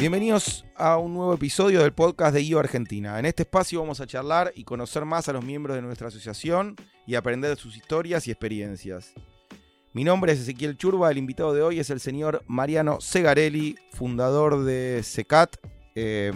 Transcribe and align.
Bienvenidos 0.00 0.64
a 0.76 0.96
un 0.96 1.12
nuevo 1.12 1.34
episodio 1.34 1.82
del 1.82 1.92
podcast 1.92 2.32
de 2.32 2.40
IO 2.40 2.60
Argentina. 2.60 3.18
En 3.18 3.26
este 3.26 3.42
espacio 3.42 3.80
vamos 3.80 4.00
a 4.00 4.06
charlar 4.06 4.52
y 4.54 4.62
conocer 4.62 5.04
más 5.04 5.28
a 5.28 5.32
los 5.32 5.44
miembros 5.44 5.74
de 5.74 5.82
nuestra 5.82 6.06
asociación 6.06 6.76
y 7.04 7.16
aprender 7.16 7.50
de 7.50 7.60
sus 7.60 7.76
historias 7.76 8.28
y 8.28 8.30
experiencias. 8.30 9.12
Mi 9.92 10.04
nombre 10.04 10.30
es 10.30 10.38
Ezequiel 10.38 10.76
Churba, 10.76 11.10
el 11.10 11.18
invitado 11.18 11.52
de 11.52 11.62
hoy 11.62 11.80
es 11.80 11.90
el 11.90 11.98
señor 11.98 12.44
Mariano 12.46 13.00
Segarelli, 13.00 13.74
fundador 13.90 14.62
de 14.62 15.02
SECAT. 15.02 15.56
Eh, 15.96 16.32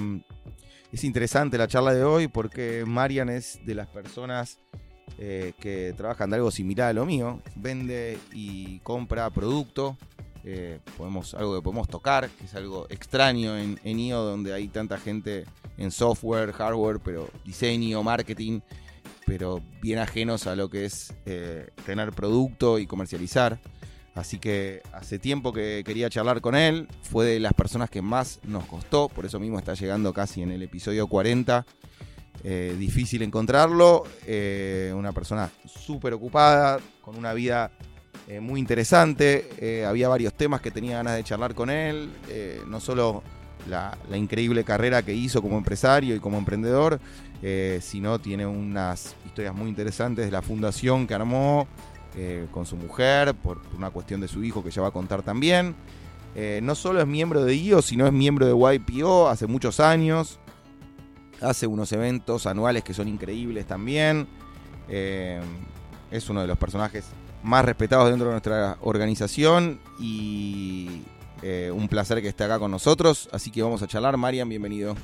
es 0.91 1.05
interesante 1.05 1.57
la 1.57 1.69
charla 1.69 1.95
de 1.95 2.03
hoy 2.03 2.27
porque 2.27 2.83
Marian 2.85 3.29
es 3.29 3.61
de 3.65 3.77
las 3.77 3.87
personas 3.87 4.59
eh, 5.19 5.53
que 5.61 5.95
trabajan 5.97 6.31
de 6.31 6.37
algo 6.37 6.51
similar 6.51 6.89
a 6.89 6.95
lo 6.95 7.07
mío. 7.07 7.41
Vende 7.55 8.19
y 8.33 8.81
compra 8.81 9.31
producto. 9.31 9.97
Eh, 10.45 10.81
podemos, 10.97 11.35
algo 11.35 11.55
que 11.55 11.63
podemos 11.63 11.89
tocar, 11.89 12.29
que 12.29 12.47
es 12.47 12.55
algo 12.55 12.87
extraño 12.91 13.57
en, 13.57 13.79
en 13.85 14.01
IO, 14.01 14.23
donde 14.23 14.53
hay 14.53 14.69
tanta 14.69 14.99
gente 14.99 15.45
en 15.79 15.91
software, 15.91 16.53
hardware, 16.53 17.01
pero 17.01 17.29
diseño, 17.45 18.03
marketing, 18.03 18.61
pero 19.27 19.63
bien 19.81 19.99
ajenos 19.99 20.47
a 20.47 20.57
lo 20.57 20.69
que 20.69 20.85
es 20.85 21.15
eh, 21.27 21.71
tener 21.87 22.13
producto 22.13 22.79
y 22.79 22.87
comercializar. 22.87 23.61
Así 24.15 24.39
que 24.39 24.83
hace 24.93 25.19
tiempo 25.19 25.53
que 25.53 25.83
quería 25.87 26.11
charlar 26.11 26.43
con 26.43 26.55
él, 26.55 26.87
fue 27.03 27.25
de 27.25 27.41
las 27.41 27.55
personas 27.55 27.89
que 27.89 28.03
más 28.03 28.41
nos 28.43 28.65
costó, 28.67 29.09
por 29.09 29.25
eso 29.25 29.41
mismo 29.41 29.59
está 29.59 29.73
llegando 29.75 30.13
casi 30.13 30.43
en 30.43 30.51
el 30.51 30.63
episodio 30.63 31.07
40. 31.07 31.65
Eh, 32.45 32.75
difícil 32.79 33.23
encontrarlo, 33.23 34.03
eh, 34.27 34.93
una 34.95 35.13
persona 35.13 35.51
súper 35.65 36.13
ocupada, 36.13 36.81
con 37.01 37.17
una 37.17 37.33
vida 37.33 37.71
eh, 38.33 38.41
muy 38.41 38.61
interesante, 38.61 39.47
eh, 39.59 39.85
había 39.85 40.09
varios 40.09 40.33
temas 40.33 40.63
que 40.63 40.71
tenía 40.71 40.97
ganas 40.97 41.17
de 41.17 41.23
charlar 41.23 41.55
con 41.55 41.69
él, 41.69 42.09
eh, 42.31 42.63
no 42.67 42.81
solo 42.81 43.23
la, 43.69 43.95
increíble 44.15 44.65
carrera 44.65 45.03
que 45.03 45.13
hizo 45.13 45.43
como 45.43 45.59
empresario 45.59 46.17
y 46.17 46.19
como 46.19 46.39
emprendedor, 46.39 46.99
sino 47.83 48.21
tiene 48.21 48.47
unas 48.47 49.17
historias 49.27 49.55
muy 49.55 49.69
interesantes 49.69 50.25
de 50.25 50.31
la 50.31 50.41
fundación 50.41 51.07
que 51.07 51.13
armó 51.13 51.67
con 52.53 52.65
su 52.65 52.77
mujer, 52.77 53.35
por, 53.35 53.61
por 53.61 53.75
una 53.77 53.91
cuestión 53.91 54.21
de 54.21 54.29
su 54.29 54.43
hijo 54.45 54.65
que 54.65 54.71
ya 54.71 54.81
va 54.81 54.89
a 54.89 54.93
contar 54.93 55.23
también. 55.23 55.75
No 56.63 56.75
solo 56.75 57.01
es 57.01 57.07
miembro 57.07 57.45
de 57.45 57.55
IO, 57.55 57.83
sino 57.83 58.07
es 58.07 58.13
miembro 58.13 58.47
de 58.47 58.77
YPO 58.77 59.29
hace 59.29 59.47
muchos 59.47 59.81
años. 59.81 60.39
Hace 61.41 61.67
unos 61.67 61.91
eventos 61.93 62.47
anuales 62.47 62.85
que 62.85 62.95
son 62.95 63.09
increíbles 63.09 63.67
también. 63.67 64.29
Es 64.89 66.31
uno 66.31 66.43
de 66.43 66.47
los 66.47 66.59
personajes 66.59 67.07
más 67.43 67.65
respetados 67.65 68.09
dentro 68.11 68.27
de 68.27 68.33
nuestra 68.33 68.79
organización 68.81 69.81
y 69.99 71.03
eh, 71.43 71.71
un 71.75 71.89
placer 71.89 72.23
que 72.23 72.29
esté 72.29 72.45
acá 72.45 72.59
con 72.59 72.71
nosotros. 72.71 73.29
Así 73.33 73.51
que 73.51 73.63
vamos 73.63 73.83
a 73.83 73.87
charlar. 73.87 74.17
Marian, 74.17 74.49
bienvenido. 74.49 74.97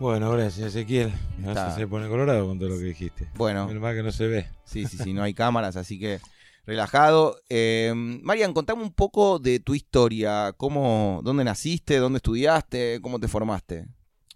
Bueno, 0.00 0.30
gracias 0.32 0.68
Ezequiel. 0.68 1.12
Me 1.38 1.48
Está. 1.48 1.68
hace- 1.68 1.80
se 1.82 1.86
pone 1.86 2.08
colorado 2.08 2.46
con 2.46 2.58
todo 2.58 2.70
lo 2.70 2.78
que 2.78 2.84
dijiste. 2.84 3.28
Bueno, 3.36 3.66
Menos 3.66 3.82
mal 3.82 3.94
que 3.94 4.02
no 4.02 4.12
se 4.12 4.26
ve. 4.26 4.46
sí, 4.64 4.86
sí, 4.86 4.96
sí, 4.98 5.12
no 5.12 5.22
hay 5.22 5.34
cámaras, 5.34 5.76
así 5.76 5.98
que 5.98 6.18
relajado. 6.66 7.36
Eh, 7.48 7.92
Marian, 7.94 8.52
contame 8.54 8.82
un 8.82 8.92
poco 8.92 9.38
de 9.38 9.60
tu 9.60 9.74
historia. 9.74 10.52
¿Cómo, 10.56 11.20
¿Dónde 11.24 11.44
naciste? 11.44 11.98
¿Dónde 11.98 12.16
estudiaste? 12.18 13.00
¿Cómo 13.02 13.20
te 13.20 13.28
formaste? 13.28 13.86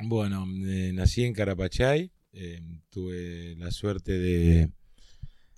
Bueno, 0.05 0.47
eh, 0.67 0.93
nací 0.95 1.25
en 1.25 1.33
Carapachay. 1.33 2.12
tuve 2.91 3.55
la 3.56 3.71
suerte 3.71 4.12
de, 4.12 4.71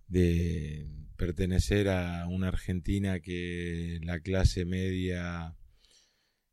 de 0.06 0.86
pertenecer 1.18 1.88
a 1.88 2.26
una 2.28 2.48
Argentina 2.48 3.18
que 3.20 3.98
la 4.02 4.20
clase 4.20 4.64
media, 4.64 5.56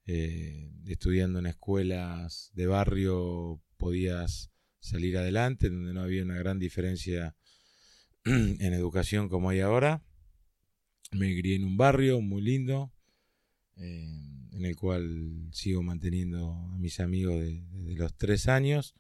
eh, 0.08 0.71
estudiando 0.87 1.39
en 1.39 1.45
escuelas 1.45 2.52
de 2.55 2.65
barrio, 2.65 3.61
podías 3.77 4.52
salir 4.80 5.17
adelante, 5.17 5.70
donde 5.70 5.93
no 5.93 6.02
había 6.02 6.23
una 6.23 6.36
gran 6.36 6.58
diferencia 6.58 7.36
en 8.25 8.73
educación 8.73 9.30
como 9.30 9.52
hay 9.52 9.59
ahora. 9.59 10.04
Me 11.11 11.37
crié 11.39 11.55
en 11.55 11.64
un 11.64 11.77
barrio 11.77 12.20
muy 12.20 12.42
lindo, 12.42 12.92
eh, 13.77 14.09
en 14.52 14.65
el 14.65 14.75
cual 14.75 15.48
sigo 15.52 15.83
manteniendo 15.83 16.54
a 16.73 16.77
mis 16.80 16.99
amigos 16.99 17.39
de- 17.39 17.64
desde 17.71 17.99
los 17.99 18.15
tres 18.17 18.48
años. 18.48 18.95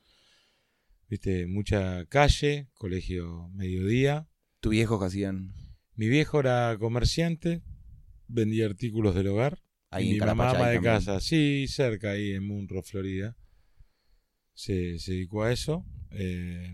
Viste, 1.09 1.47
mucha 1.47 2.05
calle, 2.05 2.69
colegio 2.73 3.49
mediodía. 3.49 4.27
¿Tu 4.65 4.71
viejos 4.71 4.99
que 4.99 5.05
hacían 5.05 5.53
Mi 5.93 6.07
viejo 6.09 6.39
era 6.39 6.75
comerciante, 6.79 7.61
vendía 8.27 8.65
artículos 8.65 9.13
del 9.13 9.27
hogar. 9.27 9.61
ahí 9.91 10.05
y 10.05 10.07
en 10.07 10.13
mi 10.15 10.25
mamá 10.25 10.49
ama 10.49 10.69
de 10.69 10.77
también? 10.77 10.93
casa, 10.95 11.19
sí, 11.19 11.67
cerca 11.67 12.09
ahí 12.09 12.31
en 12.31 12.47
Munro, 12.47 12.81
Florida. 12.81 13.37
Se, 14.55 14.97
se 14.97 15.11
dedicó 15.11 15.43
a 15.43 15.53
eso. 15.53 15.85
Eh, 16.09 16.73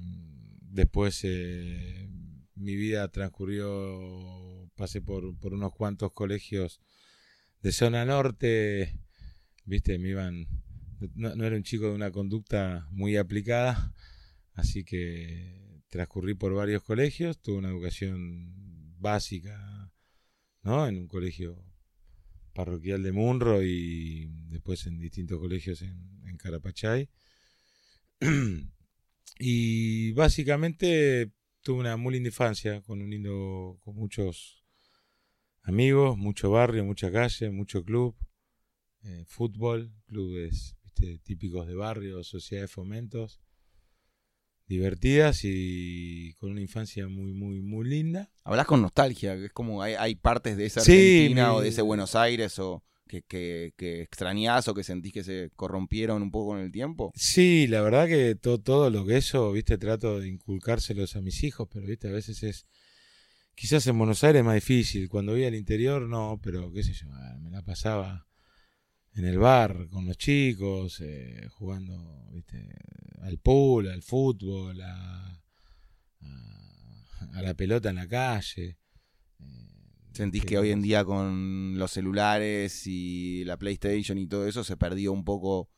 después 0.62 1.20
eh, 1.26 2.08
mi 2.56 2.78
vida 2.78 3.10
transcurrió, 3.10 4.72
pasé 4.78 5.02
por, 5.02 5.38
por 5.38 5.54
unos 5.54 5.74
cuantos 5.74 6.14
colegios 6.14 6.80
de 7.62 7.74
zona 7.74 8.06
norte, 8.06 9.02
viste, 9.66 10.00
me 10.00 10.08
iban, 10.12 10.48
no, 11.16 11.36
no 11.36 11.44
era 11.44 11.58
un 11.58 11.64
chico 11.64 11.88
de 11.88 11.96
una 11.96 12.12
conducta 12.12 12.88
muy 12.92 13.18
aplicada, 13.18 13.94
así 14.54 14.86
que 14.86 15.61
transcurrí 15.92 16.34
por 16.36 16.54
varios 16.54 16.82
colegios, 16.84 17.40
tuve 17.42 17.58
una 17.58 17.70
educación 17.70 18.96
básica, 18.98 19.92
¿no? 20.64 20.88
En 20.88 20.98
un 20.98 21.08
colegio 21.08 21.62
parroquial 22.54 23.04
de 23.04 23.12
Munro 23.12 23.62
y 23.62 24.30
después 24.48 24.88
en 24.88 25.00
distintos 25.00 25.38
colegios 25.38 25.82
en, 25.82 26.38
Carapachay. 26.38 27.10
y 29.40 30.14
básicamente 30.14 31.34
tuve 31.62 31.82
una 31.82 31.98
muy 31.98 32.14
linda 32.14 32.30
infancia, 32.30 32.82
con 32.82 33.02
un 33.02 33.78
con 33.82 33.96
muchos 33.96 34.64
amigos, 35.64 36.18
mucho 36.18 36.52
barrio, 36.52 36.86
mucha 36.86 37.12
calle, 37.12 37.52
mucho 37.52 37.84
club, 37.84 38.16
eh, 39.04 39.26
fútbol, 39.28 39.94
clubes 40.08 40.78
típicos 41.24 41.68
de 41.68 41.76
barrio, 41.76 42.24
sociedades 42.24 42.70
de 42.70 42.74
fomentos, 42.74 43.42
divertidas 44.72 45.42
y 45.44 46.34
con 46.40 46.52
una 46.52 46.62
infancia 46.62 47.08
muy, 47.08 47.34
muy, 47.34 47.62
muy 47.62 47.88
linda. 47.88 48.30
Hablas 48.44 48.66
con 48.66 48.82
nostalgia, 48.82 49.36
que 49.36 49.46
es 49.46 49.52
como 49.52 49.82
hay, 49.82 49.94
hay 49.94 50.16
partes 50.16 50.58
de 50.58 50.66
esa 50.66 50.82
Sí, 50.82 50.92
Argentina 50.92 51.52
mi- 51.52 51.58
o 51.58 51.62
de 51.62 51.70
ese 51.70 51.82
Buenos 51.82 52.16
Aires 52.16 52.58
o 52.60 52.84
que, 53.08 53.22
que, 53.24 53.74
que 53.78 54.02
extrañás 54.02 54.68
o 54.70 54.74
que 54.74 54.84
sentís 54.84 55.12
que 55.12 55.24
se 55.24 55.50
corrompieron 55.58 56.22
un 56.22 56.32
poco 56.32 56.52
con 56.52 56.60
el 56.60 56.72
tiempo. 56.72 57.12
Sí, 57.14 57.68
la 57.68 57.82
verdad 57.82 58.08
que 58.08 58.36
todo, 58.36 58.60
todo 58.60 58.90
lo 58.90 59.06
que 59.06 59.18
eso, 59.18 59.52
viste, 59.52 59.78
trato 59.78 60.20
de 60.22 60.30
inculcárselos 60.30 61.16
a 61.18 61.22
mis 61.22 61.44
hijos, 61.44 61.68
pero 61.72 61.86
viste, 61.86 62.08
a 62.08 62.12
veces 62.12 62.42
es, 62.44 62.68
quizás 63.54 63.86
en 63.88 63.98
Buenos 63.98 64.24
Aires 64.24 64.40
es 64.40 64.46
más 64.46 64.56
difícil, 64.56 65.10
cuando 65.10 65.34
voy 65.34 65.44
al 65.44 65.56
interior 65.56 66.08
no, 66.08 66.40
pero 66.42 66.72
qué 66.72 66.84
sé 66.84 66.94
yo, 66.94 67.08
ah, 67.12 67.38
me 67.42 67.50
la 67.52 67.62
pasaba 67.64 68.26
en 69.14 69.26
el 69.26 69.38
bar 69.40 69.90
con 69.90 70.06
los 70.06 70.18
chicos, 70.18 71.02
eh, 71.02 71.48
jugando, 71.50 72.26
viste, 72.32 72.66
al 73.22 73.38
pool, 73.38 73.90
al 73.90 74.02
fútbol, 74.02 74.82
a, 74.82 75.42
a, 76.22 77.30
a 77.34 77.42
la 77.42 77.54
pelota 77.54 77.90
en 77.90 77.96
la 77.96 78.08
calle. 78.08 78.78
eh, 79.40 79.46
¿Sentís 80.14 80.44
que 80.44 80.58
hoy 80.58 80.72
en 80.72 80.82
día 80.82 81.06
con 81.06 81.78
los 81.78 81.92
celulares 81.92 82.86
y 82.86 83.46
la 83.46 83.58
PlayStation 83.58 84.18
y 84.18 84.28
todo 84.28 84.48
eso 84.48 84.64
se 84.64 84.76
perdió 84.76 85.14
un 85.14 85.24
poco 85.24 85.70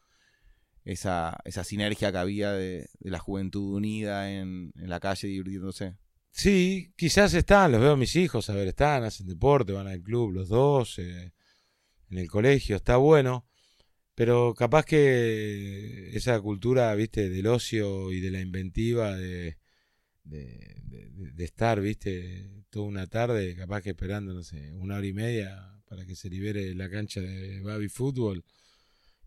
esa, 0.86 1.38
esa 1.46 1.64
sinergia 1.64 2.12
que 2.12 2.18
había 2.18 2.52
de, 2.52 2.90
de 3.00 3.10
la 3.12 3.20
juventud 3.20 3.76
unida 3.76 4.32
en, 4.32 4.74
en 4.76 4.90
la 4.90 5.00
calle 5.00 5.28
divirtiéndose? 5.28 5.98
Sí, 6.32 6.94
quizás 6.98 7.36
están, 7.36 7.72
los 7.72 7.80
veo 7.80 7.92
a 7.92 7.98
mis 7.98 8.16
hijos, 8.16 8.50
a 8.50 8.56
ver, 8.56 8.68
están, 8.68 9.04
hacen 9.04 9.28
deporte, 9.28 9.72
van 9.72 9.88
al 9.88 10.02
club 10.02 10.32
los 10.32 10.50
dos, 10.50 10.98
eh, 10.98 11.32
en 12.10 12.18
el 12.18 12.28
colegio, 12.28 12.76
está 12.76 12.98
bueno, 12.98 13.48
pero 14.16 14.54
capaz 14.54 14.86
que 14.86 16.16
esa 16.16 16.40
cultura, 16.42 16.94
viste, 16.96 17.30
del 17.30 17.48
ocio 17.48 18.12
y 18.12 18.20
de 18.22 18.32
la 18.32 18.42
inventiva, 18.42 19.16
de, 19.16 19.58
de, 20.24 20.76
de- 20.84 21.10
de- 21.12 21.32
de 21.32 21.44
estar, 21.46 21.82
viste, 21.82 22.66
toda 22.70 22.86
una 22.88 23.08
tarde, 23.08 23.56
capaz 23.56 23.82
que 23.82 23.92
esperando, 23.92 24.34
no 24.34 24.44
sé, 24.44 24.74
una 24.76 24.98
hora 24.98 25.08
y 25.08 25.14
media 25.14 25.70
para 25.88 26.06
que 26.06 26.16
se 26.16 26.30
libere 26.30 26.74
la 26.76 26.90
cancha 26.90 27.22
de 27.22 27.62
baby 27.62 27.90
fútbol 27.90 28.44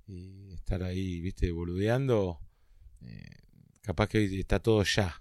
y 0.06 0.53
estar 0.55 0.83
ahí, 0.83 1.21
viste, 1.21 1.50
boludeando, 1.53 2.41
eh, 3.03 3.25
capaz 3.83 4.09
que 4.09 4.19
hoy 4.19 4.41
está 4.41 4.61
todo 4.61 4.83
ya. 4.85 5.21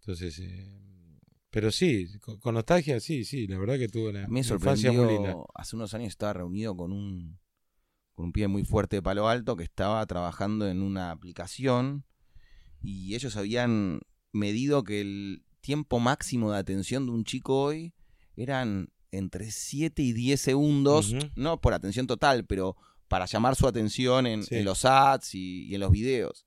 Entonces, 0.00 0.38
eh, 0.40 1.18
pero 1.50 1.70
sí, 1.70 2.18
con, 2.20 2.38
con 2.38 2.54
nostalgia, 2.54 3.00
sí, 3.00 3.24
sí, 3.24 3.46
la 3.46 3.58
verdad 3.58 3.78
que 3.78 3.88
tuve 3.88 4.10
una, 4.10 4.26
me 4.28 4.40
una 4.42 4.54
infancia 4.54 4.92
muy 4.92 5.06
linda. 5.06 5.30
sorprendió, 5.30 5.46
hace 5.54 5.76
unos 5.76 5.94
años 5.94 6.08
estaba 6.08 6.32
reunido 6.34 6.76
con 6.76 6.92
un, 6.92 7.38
con 8.14 8.26
un 8.26 8.32
pibe 8.32 8.48
muy 8.48 8.64
fuerte 8.64 8.96
de 8.96 9.02
Palo 9.02 9.28
Alto 9.28 9.56
que 9.56 9.64
estaba 9.64 10.04
trabajando 10.06 10.68
en 10.68 10.82
una 10.82 11.10
aplicación 11.10 12.04
y 12.82 13.14
ellos 13.14 13.36
habían 13.36 14.00
medido 14.32 14.84
que 14.84 15.00
el 15.00 15.44
tiempo 15.60 15.98
máximo 16.00 16.52
de 16.52 16.58
atención 16.58 17.06
de 17.06 17.12
un 17.12 17.24
chico 17.24 17.62
hoy 17.62 17.94
eran 18.36 18.90
entre 19.10 19.50
7 19.50 20.02
y 20.02 20.12
10 20.12 20.40
segundos, 20.40 21.14
no 21.36 21.60
por 21.60 21.72
atención 21.72 22.06
total, 22.06 22.44
pero 22.46 22.76
para 23.08 23.26
llamar 23.26 23.54
su 23.56 23.66
atención 23.68 24.26
en, 24.26 24.42
Sí. 24.42 24.56
en 24.56 24.64
los 24.64 24.84
ads 24.84 25.34
y, 25.34 25.66
y 25.66 25.74
en 25.74 25.80
los 25.80 25.90
videos. 25.92 26.46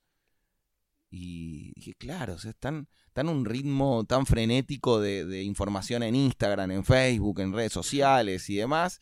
Y 1.10 1.72
dije, 1.76 1.94
claro, 1.94 2.34
o 2.34 2.38
sea, 2.38 2.50
están, 2.50 2.88
están 3.06 3.28
un 3.30 3.46
ritmo 3.46 4.04
tan 4.04 4.26
frenético 4.26 5.00
de, 5.00 5.24
de 5.24 5.42
información 5.42 6.02
en 6.02 6.14
Instagram, 6.14 6.70
en 6.70 6.84
Facebook, 6.84 7.40
en 7.40 7.52
redes 7.54 7.72
sociales 7.72 8.50
y 8.50 8.56
demás, 8.56 9.00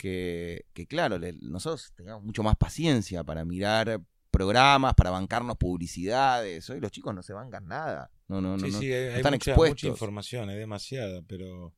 que, 0.00 0.64
que 0.72 0.86
claro, 0.86 1.18
le- 1.18 1.34
nosotros 1.42 1.92
tengamos 1.94 2.24
mucho 2.24 2.42
más 2.42 2.56
paciencia 2.56 3.22
para 3.22 3.44
mirar 3.44 4.00
programas, 4.30 4.94
para 4.94 5.10
bancarnos 5.10 5.58
publicidades. 5.58 6.70
Hoy 6.70 6.80
los 6.80 6.90
chicos 6.90 7.14
no 7.14 7.22
se 7.22 7.34
bancan 7.34 7.66
nada. 7.66 8.10
No, 8.26 8.40
no, 8.40 8.56
no, 8.56 8.64
sí, 8.66 8.72
no. 8.72 8.78
sí, 8.80 8.86
hay, 8.92 9.08
hay 9.08 9.16
están 9.16 9.34
mucha, 9.34 9.50
expuestos. 9.50 9.82
mucha 9.82 9.86
información, 9.88 10.48
hay 10.48 10.56
demasiada, 10.56 11.20
pero 11.22 11.74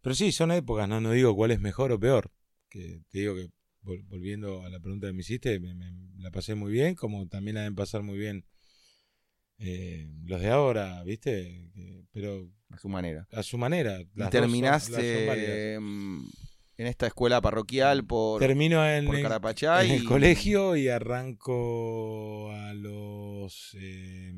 pero 0.00 0.14
sí, 0.16 0.32
son 0.32 0.50
épocas, 0.50 0.88
no, 0.88 1.00
no 1.00 1.12
digo 1.12 1.36
cuál 1.36 1.52
es 1.52 1.60
mejor 1.60 1.92
o 1.92 2.00
peor. 2.00 2.32
Que 2.68 3.02
te 3.10 3.18
digo 3.20 3.34
que 3.36 3.48
vol- 3.84 4.04
volviendo 4.08 4.64
a 4.64 4.68
la 4.70 4.80
pregunta 4.80 5.06
que 5.06 5.12
me 5.12 5.20
hiciste, 5.20 5.60
me, 5.60 5.72
me- 5.74 5.92
la 6.16 6.30
pasé 6.32 6.54
muy 6.56 6.72
bien, 6.72 6.94
como 6.96 7.28
también 7.28 7.54
la 7.54 7.60
deben 7.60 7.76
pasar 7.76 8.02
muy 8.02 8.18
bien 8.18 8.44
eh, 9.58 10.10
los 10.24 10.40
de 10.40 10.48
ahora, 10.50 11.02
¿viste? 11.04 11.70
Pero 12.12 12.50
a 12.70 12.78
su 12.78 12.88
manera. 12.88 13.28
a 13.30 13.42
su 13.42 13.58
manera. 13.58 13.98
Las 13.98 14.00
dos 14.00 14.14
son- 14.16 14.20
las 14.22 14.30
terminaste 14.30 15.16
son 15.18 15.26
válidas. 15.26 15.80
En 16.80 16.86
esta 16.86 17.08
escuela 17.08 17.42
parroquial 17.42 18.06
por, 18.06 18.40
Termino 18.40 18.88
en, 18.88 19.04
por 19.04 19.16
en- 19.16 19.22
el 19.90 20.00
y- 20.00 20.04
colegio 20.04 20.76
y 20.76 20.88
arranco 20.88 22.50
a 22.52 22.72
los 22.72 23.76
eh, 23.78 24.32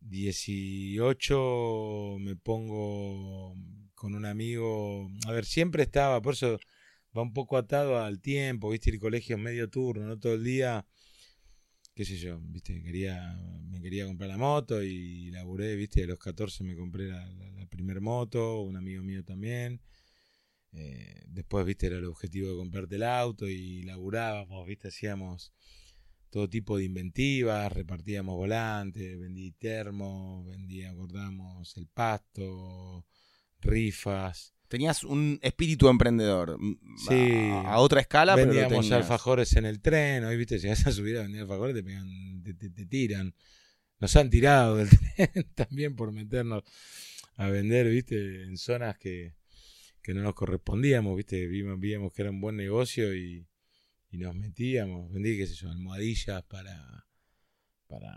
18 0.00 2.16
me 2.20 2.36
pongo 2.36 3.56
con 3.94 4.14
un 4.14 4.26
amigo. 4.26 5.10
A 5.26 5.32
ver 5.32 5.44
siempre 5.44 5.82
estaba 5.82 6.20
por 6.22 6.34
eso 6.34 6.58
va 7.16 7.22
un 7.22 7.32
poco 7.32 7.56
atado 7.56 7.98
al 8.00 8.20
tiempo 8.20 8.70
viste 8.70 8.90
el 8.90 8.98
colegio 9.00 9.36
es 9.36 9.42
medio 9.42 9.68
turno 9.70 10.06
no 10.06 10.18
todo 10.18 10.34
el 10.34 10.42
día 10.44 10.84
qué 11.94 12.04
sé 12.04 12.16
yo 12.16 12.40
viste 12.40 12.82
quería 12.82 13.36
me 13.70 13.80
quería 13.80 14.04
comprar 14.06 14.28
la 14.30 14.36
moto 14.36 14.82
y 14.82 15.30
laburé 15.30 15.76
viste 15.76 16.02
a 16.02 16.06
los 16.08 16.18
14 16.18 16.64
me 16.64 16.74
compré 16.76 17.06
la, 17.08 17.24
la, 17.26 17.50
la 17.52 17.66
primer 17.66 18.00
moto 18.00 18.62
un 18.62 18.76
amigo 18.76 19.02
mío 19.04 19.24
también 19.24 19.80
eh, 20.74 21.22
después, 21.28 21.64
viste, 21.66 21.86
era 21.86 21.96
el 21.98 22.04
objetivo 22.06 22.50
de 22.50 22.56
comprarte 22.56 22.96
el 22.96 23.02
auto 23.04 23.48
y 23.48 23.82
laburábamos, 23.82 24.66
viste, 24.66 24.88
hacíamos 24.88 25.52
todo 26.30 26.48
tipo 26.50 26.76
de 26.76 26.84
inventivas, 26.84 27.72
repartíamos 27.72 28.34
volantes, 28.36 29.18
vendí 29.20 29.52
termos, 29.52 30.44
vendía, 30.46 30.90
acordamos 30.90 31.76
el 31.76 31.86
pasto, 31.86 33.06
rifas, 33.60 34.52
Tenías 34.66 35.04
un 35.04 35.38
espíritu 35.42 35.88
emprendedor. 35.88 36.58
Sí. 37.06 37.30
A, 37.52 37.74
a 37.74 37.78
otra 37.78 38.00
escala, 38.00 38.34
pero 38.34 38.46
lo 38.48 38.52
vendíamos 38.54 38.86
tenías. 38.86 39.02
alfajores 39.02 39.54
en 39.54 39.66
el 39.66 39.80
tren, 39.80 40.24
hoy, 40.24 40.36
viste, 40.36 40.58
llegas 40.58 40.84
a 40.86 40.90
subir 40.90 41.18
a 41.18 41.22
vender 41.22 41.42
alfajores, 41.42 41.76
te 41.76 41.84
pegan, 41.84 42.42
te, 42.42 42.54
te- 42.54 42.70
te 42.70 42.86
tiran. 42.86 43.32
Nos 44.00 44.16
han 44.16 44.30
tirado 44.30 44.76
del 44.76 44.88
tren 45.16 45.46
también 45.54 45.94
por 45.94 46.10
meternos 46.10 46.64
a 47.36 47.48
vender, 47.50 47.88
viste, 47.88 48.42
en 48.42 48.56
zonas 48.56 48.98
que, 48.98 49.34
que 50.04 50.12
no 50.12 50.22
nos 50.22 50.34
correspondíamos, 50.34 51.16
viste, 51.16 51.46
vimos, 51.46 51.80
víamos 51.80 52.12
que 52.12 52.20
era 52.20 52.30
un 52.30 52.38
buen 52.38 52.56
negocio 52.56 53.16
y, 53.16 53.48
y 54.10 54.18
nos 54.18 54.34
metíamos, 54.36 55.10
vendí, 55.10 55.34
qué 55.38 55.46
sé 55.46 55.54
yo, 55.54 55.70
almohadillas 55.70 56.42
para, 56.42 57.06
para, 57.86 58.12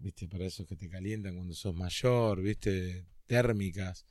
viste, 0.00 0.28
para 0.28 0.46
esos 0.46 0.66
que 0.66 0.76
te 0.76 0.88
calientan 0.88 1.34
cuando 1.34 1.52
sos 1.52 1.74
mayor, 1.74 2.40
viste, 2.40 3.04
térmicas. 3.26 4.06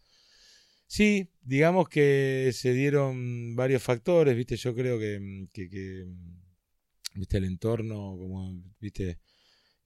Sí, 0.86 1.32
digamos 1.42 1.90
que 1.90 2.52
se 2.54 2.74
dieron 2.74 3.56
varios 3.56 3.82
factores, 3.82 4.38
viste, 4.38 4.56
yo 4.56 4.76
creo 4.76 5.00
que, 5.00 5.48
que, 5.52 5.68
que, 5.68 6.06
viste, 7.16 7.38
el 7.38 7.46
entorno, 7.46 8.16
como, 8.20 8.54
viste, 8.80 9.18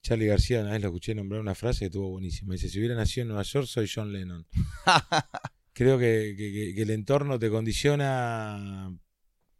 Charlie 0.01 0.27
García 0.27 0.59
una 0.59 0.73
vez 0.73 0.81
lo 0.81 0.89
escuché 0.89 1.15
nombrar 1.15 1.39
una 1.39 1.55
frase 1.55 1.79
que 1.79 1.85
estuvo 1.85 2.09
buenísima. 2.09 2.51
Dice, 2.51 2.67
si 2.67 2.79
hubiera 2.79 2.95
nacido 2.95 3.21
en 3.21 3.27
Nueva 3.29 3.43
York, 3.43 3.65
soy 3.65 3.89
John 3.93 4.11
Lennon. 4.11 4.45
Creo 5.79 5.97
que, 5.97 6.35
que- 6.37 6.81
el 6.81 6.89
entorno 6.89 7.39
te 7.39 7.49
condiciona 7.49 8.93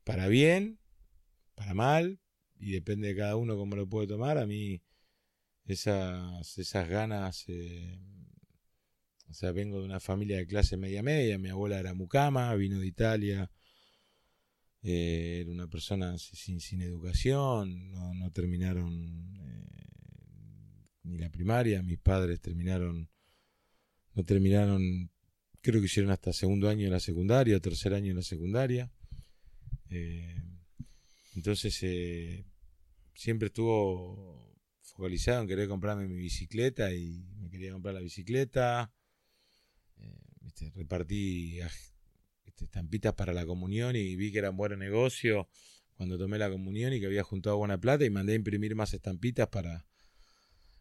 para 0.03 0.27
bien, 0.27 0.77
para 1.55 1.73
mal, 1.73 2.19
y 2.59 2.71
depende 2.73 3.07
de 3.07 3.15
cada 3.15 3.37
uno 3.37 3.55
cómo 3.55 3.77
lo 3.77 3.87
puede 3.87 4.07
tomar. 4.07 4.37
A 4.37 4.45
mí 4.45 4.81
esas, 5.65 6.57
esas 6.57 6.89
ganas, 6.89 7.45
eh, 7.47 8.01
o 9.29 9.33
sea, 9.33 9.53
vengo 9.53 9.79
de 9.79 9.85
una 9.85 10.01
familia 10.01 10.35
de 10.35 10.45
clase 10.45 10.75
media 10.75 11.01
media, 11.03 11.37
mi 11.37 11.47
abuela 11.47 11.79
era 11.79 11.93
mucama, 11.93 12.53
vino 12.55 12.79
de 12.79 12.87
Italia, 12.87 13.49
eh, 14.83 15.39
era 15.43 15.51
una 15.51 15.67
persona 15.67 16.17
sin, 16.17 16.59
sin 16.59 16.81
educación, 16.81 17.91
no, 17.91 18.13
no 18.13 18.29
terminaron 18.31 19.37
eh, 19.39 20.85
ni 21.03 21.17
la 21.17 21.29
primaria, 21.29 21.81
mis 21.81 21.97
padres 21.99 22.41
terminaron, 22.41 23.09
no 24.15 24.25
terminaron, 24.25 25.09
creo 25.61 25.81
que 25.81 25.85
hicieron 25.85 26.11
hasta 26.11 26.33
segundo 26.33 26.69
año 26.69 26.85
de 26.85 26.91
la 26.91 26.99
secundaria, 26.99 27.59
tercer 27.59 27.93
año 27.93 28.09
de 28.09 28.15
la 28.15 28.21
secundaria. 28.21 28.91
Eh, 29.89 30.41
entonces 31.35 31.77
eh, 31.83 32.45
siempre 33.13 33.47
estuvo 33.47 34.57
focalizado 34.81 35.41
en 35.41 35.47
querer 35.47 35.67
comprarme 35.67 36.07
mi 36.07 36.17
bicicleta 36.17 36.93
y 36.93 37.23
me 37.37 37.49
quería 37.49 37.71
comprar 37.71 37.93
la 37.93 38.01
bicicleta. 38.01 38.93
Eh, 39.97 40.71
repartí 40.75 41.59
estampitas 42.61 43.13
para 43.13 43.33
la 43.33 43.45
comunión 43.45 43.95
y 43.95 44.15
vi 44.15 44.31
que 44.31 44.39
era 44.39 44.49
un 44.49 44.57
buen 44.57 44.77
negocio 44.77 45.47
cuando 45.95 46.17
tomé 46.17 46.37
la 46.37 46.49
comunión 46.49 46.93
y 46.93 46.99
que 46.99 47.05
había 47.05 47.23
juntado 47.23 47.57
buena 47.57 47.77
plata 47.77 48.05
y 48.05 48.09
mandé 48.09 48.33
a 48.33 48.35
imprimir 48.35 48.75
más 48.75 48.93
estampitas 48.93 49.47
para, 49.47 49.85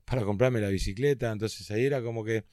para 0.05 0.25
comprarme 0.25 0.61
la 0.61 0.69
bicicleta. 0.69 1.31
Entonces 1.33 1.71
ahí 1.71 1.85
era 1.85 2.03
como 2.03 2.25
que 2.25 2.45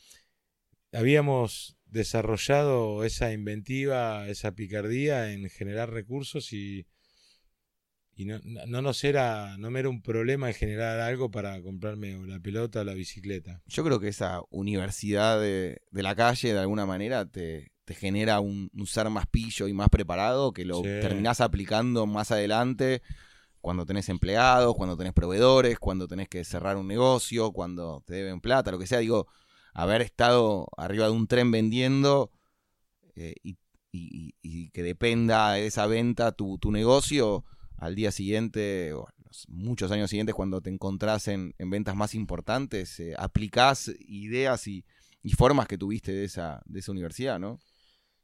habíamos 0.91 1.74
desarrollado 1.85 3.03
esa 3.03 3.31
inventiva, 3.31 4.27
esa 4.27 4.53
picardía 4.53 5.31
en 5.31 5.49
generar 5.49 5.91
recursos 5.91 6.51
y, 6.53 6.85
y 8.15 8.25
no, 8.25 8.39
no, 8.43 8.65
no 8.65 8.81
nos 8.81 9.03
era, 9.03 9.57
no 9.57 9.69
me 9.71 9.79
era 9.81 9.89
un 9.89 10.01
problema 10.01 10.47
en 10.47 10.53
generar 10.55 10.99
algo 10.99 11.29
para 11.31 11.61
comprarme 11.61 12.15
o 12.15 12.25
la 12.25 12.39
pelota 12.39 12.81
o 12.81 12.83
la 12.83 12.93
bicicleta. 12.93 13.61
Yo 13.67 13.83
creo 13.83 13.99
que 13.99 14.07
esa 14.07 14.41
universidad 14.51 15.39
de, 15.39 15.81
de 15.91 16.03
la 16.03 16.15
calle, 16.15 16.53
de 16.53 16.59
alguna 16.59 16.85
manera, 16.85 17.25
te, 17.25 17.71
te 17.83 17.93
genera 17.93 18.39
un, 18.39 18.69
un 18.73 18.87
ser 18.87 19.09
más 19.09 19.27
pillo 19.27 19.67
y 19.67 19.73
más 19.73 19.89
preparado 19.89 20.53
que 20.53 20.65
lo 20.65 20.81
Sí. 20.81 20.89
terminás 21.01 21.41
aplicando 21.41 22.05
más 22.05 22.31
adelante 22.31 23.01
cuando 23.59 23.85
tenés 23.85 24.09
empleados, 24.09 24.75
cuando 24.75 24.95
tenés 24.95 25.13
proveedores, 25.13 25.79
cuando 25.79 26.07
tenés 26.07 26.29
que 26.29 26.43
cerrar 26.43 26.77
un 26.77 26.87
negocio, 26.87 27.51
cuando 27.51 28.03
te 28.05 28.13
deben 28.13 28.39
plata, 28.39 28.71
lo 28.71 28.77
que 28.79 28.87
sea. 28.87 28.99
Digo, 28.99 29.27
haber 29.75 30.01
estado 30.01 30.67
arriba 30.77 31.05
de 31.05 31.11
un 31.11 31.27
tren 31.27 31.51
vendiendo 31.51 32.31
eh, 33.15 33.35
y, 33.43 33.57
que 34.71 34.83
dependa 34.83 35.53
de 35.53 35.67
esa 35.67 35.87
venta 35.87 36.33
tu, 36.33 36.57
tu 36.57 36.69
negocio 36.69 37.45
al 37.77 37.95
día 37.95 38.11
siguiente 38.11 38.91
o 38.91 39.07
a 39.07 39.13
los 39.23 39.47
muchos 39.47 39.89
años 39.91 40.09
siguientes 40.09 40.35
cuando 40.35 40.59
te 40.59 40.69
encontrás 40.69 41.29
en, 41.29 41.55
en 41.59 41.69
ventas 41.69 41.95
más 41.95 42.13
importantes, 42.13 42.99
eh, 42.99 43.13
aplicás 43.17 43.89
ideas 43.99 44.67
y, 44.67 44.83
y 45.23 45.31
formas 45.31 45.67
que 45.67 45.77
tuviste 45.77 46.11
de 46.11 46.25
esa, 46.25 46.61
de 46.65 46.79
esa 46.79 46.91
universidad, 46.91 47.39
¿no? 47.39 47.59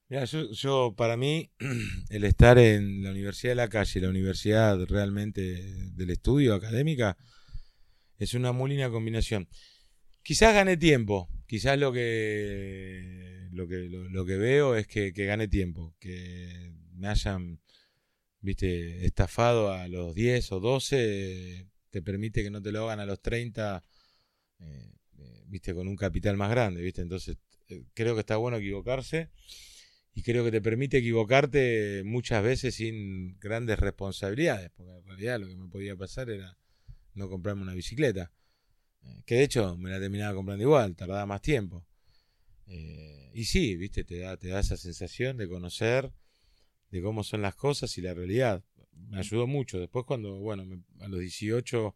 Mira, 0.10 0.26
yo, 0.26 0.52
yo, 0.52 0.94
para 0.98 1.16
mí, 1.16 1.52
el 2.10 2.26
estar 2.26 2.58
en 2.58 3.02
la 3.02 3.12
Universidad 3.12 3.52
de 3.52 3.56
la 3.56 3.70
Calle, 3.70 4.02
la 4.02 4.10
universidad 4.10 4.78
realmente 4.86 5.42
del 5.94 6.10
estudio 6.10 6.54
académica, 6.54 7.18
es 8.18 8.34
una 8.34 8.52
muy 8.52 8.72
linda 8.72 8.90
combinación. 8.90 9.48
Quizás 10.24 10.54
gane 10.54 10.78
tiempo, 10.78 11.30
quizás 11.48 11.80
lo 11.80 11.92
que 11.92 13.32
lo 13.52 13.68
que, 13.68 13.90
lo, 13.90 14.26
que 14.26 14.38
veo 14.38 14.76
es 14.76 14.88
que, 14.88 15.14
que 15.14 15.26
gane 15.26 15.48
tiempo, 15.48 15.94
que 16.00 16.74
me 16.94 17.08
hayan, 17.08 17.60
viste, 18.40 19.06
estafado 19.06 19.72
a 19.72 19.88
los 19.88 20.16
10 20.16 20.52
o 20.54 20.60
12, 20.60 21.68
te 21.90 22.02
permite 22.02 22.44
que 22.44 22.50
no 22.50 22.62
te 22.62 22.72
lo 22.72 22.86
hagan 22.86 23.00
a 23.02 23.06
los 23.06 23.22
30, 23.22 23.84
eh, 24.60 24.94
eh, 25.18 25.44
viste, 25.48 25.74
con 25.74 25.88
un 25.88 25.96
capital 25.96 26.38
más 26.38 26.50
grande, 26.50 26.82
viste, 26.82 27.02
entonces 27.02 27.38
eh, 27.70 27.84
creo 27.94 28.16
que 28.16 28.22
está 28.22 28.38
bueno 28.38 28.58
equivocarse 28.58 29.30
y 30.14 30.24
creo 30.24 30.44
que 30.44 30.52
te 30.52 30.62
permite 30.62 30.98
equivocarte 30.98 32.04
muchas 32.06 32.44
veces 32.44 32.76
sin 32.76 33.38
grandes 33.40 33.80
responsabilidades, 33.80 34.72
porque 34.72 34.94
en 34.94 35.06
realidad 35.06 35.40
lo 35.40 35.48
que 35.48 35.56
me 35.56 35.68
podía 35.68 35.96
pasar 35.96 36.30
era 36.30 36.58
no 37.14 37.30
comprarme 37.30 37.64
una 37.64 37.74
bicicleta, 37.74 38.32
que 39.26 39.36
de 39.36 39.44
hecho 39.44 39.78
me 39.78 39.90
la 39.90 40.00
terminaba 40.00 40.34
comprando 40.36 40.64
igual, 40.64 40.96
tardaba 40.96 41.26
más 41.26 41.42
tiempo. 41.42 41.86
Eh, 42.68 43.32
y 43.34 43.46
sí, 43.46 43.76
viste, 43.76 44.04
te 44.04 44.20
da, 44.20 44.38
te 44.38 44.50
da 44.50 44.60
esa 44.60 44.78
sensación 44.78 45.38
de 45.38 45.48
conocer 45.48 46.12
de 46.90 47.02
cómo 47.02 47.24
son 47.24 47.42
las 47.42 47.56
cosas 47.56 47.98
y 47.98 48.02
la 48.02 48.14
realidad. 48.14 48.64
Me 48.94 49.18
ayudó 49.20 49.48
mucho. 49.48 49.80
Después 49.80 50.06
cuando, 50.06 50.36
bueno, 50.40 50.66
me- 50.66 50.84
a 51.00 51.08
los 51.08 51.20
18 51.20 51.96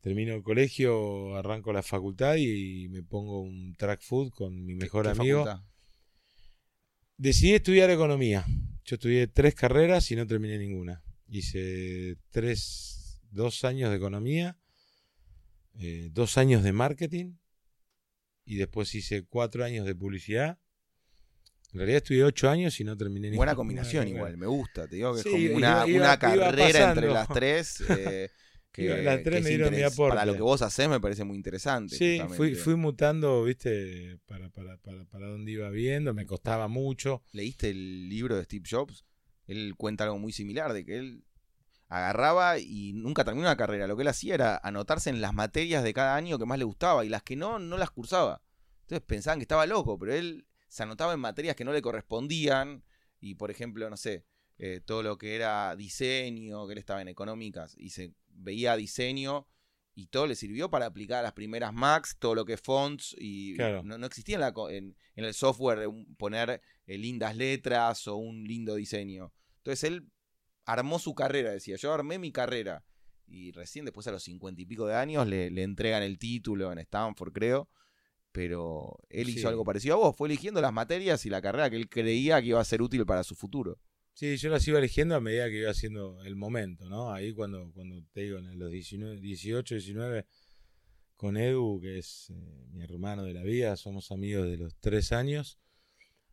termino 0.00 0.34
el 0.34 0.42
colegio, 0.42 1.36
arranco 1.36 1.72
la 1.72 1.82
facultad 1.82 2.36
y 2.36 2.88
me 2.90 3.02
pongo 3.02 3.40
un 3.40 3.74
track 3.76 4.02
food 4.02 4.30
con 4.30 4.64
mi 4.64 4.74
mejor 4.74 5.04
¿Qué 5.04 5.10
amigo. 5.12 5.44
facultad? 5.44 5.64
Decidí 7.16 7.52
estudiar 7.54 7.90
economía. 7.90 8.44
Yo 8.84 8.96
estudié 8.96 9.26
tres 9.28 9.54
carreras 9.54 10.10
y 10.10 10.16
no 10.16 10.26
terminé 10.26 10.58
ninguna. 10.58 11.02
hice 11.28 12.16
tres, 12.30 13.20
dos 13.30 13.64
años 13.64 13.90
de 13.90 13.96
economía, 13.96 14.58
eh, 15.78 16.08
dos 16.12 16.38
años 16.38 16.62
de 16.62 16.72
marketing 16.72 17.34
y 18.44 18.56
después 18.56 18.94
hice 18.94 19.24
cuatro 19.24 19.64
años 19.64 19.86
de 19.86 19.94
publicidad. 19.94 20.58
En 21.72 21.78
realidad 21.78 21.98
estudié 21.98 22.24
ocho 22.24 22.50
años 22.50 22.78
y 22.80 22.84
no 22.84 22.96
terminé 22.96 23.30
ni 23.30 23.36
Buena 23.36 23.54
combinación 23.56 24.04
carrera. 24.04 24.16
igual, 24.18 24.36
me 24.36 24.46
gusta. 24.46 24.86
Te 24.88 24.96
digo 24.96 25.14
que 25.14 25.22
Sí, 25.22 25.28
es 25.28 25.32
como 25.32 25.56
una, 25.56 25.86
iba- 25.86 25.86
una 25.86 25.96
iba 25.96 26.18
carrera 26.18 26.88
entre 26.88 27.06
las 27.08 27.28
tres. 27.28 27.82
eh, 27.88 28.28
que, 28.72 29.02
las 29.02 29.22
tres 29.22 29.36
que 29.38 29.42
me 29.42 29.48
dieron 29.50 29.74
mi 29.74 29.82
aporte. 29.82 30.10
Para 30.10 30.26
lo 30.26 30.34
que 30.34 30.42
vos 30.42 30.60
hacés 30.62 30.88
me 30.88 31.00
parece 31.00 31.24
muy 31.24 31.36
interesante. 31.36 31.96
Sí, 31.96 32.20
fui, 32.36 32.54
fui 32.54 32.74
mutando, 32.74 33.44
viste, 33.44 34.18
para, 34.26 34.48
para, 34.50 34.76
para, 34.78 35.04
para 35.06 35.26
donde 35.28 35.52
iba 35.52 35.68
viendo, 35.70 36.12
me 36.14 36.26
costaba 36.26 36.68
mucho. 36.68 37.22
¿Leíste 37.32 37.70
el 37.70 38.08
libro 38.08 38.36
de 38.36 38.44
Steve 38.44 38.64
Jobs? 38.68 39.04
Él 39.46 39.74
cuenta 39.76 40.04
algo 40.04 40.18
muy 40.18 40.32
similar, 40.32 40.72
de 40.72 40.84
que 40.84 40.96
él 40.96 41.24
agarraba 41.96 42.58
y 42.58 42.92
nunca 42.94 43.24
terminó 43.24 43.46
una 43.46 43.56
carrera. 43.56 43.86
Lo 43.86 43.96
que 43.96 44.02
él 44.02 44.08
hacía 44.08 44.34
era 44.34 44.56
anotarse 44.62 45.10
en 45.10 45.20
las 45.20 45.34
materias 45.34 45.84
de 45.84 45.92
cada 45.92 46.16
año 46.16 46.38
que 46.38 46.46
más 46.46 46.58
le 46.58 46.64
gustaba 46.64 47.04
y 47.04 47.08
las 47.08 47.22
que 47.22 47.36
no, 47.36 47.58
no 47.58 47.76
las 47.76 47.90
cursaba. 47.90 48.40
Entonces 48.82 49.04
pensaban 49.06 49.38
que 49.38 49.44
estaba 49.44 49.66
loco, 49.66 49.98
pero 49.98 50.14
él 50.14 50.46
se 50.68 50.82
anotaba 50.82 51.12
en 51.12 51.20
materias 51.20 51.54
que 51.54 51.64
no 51.64 51.72
le 51.72 51.82
correspondían 51.82 52.82
y, 53.20 53.34
por 53.34 53.50
ejemplo, 53.50 53.88
no 53.90 53.96
sé, 53.96 54.24
eh, 54.58 54.80
todo 54.84 55.02
lo 55.02 55.18
que 55.18 55.34
era 55.36 55.76
diseño, 55.76 56.66
que 56.66 56.72
él 56.72 56.78
estaba 56.78 57.02
en 57.02 57.08
económicas 57.08 57.74
y 57.76 57.90
se 57.90 58.14
veía 58.28 58.76
diseño 58.76 59.46
y 59.94 60.06
todo 60.06 60.26
le 60.26 60.34
sirvió 60.36 60.70
para 60.70 60.86
aplicar 60.86 61.18
a 61.18 61.22
las 61.22 61.32
primeras 61.34 61.74
Macs, 61.74 62.16
todo 62.18 62.34
lo 62.34 62.46
que 62.46 62.54
es 62.54 62.60
fonts 62.60 63.14
y 63.18 63.54
Claro. 63.56 63.82
no, 63.82 63.98
no 63.98 64.06
existía 64.06 64.36
en, 64.36 64.40
la 64.40 64.52
co- 64.54 64.70
en- 64.70 64.96
en 65.16 65.24
el 65.26 65.34
software 65.34 65.86
poner 66.16 66.62
eh, 66.86 66.96
lindas 66.96 67.36
letras 67.36 68.06
o 68.08 68.16
un 68.16 68.44
lindo 68.44 68.74
diseño. 68.76 69.32
Entonces 69.58 69.84
él 69.84 70.10
armó 70.64 70.98
su 70.98 71.14
carrera, 71.14 71.50
decía, 71.52 71.76
yo 71.76 71.92
armé 71.92 72.18
mi 72.18 72.32
carrera. 72.32 72.84
Y 73.26 73.52
recién 73.52 73.84
después 73.84 74.06
a 74.08 74.12
los 74.12 74.22
cincuenta 74.22 74.60
y 74.60 74.66
pico 74.66 74.86
de 74.86 74.94
años 74.94 75.26
le, 75.26 75.50
le 75.50 75.62
entregan 75.62 76.02
el 76.02 76.18
título 76.18 76.70
en 76.72 76.78
Stanford, 76.78 77.32
creo. 77.32 77.68
Pero 78.32 78.98
él 79.10 79.26
Sí. 79.26 79.32
hizo 79.38 79.48
algo 79.48 79.64
parecido 79.64 79.94
a 79.94 79.98
vos, 79.98 80.16
fue 80.16 80.28
eligiendo 80.28 80.60
las 80.60 80.72
materias 80.72 81.24
y 81.26 81.30
la 81.30 81.42
carrera 81.42 81.68
que 81.70 81.76
él 81.76 81.88
creía 81.88 82.40
que 82.40 82.48
iba 82.48 82.60
a 82.60 82.64
ser 82.64 82.80
útil 82.82 83.04
para 83.04 83.24
su 83.24 83.34
futuro. 83.34 83.78
Sí, 84.14 84.36
yo 84.36 84.50
las 84.50 84.66
iba 84.68 84.78
eligiendo 84.78 85.14
a 85.14 85.20
medida 85.20 85.48
que 85.48 85.58
iba 85.60 85.70
haciendo 85.70 86.22
el 86.24 86.36
momento, 86.36 86.88
¿no? 86.88 87.12
Ahí 87.12 87.32
cuando, 87.32 87.70
cuando 87.72 88.02
te 88.12 88.22
digo, 88.22 88.38
en 88.38 88.58
los 88.58 88.70
19, 88.70 89.20
18, 89.20 89.74
19, 89.74 90.26
con 91.16 91.36
Edu, 91.36 91.80
que 91.80 91.98
es 91.98 92.30
eh, 92.30 92.66
mi 92.72 92.82
hermano 92.82 93.22
de 93.24 93.32
la 93.34 93.42
vida, 93.42 93.76
somos 93.76 94.10
amigos 94.12 94.46
de 94.46 94.56
los 94.58 94.76
tres 94.76 95.12
años. 95.12 95.58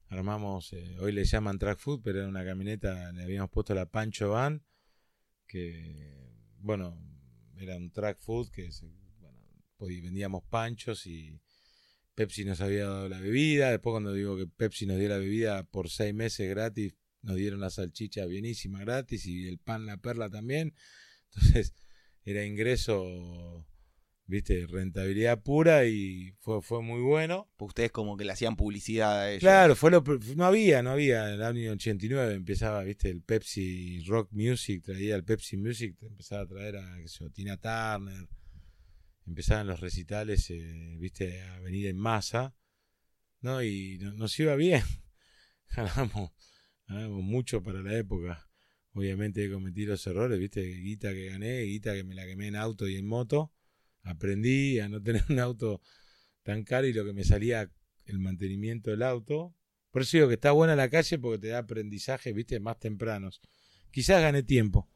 Armamos, 0.10 0.74
eh, 0.74 0.98
hoy 1.00 1.12
le 1.12 1.24
llaman 1.24 1.60
Track 1.60 1.80
Food, 1.80 2.01
pero 2.04 2.20
era 2.20 2.28
una 2.28 2.44
camioneta, 2.44 3.12
le 3.12 3.24
habíamos 3.24 3.51
puesto 3.51 3.75
la 3.75 3.86
Pancho 3.86 4.32
Van, 4.32 4.63
que, 5.48 6.34
bueno, 6.60 6.98
era 7.58 7.78
un 7.78 7.92
Track 7.92 8.20
Food 8.20 8.50
que 8.50 8.72
se- 8.72 8.88
bueno, 9.78 10.01
vendíamos 10.04 10.44
panchos 10.50 11.08
y 11.08 11.39
Pepsi 12.16 12.44
nos 12.46 12.62
había 12.62 12.86
dado 12.86 13.10
la 13.10 13.20
bebida. 13.20 13.72
Después, 13.72 13.94
cuando 13.94 14.13
digo 14.13 14.36
que 14.38 14.48
Pepsi 14.48 14.86
nos 14.86 14.98
dio 15.00 15.10
la 15.10 15.18
bebida 15.18 15.63
por 15.63 15.89
seis 15.89 16.13
meses 16.13 16.50
gratis, 16.50 16.96
nos 17.22 17.38
dieron 17.38 17.62
la 17.62 17.70
salchicha 17.70 18.25
bienísima 18.25 18.80
gratis 18.82 19.25
y 19.25 19.48
el 19.48 19.60
pan 19.60 19.86
la 19.86 19.98
perla 19.98 20.30
también. 20.30 20.74
Entonces, 21.34 21.74
era 22.25 22.46
ingreso, 22.46 23.66
viste, 24.30 24.66
rentabilidad 24.68 25.42
pura 25.42 25.86
y 25.86 26.34
fue, 26.40 26.62
fue 26.62 26.82
muy 26.82 27.02
bueno. 27.02 27.50
Pues 27.58 27.70
ustedes 27.70 27.92
como 27.92 28.16
que 28.16 28.24
le 28.26 28.32
hacían 28.32 28.56
publicidad 28.56 29.20
a 29.22 29.30
ellos. 29.32 29.42
Claro, 29.42 29.76
fue 29.76 29.92
lo, 29.92 30.04
no 30.36 30.46
había, 30.46 30.82
no 30.84 30.92
había. 30.92 31.28
En 31.30 31.36
el 31.36 31.44
año 31.44 31.72
89 31.72 32.36
empezaba, 32.36 32.84
viste, 32.84 33.10
el 33.10 33.22
Pepsi 33.22 34.02
Rock 34.06 34.30
Music, 34.32 34.84
traía 34.84 35.16
el 35.16 35.24
Pepsi 35.24 35.58
Music, 35.58 35.98
empezaba 36.02 36.44
a 36.44 36.48
traer 36.48 36.78
a 36.78 36.98
qué 37.02 37.08
sé 37.08 37.30
Tina 37.32 37.58
Turner. 37.58 38.28
Empezaban 39.26 39.68
los 39.68 39.80
recitales, 39.80 40.50
eh, 40.50 40.96
viste, 40.98 41.42
a 41.42 41.60
venir 41.60 41.88
en 41.88 41.98
masa, 41.98 42.56
¿no? 43.42 43.62
Y 43.64 43.98
no- 44.00 44.14
nos 44.14 44.40
iba 44.40 44.56
bien. 44.56 44.82
Ganamos, 45.76 46.32
ganamos 46.88 47.22
mucho 47.24 47.62
para 47.62 47.82
la 47.84 47.96
época. 47.96 48.48
Obviamente 48.94 49.52
cometí 49.52 49.86
los 49.86 50.06
errores, 50.08 50.40
viste, 50.40 50.64
guita 50.64 51.14
que 51.14 51.28
gané, 51.28 51.62
guita 51.62 51.94
que 51.94 52.04
me 52.04 52.16
la 52.16 52.26
quemé 52.26 52.48
en 52.48 52.56
auto 52.56 52.88
y 52.88 52.96
en 52.96 53.06
moto. 53.06 53.54
Aprendí 54.03 54.79
a 54.79 54.89
no 54.89 55.01
tener 55.01 55.24
un 55.29 55.39
auto 55.39 55.82
tan 56.44 56.63
caro 56.63 56.88
y 56.88 56.94
lo 56.94 57.06
que 57.06 57.13
me 57.13 57.24
salía 57.24 57.72
el 58.06 58.20
mantenimiento 58.20 58.91
del 58.91 59.03
auto. 59.03 59.56
Por 59.91 60.03
eso 60.03 60.18
digo 60.18 60.27
que 60.27 60.36
está 60.36 60.51
buena 60.51 60.75
la 60.75 60.89
calle 60.89 61.20
porque 61.20 61.39
te 61.39 61.48
da 61.50 61.60
aprendizaje, 61.60 62.34
viste, 62.34 62.60
más 62.60 62.79
tempranos. 62.79 63.41
Quizás 63.91 64.22
gané 64.22 64.44
tiempo. 64.44 64.89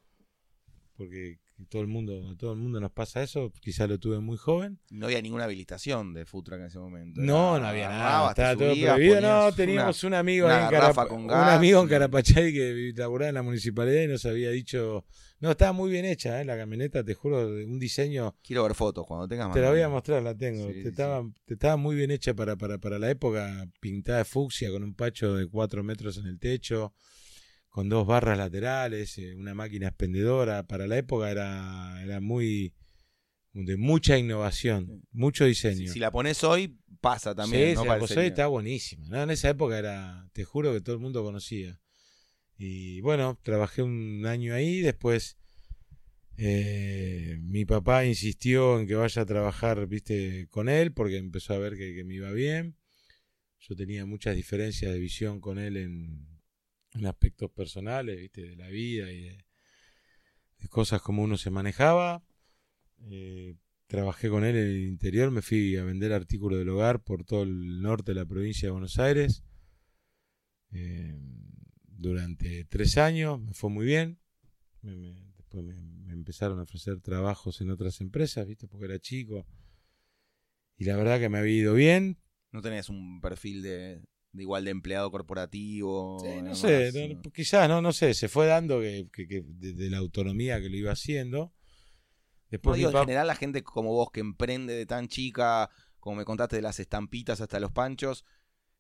Porque 0.96 1.40
todo 1.70 1.82
el 1.82 1.88
mundo, 1.88 2.30
a 2.32 2.36
todo 2.36 2.54
el 2.54 2.60
mundo 2.60 2.80
nos 2.80 2.92
pasa 2.92 3.22
eso. 3.24 3.52
Quizás 3.62 3.88
lo 3.90 4.00
tuve 4.00 4.20
muy 4.20 4.38
joven. 4.38 4.80
No 4.92 5.06
había 5.08 5.22
ninguna 5.22 5.46
habilitación 5.46 6.14
de 6.14 6.26
food 6.26 6.44
truck 6.44 6.60
en 6.60 6.66
ese 6.66 6.80
momento. 6.80 7.22
No, 7.22 7.60
no 7.60 7.68
había 7.68 7.90
nada. 7.90 8.30
Estaba 8.30 8.56
todo 8.56 8.72
subías, 8.74 8.94
prohibido. 8.96 9.22
No, 9.22 9.48
una- 9.48 9.56
teníamos 9.56 10.04
un 10.04 10.14
amigo 10.14 10.48
en 10.50 10.56
un 11.26 11.32
amigo 11.32 11.82
en 11.82 11.88
Carapachay 11.88 12.54
que 12.54 12.94
laburaba 12.96 13.30
en 13.30 13.36
la 13.36 13.44
municipalidad 13.44 14.02
y 14.04 14.08
nos 14.08 14.26
había 14.26 14.50
dicho. 14.52 15.06
No, 15.40 15.52
estaba 15.52 15.74
muy 15.74 15.92
bien 15.92 16.06
hecha, 16.06 16.40
¿eh? 16.42 16.46
la 16.46 16.56
camioneta, 16.56 17.04
te 17.04 17.14
juro, 17.16 17.48
un 17.48 17.78
diseño. 17.78 18.38
Quiero 18.42 18.64
ver 18.64 18.76
fotos 18.76 19.06
cuando 19.06 19.28
tengas 19.28 19.48
más. 19.48 19.56
Te 19.56 19.62
la 19.62 19.72
voy 19.72 19.82
a 19.82 19.90
mostrar, 19.90 20.24
la 20.24 20.38
tengo. 20.38 20.68
Sí, 20.68 20.74
te, 20.76 20.82
sí, 20.84 20.88
estaba, 20.88 21.22
te 21.46 21.56
estaba 21.56 21.76
muy 21.76 21.98
bien 21.98 22.12
hecha 22.12 22.34
para, 22.34 22.56
para, 22.56 22.78
para 22.78 22.98
la 22.98 23.10
época, 23.12 23.68
pintada 23.82 24.20
de 24.20 24.26
fucsia, 24.26 24.72
con 24.72 24.84
un 24.84 24.94
pacho 24.96 25.36
de 25.36 25.46
4 25.50 25.84
metros 25.84 26.18
en 26.18 26.28
el 26.28 26.40
techo, 26.40 26.94
con 27.74 27.90
dos 27.90 28.06
barras 28.06 28.38
laterales, 28.38 29.18
eh, 29.18 29.34
una 29.34 29.56
máquina 29.56 29.88
expendedora. 29.88 30.68
Para 30.68 30.86
la 30.86 30.96
época 30.96 31.32
era, 31.32 32.00
era 32.04 32.22
muy. 32.22 32.76
de 33.52 33.78
mucha 33.78 34.16
innovación, 34.16 35.02
mucho 35.12 35.46
diseño. 35.46 35.88
Si, 35.88 35.94
si 35.94 36.00
la 36.00 36.12
pones 36.12 36.44
hoy, 36.44 36.78
pasa 37.02 37.34
también. 37.34 37.72
Sí, 37.72 37.76
Para 37.84 38.00
la 38.00 38.08
señor. 38.08 38.26
está 38.26 38.46
buenísima. 38.46 39.08
¿no? 39.10 39.24
En 39.24 39.32
esa 39.32 39.50
época 39.50 39.80
era, 39.80 40.30
te 40.34 40.44
juro 40.44 40.72
que 40.72 40.82
todo 40.82 40.94
el 40.96 41.02
mundo 41.02 41.24
conocía. 41.24 41.82
Y 42.60 43.02
bueno, 43.02 43.40
trabajé 43.42 43.82
un 43.82 44.24
año 44.28 44.54
ahí, 44.54 44.82
después 44.82 45.40
eh, 46.38 47.40
mi 47.42 47.66
papá 47.66 48.06
insistió 48.06 48.80
en 48.80 48.86
que 48.86 48.94
vaya 48.94 49.24
a 49.24 49.26
trabajar, 49.26 49.88
viste, 49.88 50.48
con 50.52 50.70
él, 50.70 50.94
porque 50.94 51.18
empezó 51.18 51.56
a 51.56 51.58
ver 51.58 51.76
que, 51.76 51.96
que 51.96 52.04
me 52.04 52.14
iba 52.14 52.30
bien. 52.30 52.78
Yo 53.58 53.76
tenía 53.76 54.06
muchas 54.06 54.36
diferencias 54.36 54.94
de 54.94 55.00
visión 55.00 55.42
con 55.42 55.58
él 55.58 55.76
en, 55.78 56.33
en 56.96 57.06
aspectos 57.06 57.52
personales, 57.52 58.18
viste, 58.18 58.42
de 58.42 58.56
la 58.56 58.68
vida 58.68 59.12
y 59.12 59.22
de, 59.22 59.46
cosas 60.70 61.02
como 61.02 61.24
uno 61.24 61.38
se 61.38 61.50
manejaba. 61.50 62.24
Eh, 63.10 63.56
trabajé 63.88 64.30
con 64.30 64.46
él 64.46 64.56
en 64.56 64.68
el 64.68 64.88
interior, 64.88 65.30
me 65.30 65.42
fui 65.42 65.76
a 65.76 65.84
vender 65.84 66.14
artículos 66.14 66.58
del 66.58 66.70
hogar 66.70 67.04
por 67.04 67.26
todo 67.26 67.44
el 67.44 67.82
norte 67.82 68.14
de 68.14 68.20
la 68.20 68.26
provincia 68.26 68.68
de 68.68 68.72
Buenos 68.72 68.98
Aires. 68.98 69.44
Eh, 70.72 71.20
durante 71.86 72.66
tres 72.66 72.98
años, 72.98 73.42
me 73.42 73.54
fue 73.54 73.70
muy 73.70 73.86
bien. 73.86 74.20
Después 74.82 75.64
me, 75.64 75.76
me 75.76 76.14
empezaron 76.14 76.60
a 76.60 76.64
ofrecer 76.64 77.02
trabajos 77.02 77.60
en 77.62 77.70
otras 77.70 78.00
empresas, 78.02 78.48
¿viste? 78.48 78.68
Porque 78.68 78.86
era 78.86 79.00
chico. 79.00 79.46
Y 80.78 80.86
la 80.86 80.96
verdad 80.96 81.20
que 81.20 81.30
me 81.30 81.38
había 81.38 81.56
ido 81.56 81.74
bien. 81.74 82.20
No 82.52 82.62
tenés 82.62 82.90
un 82.90 83.20
perfil 83.20 83.62
de, 83.62 84.02
de 84.34 84.44
igual 84.44 84.66
de 84.66 84.72
empleado 84.72 85.12
corporativo. 85.12 86.20
Sí, 86.20 86.42
no 86.44 86.56
sé, 86.56 86.92
¿no? 87.16 87.32
quizás, 87.32 87.70
no, 87.70 87.82
no 87.82 87.94
sé, 87.94 88.14
se 88.14 88.28
fue 88.28 88.48
dando 88.48 88.82
que, 88.82 89.08
que- 89.14 89.28
que 89.28 89.44
de, 89.46 89.74
de 89.74 89.90
la 89.90 90.00
autonomía 90.00 90.60
que 90.60 90.70
lo 90.70 90.76
iba 90.78 90.92
haciendo. 90.92 91.38
No, 91.40 91.52
Después 92.50 92.78
digo, 92.78 92.90
en 92.90 92.94
general 93.08 93.28
la 93.28 93.36
gente 93.36 93.64
como 93.64 93.92
vos 93.94 94.12
que 94.12 94.20
emprende 94.20 94.74
de 94.76 94.86
tan 94.86 95.08
chica, 95.08 95.70
como 96.00 96.18
me 96.18 96.26
contaste 96.26 96.56
de 96.58 96.62
las 96.62 96.80
estampitas 96.80 97.42
hasta 97.42 97.60
los 97.60 97.72
panchos, 97.72 98.26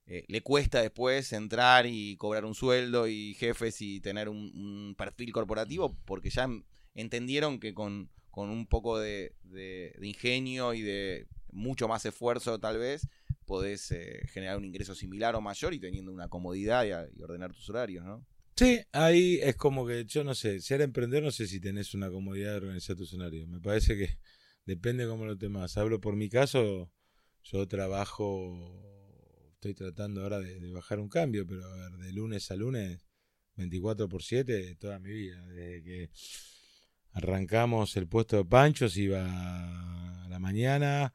eh, 0.06 0.26
le 0.28 0.42
cuesta 0.42 0.82
después 0.82 1.32
entrar 1.34 1.86
y 1.88 2.18
cobrar 2.18 2.46
un 2.46 2.56
sueldo 2.56 3.08
y 3.08 3.34
jefes 3.36 3.82
y 3.82 4.02
tener 4.02 4.30
un, 4.30 4.38
un 4.54 4.96
perfil 4.98 5.32
corporativo 5.32 5.98
porque 6.06 6.30
ya 6.30 6.44
en- 6.44 6.66
entendieron 6.94 7.60
que 7.60 7.74
con, 7.74 8.10
con 8.30 8.50
un 8.50 8.68
poco 8.68 9.00
de, 9.00 9.34
de- 9.44 9.96
de 9.98 10.08
ingenio 10.08 10.74
y 10.74 10.82
de 10.82 11.28
mucho 11.52 11.88
más 11.88 12.06
esfuerzo 12.06 12.60
tal 12.60 12.78
vez 12.78 13.08
podés 13.44 13.92
eh, 13.92 14.22
generar 14.28 14.58
un 14.58 14.66
ingreso 14.66 14.96
similar 14.96 15.36
o 15.36 15.42
mayor 15.42 15.74
y 15.74 15.80
teniendo 15.80 16.12
una 16.12 16.30
comodidad 16.30 16.86
y, 16.86 17.22
ordenar 17.22 17.54
tus 17.54 17.70
horarios, 17.70 18.06
¿no? 18.06 18.26
Sí, 18.56 18.82
ahí 18.92 19.40
es 19.42 19.56
como 19.56 19.86
que 19.88 20.06
yo 20.06 20.24
no 20.24 20.36
sé, 20.36 20.60
ser 20.62 20.82
emprendedor 20.82 21.24
no 21.24 21.32
sé 21.32 21.48
si 21.48 21.60
tenés 21.60 21.94
una 21.94 22.12
comodidad 22.12 22.52
de 22.52 22.58
organizar 22.58 22.96
tu 22.96 23.04
escenario. 23.04 23.48
Me 23.48 23.60
parece 23.60 23.98
que 23.98 24.20
depende 24.66 25.08
cómo 25.08 25.26
lo 25.26 25.38
temas. 25.38 25.76
Hablo 25.78 26.00
por 26.00 26.16
mi 26.16 26.30
caso, 26.30 26.92
yo 27.44 27.68
trabajo, 27.68 28.80
estoy 29.54 29.74
tratando 29.74 30.22
ahora 30.22 30.40
de, 30.40 30.60
de 30.60 30.72
bajar 30.72 31.00
un 31.00 31.10
cambio, 31.10 31.48
pero 31.48 31.66
a 31.66 31.76
ver, 31.76 31.98
de 31.98 32.14
lunes 32.14 32.52
a 32.52 32.56
lunes, 32.56 33.08
24 33.56 34.08
por 34.08 34.22
7, 34.22 34.76
toda 34.76 35.00
mi 35.00 35.12
vida. 35.12 35.46
Desde 35.48 35.84
que 35.84 36.10
arrancamos 37.12 37.96
el 37.98 38.08
puesto 38.08 38.38
de 38.38 38.46
panchos, 38.46 38.98
iba 38.98 39.24
a 40.26 40.28
la 40.28 40.40
mañana 40.40 41.14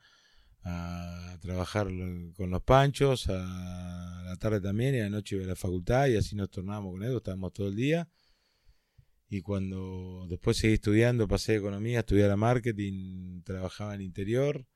a 0.68 1.38
trabajar 1.40 1.88
con 2.37 2.50
los 2.50 2.62
panchos, 2.62 3.28
a 3.28 4.22
la 4.25 4.37
tarde 4.37 4.60
también 4.60 4.94
y 4.94 4.98
a 5.00 5.04
la 5.04 5.10
noche 5.10 5.37
iba 5.37 5.44
a 5.44 5.48
la 5.48 5.56
facultad 5.56 6.08
y 6.08 6.16
así 6.16 6.37
nos 6.37 6.50
tornábamos 6.50 6.92
con 6.92 7.02
Edu, 7.02 7.16
estábamos 7.16 7.52
todo 7.52 7.68
el 7.68 7.76
día. 7.76 8.08
Y 9.30 9.40
cuando 9.42 10.26
después 10.28 10.56
seguí 10.56 10.75
estudiando, 10.75 11.28
pasé 11.28 11.56
economía, 11.56 12.00
estudié 12.00 12.26
la 12.28 12.37
marketing, 12.37 13.42
trabajaba 13.42 13.94
en 13.94 14.00
el 14.00 14.06
interior, 14.06 14.66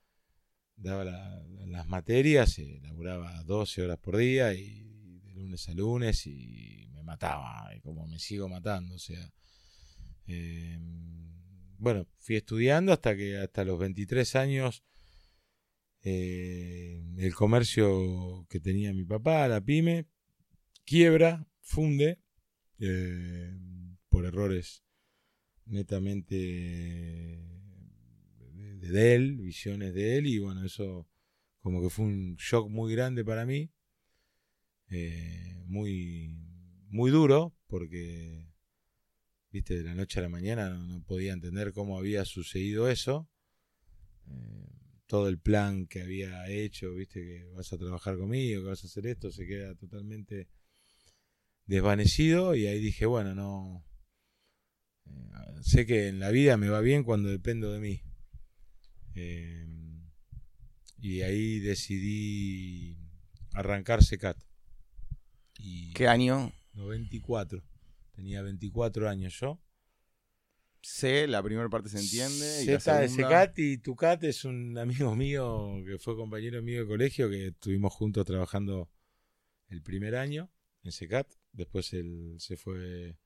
daba 0.77 1.05
las 1.05 1.87
materias, 1.87 2.59
eh, 2.59 2.81
laburaba 2.83 3.43
12 3.45 3.83
horas 3.83 3.99
por 3.99 4.17
día 4.17 4.53
y 4.55 5.21
de 5.21 5.33
lunes 5.35 5.69
a 5.69 5.75
lunes 5.75 6.27
y 6.27 6.87
me 6.93 7.03
mataba, 7.03 7.71
y 7.75 7.81
como 7.81 8.07
me 8.07 8.19
sigo 8.19 8.49
matando, 8.49 8.95
o 8.95 8.99
sea. 8.99 9.33
Eh, 10.27 10.79
bueno, 11.79 12.07
fui 12.19 12.37
estudiando 12.37 12.93
hasta 12.93 13.17
que 13.17 13.39
hasta 13.39 13.65
los 13.65 13.79
23 13.79 14.37
años 14.37 14.85
eh, 16.03 17.03
el 17.19 17.35
comercio 17.35 18.47
que 18.49 18.61
tenía 18.61 18.93
mi 18.93 19.05
papá, 19.05 19.47
la 19.49 19.61
pyme, 19.61 20.07
quiebra, 20.85 21.47
funde, 21.61 22.19
eh, 22.81 23.57
por 24.09 24.27
errores 24.27 24.83
netamente 25.67 26.35
de, 28.81 29.15
él, 29.15 29.37
visiones 29.37 29.95
de 29.95 30.19
él, 30.19 30.27
y 30.27 30.39
bueno, 30.39 30.65
eso 30.65 31.09
como 31.61 31.81
que 31.81 31.89
fue 31.89 32.07
un 32.07 32.35
shock 32.37 32.69
muy 32.69 32.93
grande 32.93 33.25
para 33.25 33.47
mí, 33.47 33.71
eh, 34.91 35.63
muy, 35.67 36.37
muy 36.89 37.11
duro, 37.13 37.57
porque, 37.69 38.49
viste, 39.51 39.79
de 39.79 39.85
la 39.85 39.95
noche 39.95 40.19
a 40.19 40.23
la 40.23 40.29
mañana 40.29 40.71
no, 40.71 41.03
podía 41.05 41.33
entender 41.33 41.73
cómo 41.73 41.97
había 41.97 42.25
sucedido 42.25 42.89
eso. 42.91 43.29
Todo 45.13 45.29
el 45.29 45.39
plan 45.39 45.87
que 45.89 46.01
había 46.01 46.49
hecho, 46.49 46.95
viste, 46.95 47.21
que 47.21 47.45
vas 47.55 47.71
a 47.71 47.77
trabajar 47.77 48.17
conmigo, 48.17 48.63
que 48.63 48.69
vas 48.69 48.83
a 48.83 48.87
hacer 48.87 49.07
esto, 49.07 49.31
se 49.31 49.47
queda 49.47 49.75
totalmente 49.75 50.49
desvanecido 51.67 52.55
y 52.55 52.67
ahí 52.67 52.81
dije, 52.81 53.05
bueno, 53.05 53.35
no, 53.35 53.85
eh, 55.05 55.11
sé 55.61 55.85
que 55.85 56.09
en 56.09 56.19
la 56.19 56.31
vida 56.31 56.57
me 56.57 56.71
va 56.71 56.81
bien 56.81 57.05
cuando 57.05 57.29
dependo 57.29 57.71
de 57.75 57.81
mí. 57.81 58.01
Eh, 59.15 59.67
y 60.99 61.21
ahí 61.21 61.59
decidí 61.59 62.97
arrancar 63.53 64.03
Secat. 64.03 64.39
Y 65.59 65.93
¿Qué 65.93 66.09
año? 66.09 66.55
94. 66.73 67.63
Tenía 68.13 68.41
24 68.41 69.11
años 69.11 69.39
yo. 69.39 69.61
C, 70.83 71.29
la 71.29 71.43
primera 71.43 71.69
parte 71.69 71.89
se 71.89 71.99
entiende. 71.99 72.79
Z 72.79 73.01
de 73.01 73.09
Secat 73.09 73.59
y 73.59 73.79
Tucat 73.79 74.23
es 74.25 74.45
un 74.45 74.77
amigo 74.77 75.15
mío 75.15 75.83
que 75.87 75.99
fue 75.99 76.17
compañero 76.17 76.61
mío 76.63 76.81
de 76.81 76.87
colegio 76.89 77.31
que 77.31 77.49
estuvimos 77.49 77.93
juntos 77.93 78.27
trabajando 78.27 78.91
el 79.69 79.83
primer 79.83 80.17
año 80.17 80.51
en 80.83 80.93
Secat. 80.93 81.33
Después 81.53 81.93
él 81.93 82.37
se 82.39 82.57
fue 82.57 83.17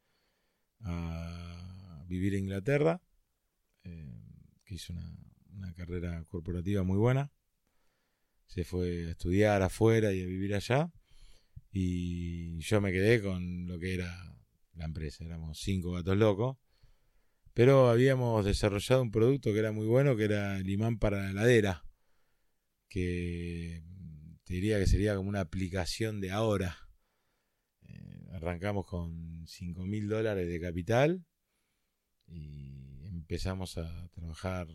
a 0.80 2.04
vivir 2.06 2.34
a 2.34 2.38
Inglaterra, 2.38 3.02
eh, 3.84 4.20
que 4.64 4.74
hizo 4.74 4.92
una, 4.92 5.72
carrera 5.74 6.24
corporativa 6.28 6.84
muy 6.84 6.96
buena. 6.96 7.32
Se 8.46 8.64
fue 8.64 9.08
a 9.08 9.10
estudiar 9.10 9.62
afuera 9.62 10.12
y 10.12 10.22
a 10.22 10.26
vivir 10.26 10.54
allá. 10.54 10.90
Y 11.70 12.58
yo 12.60 12.80
me 12.80 12.92
quedé 12.92 13.20
con 13.20 13.66
lo 13.66 13.78
que 13.78 13.94
era 13.94 14.38
la 14.74 14.84
empresa. 14.84 15.24
Éramos 15.24 15.58
cinco 15.58 15.92
gatos 15.92 16.16
locos. 16.16 16.56
Pero 17.56 17.88
habíamos 17.88 18.44
desarrollado 18.44 19.02
un 19.02 19.10
producto 19.10 19.52
que 19.52 19.58
era 19.58 19.72
muy 19.72 19.86
bueno, 19.86 20.14
que 20.14 20.24
era 20.24 20.58
el 20.58 20.68
imán 20.68 20.98
para 20.98 21.22
la 21.22 21.30
heladera. 21.30 21.84
Que 22.88 23.82
te 24.44 24.54
diría 24.54 24.78
que 24.78 24.86
sería 24.86 25.16
como 25.16 25.28
una 25.28 25.40
aplicación 25.40 26.20
de 26.20 26.30
ahora 26.30 26.86
arrancamos 28.36 28.86
con 28.86 29.44
5 29.46 29.84
mil 29.86 30.08
dólares 30.08 30.48
de 30.48 30.60
capital 30.60 31.24
y 32.28 33.06
empezamos 33.06 33.78
a 33.78 34.08
trabajar 34.08 34.68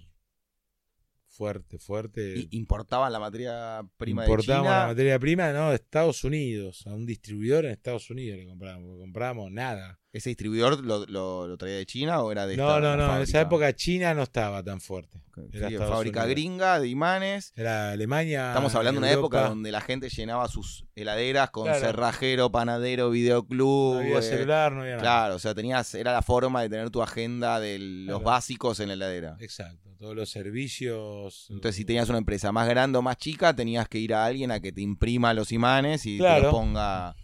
fuerte, 1.28 1.78
fuerte. 1.78 2.40
¿Y 2.40 2.58
importaban 2.58 3.14
la 3.14 3.20
materia 3.20 3.88
prima 3.98 4.26
de 4.26 4.38
China? 4.38 4.64
la 4.64 4.88
materia 4.88 5.20
prima, 5.20 5.54
no, 5.54 5.70
de 5.70 5.76
Estados 5.76 6.24
Unidos, 6.24 6.86
a 6.88 6.94
un 6.94 7.06
distribuidor 7.06 7.66
en 7.66 7.72
Estados 7.72 8.10
Unidos 8.10 8.40
le 8.40 8.48
compramos, 8.48 8.98
compramos 9.00 9.52
nada. 9.52 10.01
¿Ese 10.14 10.30
distribuidor 10.30 10.84
lo, 10.84 11.06
lo, 11.06 11.58
traía 11.58 11.78
de 11.78 11.86
China 11.86 12.22
o 12.22 12.32
era 12.34 12.46
de 12.46 12.58
No, 12.58 12.82
no, 12.82 12.98
no, 12.98 13.16
en 13.16 13.22
esa 13.22 13.40
época 13.40 13.74
China 13.74 14.14
no 14.14 14.24
estaba 14.24 14.62
tan 14.62 14.82
fuerte. 14.82 15.22
Era 15.54 15.88
fábrica 15.88 16.26
gringa 16.26 16.80
de 16.80 16.90
imanes. 16.90 17.54
Era 17.56 17.92
Alemania. 17.92 18.50
Estamos 18.50 18.76
hablando 18.76 19.00
de 19.00 19.08
una 19.08 19.14
época 19.14 19.48
donde 19.48 19.72
la 19.72 19.80
gente 19.80 20.10
llenaba 20.10 20.50
sus 20.50 20.86
heladeras 20.96 21.50
con 21.52 21.74
cerrajero, 21.74 22.52
panadero, 22.52 23.10
videoclub. 23.10 23.94
No 23.94 24.00
había 24.00 24.20
eh, 24.20 24.22
celular, 24.22 24.74
no 24.74 24.82
había 24.82 24.98
nada. 24.98 25.02
Claro, 25.02 25.36
o 25.36 25.40
sea, 25.40 25.56
tenías, 25.56 25.96
era 25.96 26.12
la 26.12 26.22
forma 26.22 26.62
de 26.62 26.70
tener 26.70 26.90
tu 26.90 27.02
agenda 27.02 27.62
de 27.62 27.80
los 27.80 28.22
básicos 28.22 28.82
en 28.82 28.90
la 28.90 28.96
heladera. 28.96 29.38
Exacto 29.40 29.92
todos 30.02 30.16
los 30.16 30.32
servicios. 30.32 31.46
Entonces, 31.52 31.76
si 31.76 31.86
tenías 31.86 32.10
una 32.10 32.18
empresa 32.18 32.52
más 32.52 32.68
grande 32.68 32.98
o 32.98 33.04
más 33.04 33.18
chica, 33.18 33.56
tenías 33.56 33.88
que 33.88 34.00
ir 34.00 34.16
a 34.16 34.26
alguien 34.26 34.50
a 34.50 34.60
que 34.60 34.72
te 34.72 34.82
imprima 34.82 35.32
los 35.36 35.52
imanes 35.52 36.08
y 36.08 36.18
te 36.18 36.42
los 36.42 36.52
ponga 36.52 37.16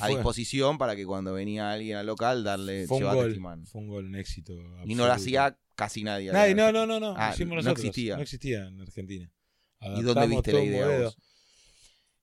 a 0.00 0.08
disposición 0.08 0.78
para 0.78 0.96
que 0.96 1.04
cuando 1.04 1.32
venía 1.32 1.72
alguien 1.72 1.96
al 1.96 2.06
local, 2.06 2.44
darle 2.44 2.86
fue 2.86 2.98
un 2.98 3.14
gol, 3.14 3.66
Fue 3.66 3.80
un 3.80 3.88
gol, 3.88 4.06
un 4.06 4.16
éxito. 4.16 4.54
Y 4.84 4.94
no 4.94 5.06
lo 5.06 5.12
hacía 5.12 5.58
casi 5.74 6.04
nadie. 6.04 6.32
Nadie, 6.32 6.54
no, 6.54 6.72
no, 6.72 6.86
no, 6.86 7.00
no. 7.00 7.14
Ah, 7.16 7.34
no 7.38 7.70
existía. 7.70 8.16
No 8.16 8.22
existía 8.22 8.66
en 8.66 8.80
Argentina. 8.80 9.30
¿Y 9.80 10.02
dónde 10.02 10.26
viste 10.26 10.52
la 10.52 10.64
idea? 10.64 11.10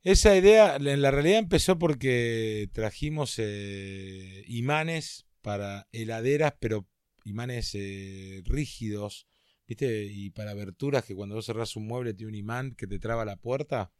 Esa 0.01 0.35
idea, 0.35 0.77
en 0.77 1.01
la 1.01 1.11
realidad 1.11 1.39
empezó 1.39 1.77
porque 1.77 2.69
trajimos 2.71 3.35
eh, 3.37 4.45
imanes 4.47 5.25
para 5.41 5.89
heladeras, 5.91 6.53
pero 6.57 6.87
imanes 7.25 7.71
eh, 7.75 8.41
rígidos 8.45 9.27
¿Viste? 9.69 10.05
Y 10.05 10.31
para 10.31 10.49
aberturas 10.49 11.05
que 11.05 11.13
cuando 11.13 11.35
vos 11.35 11.45
cerrás 11.45 11.75
un 11.75 11.85
mueble 11.85 12.15
tiene 12.15 12.29
un 12.31 12.35
imán 12.35 12.73
que 12.73 12.87
te 12.87 12.97
traba 12.97 13.23
la 13.23 13.35
puerta. 13.35 13.91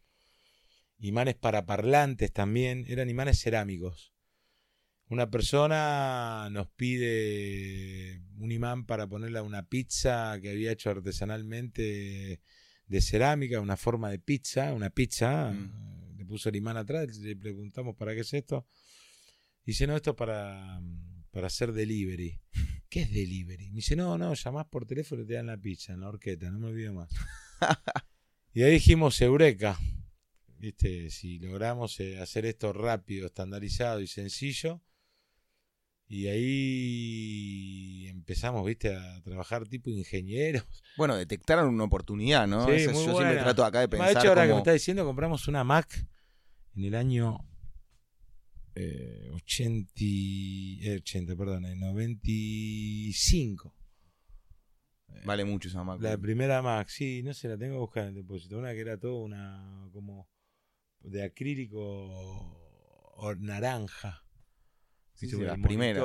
Imanes 0.99 1.35
para 1.35 1.65
parlantes 1.65 2.31
también. 2.31 2.85
Eran 2.87 3.09
imanes 3.09 3.39
cerámicos. 3.39 4.13
Una 5.07 5.29
persona 5.31 6.49
nos 6.51 6.67
pide 6.69 8.21
un 8.37 8.51
imán 8.51 8.85
para 8.85 9.07
ponerle 9.07 9.39
a 9.39 9.43
una 9.43 9.67
pizza 9.67 10.37
que 10.39 10.51
había 10.51 10.71
hecho 10.71 10.91
artesanalmente 10.91 12.41
de 12.85 13.01
cerámica, 13.01 13.59
una 13.59 13.77
forma 13.77 14.11
de 14.11 14.19
pizza, 14.19 14.73
una 14.73 14.89
pizza. 14.91 15.51
Mm. 15.51 16.17
Le 16.17 16.25
puso 16.25 16.49
el 16.49 16.57
imán 16.57 16.77
atrás, 16.77 17.17
le 17.17 17.35
preguntamos 17.35 17.95
para 17.95 18.13
qué 18.13 18.21
es 18.21 18.33
esto. 18.33 18.67
Dice, 19.65 19.87
no, 19.87 19.95
esto 19.95 20.15
para 20.15 20.79
para 21.31 21.47
hacer 21.47 21.73
delivery. 21.73 22.39
¿Qué 22.89 23.01
es 23.01 23.11
delivery? 23.11 23.69
Me 23.69 23.77
dice, 23.77 23.95
no, 23.95 24.17
no, 24.17 24.33
llamás 24.33 24.65
por 24.65 24.85
teléfono 24.85 25.21
y 25.21 25.25
te 25.25 25.33
dan 25.33 25.47
la 25.47 25.57
pizza 25.57 25.93
en 25.93 26.01
la 26.01 26.09
horqueta, 26.09 26.49
no 26.49 26.59
me 26.59 26.67
olvido 26.67 26.93
más. 26.93 27.09
y 28.53 28.63
ahí 28.63 28.71
dijimos, 28.71 29.21
Eureka. 29.21 29.77
¿Viste? 30.59 31.09
Si 31.09 31.39
logramos 31.39 31.99
eh, 32.01 32.19
hacer 32.19 32.45
esto 32.45 32.73
rápido, 32.73 33.27
estandarizado 33.27 34.01
y 34.01 34.07
sencillo. 34.07 34.81
Y 36.07 36.27
ahí 36.27 38.07
empezamos, 38.09 38.65
viste, 38.65 38.95
a 38.95 39.21
trabajar 39.21 39.67
tipo 39.67 39.89
ingenieros. 39.89 40.65
Bueno, 40.97 41.15
detectaron 41.15 41.73
una 41.73 41.85
oportunidad, 41.85 42.45
¿no? 42.45 42.65
Sí, 42.65 42.87
muy 42.89 43.05
yo 43.05 43.15
siempre 43.15 43.37
trato 43.37 43.63
acá 43.63 43.79
de 43.79 43.87
pensar. 43.87 44.13
De 44.13 44.19
hecho, 44.19 44.27
ahora 44.27 44.45
que 44.45 44.51
me 44.51 44.57
está 44.57 44.73
diciendo, 44.73 45.05
compramos 45.05 45.47
una 45.47 45.63
Mac 45.63 46.05
en 46.75 46.83
el 46.83 46.95
año 46.95 47.37
80, 48.75 49.91
eh, 49.95 50.97
80, 51.01 51.33
eh, 51.33 51.35
perdón, 51.37 51.63
95. 51.79 53.75
Eh, 55.07 55.21
vale 55.25 55.45
mucho 55.45 55.69
esa 55.69 55.83
Mac. 55.83 56.01
La 56.01 56.17
primera 56.17 56.61
Mac, 56.61 56.89
sí, 56.89 57.23
no 57.23 57.33
sé, 57.33 57.47
la 57.47 57.57
tengo 57.57 57.75
que 57.75 57.79
buscar 57.79 58.03
en 58.03 58.09
el 58.09 58.15
depósito. 58.15 58.57
Una 58.57 58.73
que 58.73 58.81
era 58.81 58.97
todo 58.97 59.21
una, 59.21 59.89
como 59.93 60.27
de 61.01 61.23
acrílico 61.23 61.79
o 61.79 63.35
naranja. 63.35 64.23
Sí, 65.13 65.27
las 65.41 65.59
primeras. 65.59 66.03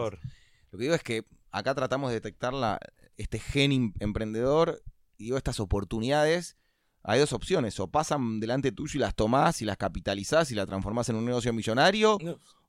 Lo 0.70 0.78
que 0.78 0.84
digo 0.84 0.94
es 0.94 1.02
que 1.02 1.24
acá 1.50 1.74
tratamos 1.74 2.10
de 2.10 2.14
detectar 2.14 2.52
la, 2.52 2.80
este 3.16 3.38
gen 3.38 3.94
emprendedor 4.00 4.82
y 5.16 5.24
digo, 5.24 5.36
estas 5.36 5.60
oportunidades. 5.60 6.56
Hay 7.06 7.20
dos 7.20 7.34
opciones, 7.34 7.78
o 7.80 7.88
pasan 7.88 8.40
delante 8.40 8.72
tuyo 8.72 8.96
y 8.96 9.00
las 9.00 9.14
tomás 9.14 9.60
y 9.60 9.66
las 9.66 9.76
capitalizás 9.76 10.50
y 10.50 10.54
las 10.54 10.66
transformás 10.66 11.06
en 11.10 11.16
un 11.16 11.26
negocio 11.26 11.52
millonario, 11.52 12.18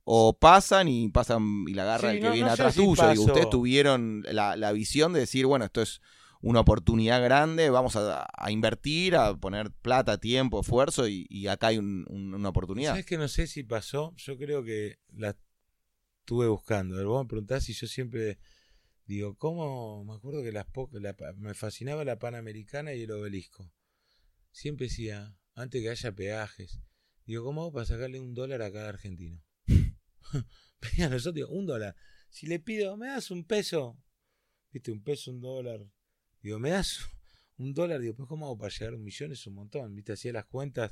o 0.03 0.37
pasan 0.37 0.89
y 0.89 1.07
pasan 1.07 1.63
y 1.67 1.73
la 1.73 1.83
agarra 1.83 2.11
el 2.11 2.19
que 2.19 2.29
viene 2.31 2.49
atrás 2.49 2.75
tuyo. 2.75 3.13
y 3.13 3.17
ustedes 3.17 3.49
tuvieron 3.49 4.25
la, 4.29 4.71
visión 4.73 5.13
de 5.13 5.21
decir, 5.21 5.45
bueno, 5.45 5.63
esto 5.63 5.81
es 5.81 6.01
una 6.45 6.59
oportunidad 6.59 7.23
grande, 7.23 7.71
vamos 7.71 7.95
a, 7.95 8.27
invertir, 8.51 9.15
a 9.15 9.35
poner 9.35 9.71
plata, 9.71 10.19
tiempo, 10.19 10.61
esfuerzo 10.61 11.07
y, 11.07 11.47
acá 11.47 11.67
hay 11.67 11.79
una 11.79 12.49
oportunidad. 12.49 12.91
¿Sabes 12.91 13.07
que 13.07 13.17
no 13.17 13.27
sé 13.27 13.47
si 13.47 13.63
pasó? 13.63 14.13
Yo 14.15 14.37
creo 14.37 14.63
que 14.63 14.99
la 15.11 15.35
estuve 16.19 16.47
buscando. 16.47 17.03
Vos 17.03 17.25
me 17.25 17.27
preguntás 17.27 17.63
si 17.63 17.73
yo 17.73 17.87
siempre 17.87 18.37
digo, 19.07 19.35
¿cómo? 19.39 20.05
Me 20.05 20.13
acuerdo 20.13 20.43
que 20.43 20.51
las 20.51 20.67
me 21.35 21.55
fascinaba 21.55 22.05
la 22.05 22.19
Panamericana 22.19 22.93
y 22.93 23.01
el 23.01 23.11
obelisco. 23.11 23.73
Siempre 24.51 24.85
decía, 24.85 25.35
antes 25.55 25.81
que 25.81 25.89
haya 25.89 26.11
peajes, 26.11 26.79
digo, 27.25 27.43
¿cómo 27.43 27.61
hago 27.61 27.73
para 27.73 27.87
sacarle 27.87 28.19
un 28.19 28.35
dólar 28.35 28.61
a 28.61 28.71
cada 28.71 28.89
argentino? 28.89 29.43
Venía 30.79 31.09
nosotros, 31.09 31.49
un 31.49 31.65
dólar. 31.65 31.95
Si 32.29 32.45
le 32.45 32.59
pido, 32.59 32.97
¿me 32.97 33.07
das 33.07 33.31
un 33.31 33.45
peso? 33.45 33.99
¿Viste? 34.71 34.91
Un 34.91 35.01
peso, 35.01 35.31
un 35.31 35.41
dólar. 35.41 35.87
Digo, 36.45 36.59
¿me 36.59 36.69
das 36.69 36.99
un 37.57 37.73
dólar? 37.73 37.99
Digo, 37.99 38.13
pues 38.13 38.29
¿cómo 38.29 38.45
hago 38.45 38.55
para 38.55 38.69
llegar 38.69 38.93
a 38.93 38.97
un 38.97 39.03
millón? 39.03 39.31
Es 39.31 39.47
un 39.47 39.55
montón. 39.55 39.95
¿Viste? 39.95 40.13
Hacía 40.13 40.31
las 40.31 40.45
cuentas 40.45 40.91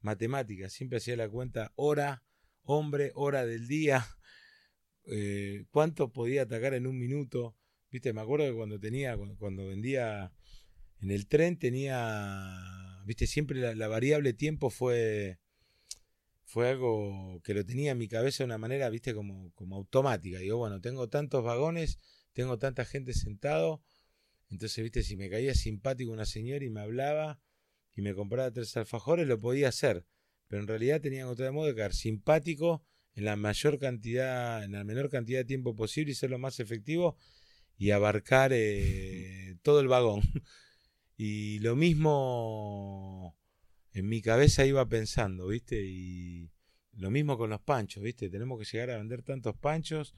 matemáticas. 0.00 0.72
Siempre 0.72 0.98
hacía 0.98 1.16
la 1.16 1.28
cuenta 1.28 1.72
hora, 1.74 2.22
hombre, 2.62 3.10
hora 3.16 3.44
del 3.44 3.66
día. 3.66 4.06
eh, 5.06 5.64
cuánto 5.72 6.12
podía 6.12 6.42
atacar 6.42 6.74
en 6.74 6.86
un 6.86 6.96
minuto. 7.00 7.56
Viste, 7.90 8.12
me 8.12 8.20
acuerdo 8.20 8.46
que 8.46 8.54
cuando 8.54 8.78
tenía, 8.78 9.16
cuando, 9.16 9.66
vendía 9.66 10.32
en 11.00 11.10
el 11.10 11.26
tren 11.26 11.58
tenía, 11.58 13.02
viste, 13.04 13.26
siempre 13.26 13.58
la, 13.58 13.74
la 13.74 13.88
variable 13.88 14.32
tiempo 14.34 14.70
fue 14.70 15.40
fue 16.44 16.68
algo 16.68 17.40
que 17.42 17.54
lo 17.54 17.66
tenía 17.66 17.90
en 17.90 17.98
mi 17.98 18.06
cabeza 18.06 18.44
de 18.44 18.46
una 18.46 18.58
manera, 18.58 18.88
viste, 18.88 19.14
como, 19.14 19.50
como 19.54 19.74
automática. 19.74 20.38
Digo, 20.38 20.58
bueno, 20.58 20.80
tengo 20.80 21.08
tantos 21.08 21.42
vagones, 21.42 21.98
tengo 22.34 22.58
tanta 22.58 22.84
gente 22.84 23.14
sentado, 23.14 23.82
entonces, 24.52 24.82
viste, 24.82 25.02
si 25.02 25.16
me 25.16 25.30
caía 25.30 25.54
simpático 25.54 26.12
una 26.12 26.26
señora 26.26 26.62
y 26.62 26.68
me 26.68 26.82
hablaba 26.82 27.40
y 27.96 28.02
me 28.02 28.14
compraba 28.14 28.50
tres 28.50 28.76
alfajores, 28.76 29.26
lo 29.26 29.38
podía 29.38 29.68
hacer. 29.68 30.04
Pero 30.46 30.60
en 30.60 30.68
realidad 30.68 31.00
tenía 31.00 31.20
que 31.20 31.22
encontrar 31.22 31.48
el 31.48 31.54
modo 31.54 31.68
de 31.68 31.74
quedar 31.74 31.94
simpático 31.94 32.84
en 33.14 33.24
la 33.24 33.36
mayor 33.36 33.78
cantidad, 33.78 34.62
en 34.62 34.72
la 34.72 34.84
menor 34.84 35.08
cantidad 35.08 35.40
de 35.40 35.46
tiempo 35.46 35.74
posible 35.74 36.12
y 36.12 36.14
ser 36.14 36.28
lo 36.28 36.38
más 36.38 36.60
efectivo 36.60 37.16
y 37.78 37.92
abarcar 37.92 38.52
eh, 38.52 39.56
todo 39.62 39.80
el 39.80 39.88
vagón. 39.88 40.20
y 41.16 41.58
lo 41.60 41.74
mismo 41.74 43.34
en 43.94 44.06
mi 44.06 44.20
cabeza 44.20 44.66
iba 44.66 44.86
pensando, 44.86 45.46
¿viste? 45.46 45.82
Y 45.82 46.50
lo 46.92 47.10
mismo 47.10 47.38
con 47.38 47.48
los 47.48 47.62
panchos, 47.62 48.02
¿viste? 48.02 48.28
Tenemos 48.28 48.58
que 48.58 48.66
llegar 48.66 48.90
a 48.90 48.98
vender 48.98 49.22
tantos 49.22 49.56
panchos 49.56 50.14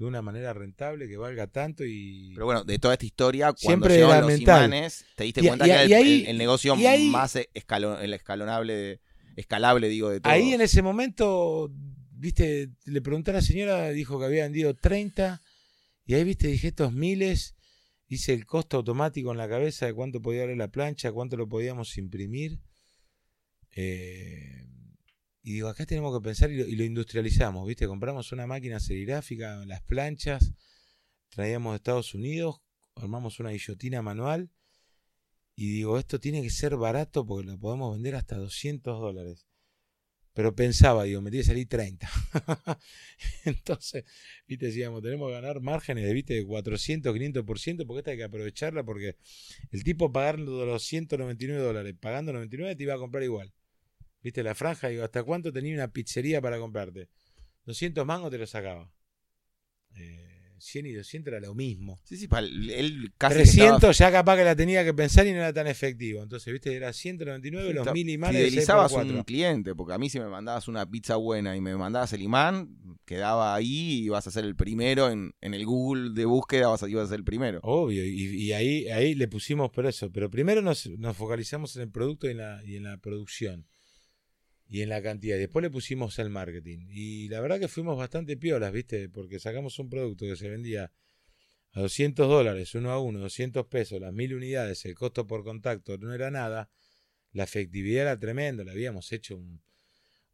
de 0.00 0.08
una 0.08 0.22
manera 0.22 0.52
rentable 0.54 1.06
que 1.08 1.16
valga 1.16 1.46
tanto 1.46 1.84
y 1.84 2.32
Pero 2.34 2.46
bueno, 2.46 2.64
de 2.64 2.78
toda 2.78 2.94
esta 2.94 3.04
historia, 3.06 3.46
cuando 3.52 3.58
Siempre 3.60 3.94
llegaron 3.96 4.22
los 4.28 4.38
mental. 4.38 4.66
imanes, 4.66 5.04
te 5.14 5.24
diste 5.24 5.42
Y- 5.42 5.46
cuenta 5.46 5.66
y- 5.66 5.68
que 5.68 5.74
era 5.74 5.84
y 5.84 5.92
el, 5.92 5.92
ahí- 5.92 6.20
el- 6.22 6.26
el 6.28 6.38
negocio 6.38 6.74
ahí- 6.74 7.10
más 7.10 7.36
escalo- 7.36 8.00
el 8.00 8.14
escalonable, 8.14 8.74
de- 8.74 9.00
escalable, 9.36 9.88
digo, 9.88 10.08
de 10.10 10.20
todo. 10.20 10.32
ahí 10.32 10.52
en 10.54 10.60
ese 10.62 10.80
momento, 10.82 11.70
viste, 12.12 12.70
le 12.86 13.00
pregunté 13.02 13.30
a 13.30 13.34
la 13.34 13.42
señora, 13.42 13.90
dijo 13.90 14.18
que 14.18 14.24
había 14.26 14.44
vendido 14.44 14.74
30 14.74 15.40
y 16.06 16.14
ahí, 16.14 16.24
viste, 16.24 16.48
dije 16.48 16.68
estos 16.68 16.92
miles, 16.92 17.54
hice 18.08 18.32
el 18.32 18.46
costo 18.46 18.78
automático 18.78 19.30
en 19.32 19.38
la 19.38 19.48
cabeza 19.48 19.84
de 19.86 19.92
cuánto 19.94 20.20
podía 20.22 20.42
valer 20.42 20.56
la 20.56 20.68
plancha, 20.68 21.12
cuánto 21.12 21.36
lo 21.36 21.46
podíamos 21.48 21.96
imprimir. 21.98 22.58
Eh, 23.76 24.64
y 25.42 25.54
digo, 25.54 25.68
acá 25.68 25.86
tenemos 25.86 26.16
que 26.16 26.22
pensar 26.22 26.50
y 26.50 26.76
lo, 26.76 26.84
industrializamos, 26.84 27.66
¿viste? 27.66 27.86
Compramos 27.86 28.30
una 28.32 28.46
máquina 28.46 28.78
serigráfica, 28.78 29.64
las 29.66 29.82
planchas, 29.82 30.52
traíamos 31.30 31.72
de 31.72 31.76
Estados 31.76 32.14
Unidos, 32.14 32.60
armamos 32.94 33.40
una 33.40 33.50
guillotina 33.50 34.02
manual 34.02 34.50
y 35.56 35.70
digo, 35.72 35.98
esto 35.98 36.20
tiene 36.20 36.42
que 36.42 36.50
ser 36.50 36.76
barato 36.76 37.26
porque 37.26 37.48
lo 37.50 37.58
podemos 37.58 37.94
vender 37.94 38.16
hasta 38.16 38.36
200 38.36 39.00
dólares. 39.00 39.46
Pero 40.32 40.54
pensaba, 40.54 41.04
digo, 41.04 41.20
me 41.22 41.30
tiene 41.30 41.42
que 41.42 41.48
salir 41.48 41.68
30. 41.68 42.08
Entonces, 43.44 44.04
viste, 44.46 44.66
decíamos, 44.66 45.02
tenemos 45.02 45.28
que 45.28 45.34
ganar 45.34 45.60
márgenes 45.60 46.04
de, 46.04 46.12
viste, 46.12 46.34
de 46.34 46.46
400, 46.46 47.14
500%, 47.14 47.86
porque 47.86 47.98
esta 47.98 48.10
hay 48.12 48.16
que 48.16 48.24
aprovecharla 48.24 48.84
porque 48.84 49.16
el 49.72 49.82
tipo 49.84 50.12
pagando 50.12 50.64
los 50.64 50.84
199 50.84 51.60
dólares, 51.60 51.94
pagando 51.98 52.32
99 52.32 52.76
te 52.76 52.82
iba 52.84 52.94
a 52.94 52.98
comprar 52.98 53.24
igual. 53.24 53.52
Viste, 54.22 54.42
la 54.42 54.54
franja, 54.54 54.88
digo, 54.88 55.04
¿hasta 55.04 55.22
cuánto 55.22 55.52
tenía 55.52 55.74
una 55.74 55.88
pizzería 55.92 56.40
para 56.40 56.58
comprarte? 56.58 57.08
200 57.64 58.04
mangos 58.04 58.30
te 58.30 58.38
lo 58.38 58.46
sacaba. 58.46 58.90
Eh, 59.96 60.26
100 60.58 60.84
y 60.86 60.92
200 60.92 61.32
era 61.32 61.40
lo 61.40 61.54
mismo. 61.54 61.98
Sí, 62.04 62.18
sí, 62.18 62.28
pa- 62.28 62.40
él 62.40 63.12
casi 63.16 63.34
que 63.36 63.42
300 63.44 63.76
estaba- 63.76 63.92
ya 63.92 64.12
capaz 64.12 64.36
que 64.36 64.44
la 64.44 64.54
tenía 64.54 64.84
que 64.84 64.92
pensar 64.92 65.26
y 65.26 65.30
no 65.32 65.38
era 65.38 65.54
tan 65.54 65.66
efectivo. 65.66 66.22
Entonces, 66.22 66.52
viste, 66.52 66.74
era 66.74 66.92
199 66.92 67.72
los 67.72 67.84
ta- 67.86 67.94
mil 67.94 68.06
imanes 68.10 68.42
de 68.42 68.48
Fidelizabas 68.50 68.92
6x4. 68.92 69.16
un 69.16 69.22
cliente, 69.24 69.74
porque 69.74 69.94
a 69.94 69.98
mí 69.98 70.10
si 70.10 70.20
me 70.20 70.26
mandabas 70.28 70.68
una 70.68 70.88
pizza 70.88 71.16
buena 71.16 71.56
y 71.56 71.62
me 71.62 71.74
mandabas 71.76 72.12
el 72.12 72.20
imán, 72.20 72.76
quedaba 73.06 73.54
ahí 73.54 74.04
y 74.04 74.08
vas 74.10 74.26
a 74.26 74.30
ser 74.30 74.44
el 74.44 74.54
primero 74.54 75.10
en, 75.10 75.32
en 75.40 75.54
el 75.54 75.64
Google 75.64 76.10
de 76.12 76.26
búsqueda, 76.26 76.68
vas 76.68 76.82
a, 76.82 76.88
ibas 76.90 77.06
a 77.06 77.08
ser 77.08 77.20
el 77.20 77.24
primero. 77.24 77.60
Obvio, 77.62 78.04
y, 78.04 78.26
y 78.44 78.52
ahí, 78.52 78.86
ahí 78.90 79.14
le 79.14 79.28
pusimos 79.28 79.70
por 79.70 79.86
eso. 79.86 80.12
Pero 80.12 80.30
primero 80.30 80.60
nos, 80.60 80.86
nos 80.98 81.16
focalizamos 81.16 81.74
en 81.76 81.82
el 81.82 81.90
producto 81.90 82.26
y 82.28 82.32
en, 82.32 82.36
la, 82.36 82.62
y 82.66 82.76
en 82.76 82.82
la 82.84 82.98
producción. 82.98 83.66
Y 84.70 84.82
en 84.82 84.88
la 84.88 85.02
cantidad. 85.02 85.36
Después 85.36 85.62
le 85.62 85.70
pusimos 85.70 86.18
el 86.20 86.30
marketing. 86.30 86.86
Y 86.88 87.28
la 87.28 87.40
verdad 87.40 87.58
que 87.58 87.68
fuimos 87.68 87.98
bastante 87.98 88.36
piolas, 88.36 88.72
¿viste? 88.72 89.08
Porque 89.08 89.38
sacamos 89.40 89.78
un 89.78 89.90
producto 89.90 90.24
que 90.26 90.36
se 90.36 90.48
vendía 90.48 90.92
a 91.72 91.80
200 91.80 92.28
dólares, 92.28 92.74
uno 92.74 92.90
a 92.92 93.00
uno, 93.00 93.18
200 93.18 93.66
pesos, 93.66 94.00
las 94.00 94.12
mil 94.12 94.34
unidades, 94.34 94.84
el 94.84 94.94
costo 94.94 95.26
por 95.26 95.44
contacto 95.44 95.98
no 95.98 96.14
era 96.14 96.30
nada. 96.30 96.70
La 97.32 97.44
efectividad 97.44 98.02
era 98.02 98.18
tremenda. 98.18 98.64
Le 98.64 98.70
habíamos 98.70 99.10
hecho 99.12 99.36
un, 99.36 99.60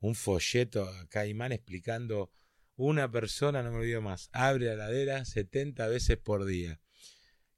un 0.00 0.14
folleto 0.14 0.84
a 0.84 1.08
Caimán 1.08 1.52
explicando 1.52 2.30
una 2.76 3.10
persona, 3.10 3.62
no 3.62 3.72
me 3.72 3.78
olvido 3.78 4.02
más, 4.02 4.28
abre 4.32 4.66
la 4.66 4.74
heladera 4.74 5.24
70 5.24 5.88
veces 5.88 6.18
por 6.18 6.44
día 6.44 6.78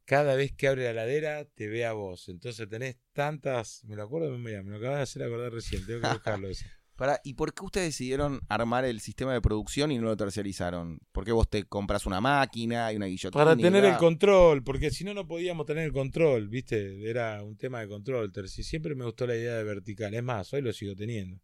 cada 0.08 0.36
vez 0.36 0.52
que 0.52 0.66
abre 0.66 0.84
la 0.84 0.94
ladera 0.94 1.44
te 1.44 1.68
ve 1.68 1.84
a 1.84 1.92
vos. 1.92 2.30
Entonces 2.30 2.66
tenés 2.66 2.96
tantas. 3.12 3.84
Me 3.84 3.94
lo 3.94 4.04
acuerdo 4.04 4.38
me 4.38 4.52
lo 4.62 4.76
acabas 4.76 4.96
de 4.96 5.02
hacer 5.02 5.22
acordar 5.22 5.52
recién. 5.52 5.84
Tengo 5.84 6.00
que 6.00 6.08
buscarlo 6.08 6.48
eso. 6.48 6.64
Para, 6.96 7.20
¿Y 7.22 7.34
por 7.34 7.54
qué 7.54 7.62
ustedes 7.62 7.88
decidieron 7.88 8.40
armar 8.48 8.86
el 8.86 9.00
sistema 9.00 9.34
de 9.34 9.40
producción 9.40 9.92
y 9.92 9.98
no 9.98 10.04
lo 10.04 10.16
terciarizaron? 10.16 10.98
¿Por 11.12 11.24
qué 11.24 11.30
vos 11.30 11.48
te 11.48 11.62
compras 11.62 12.06
una 12.06 12.20
máquina 12.20 12.90
y 12.92 12.96
una 12.96 13.06
guillotina? 13.06 13.44
Para 13.44 13.56
tener 13.56 13.84
el 13.84 13.96
control, 13.98 14.64
porque 14.64 14.90
si 14.90 15.04
no, 15.04 15.14
no 15.14 15.28
podíamos 15.28 15.64
tener 15.64 15.84
el 15.84 15.92
control, 15.92 16.48
¿viste? 16.48 17.08
Era 17.08 17.44
un 17.44 17.56
tema 17.56 17.80
de 17.80 17.88
control. 17.88 18.32
Siempre 18.48 18.96
me 18.96 19.04
gustó 19.04 19.28
la 19.28 19.36
idea 19.36 19.56
de 19.56 19.62
vertical. 19.62 20.12
Es 20.14 20.24
más, 20.24 20.52
hoy 20.54 20.62
lo 20.62 20.72
sigo 20.72 20.96
teniendo. 20.96 21.38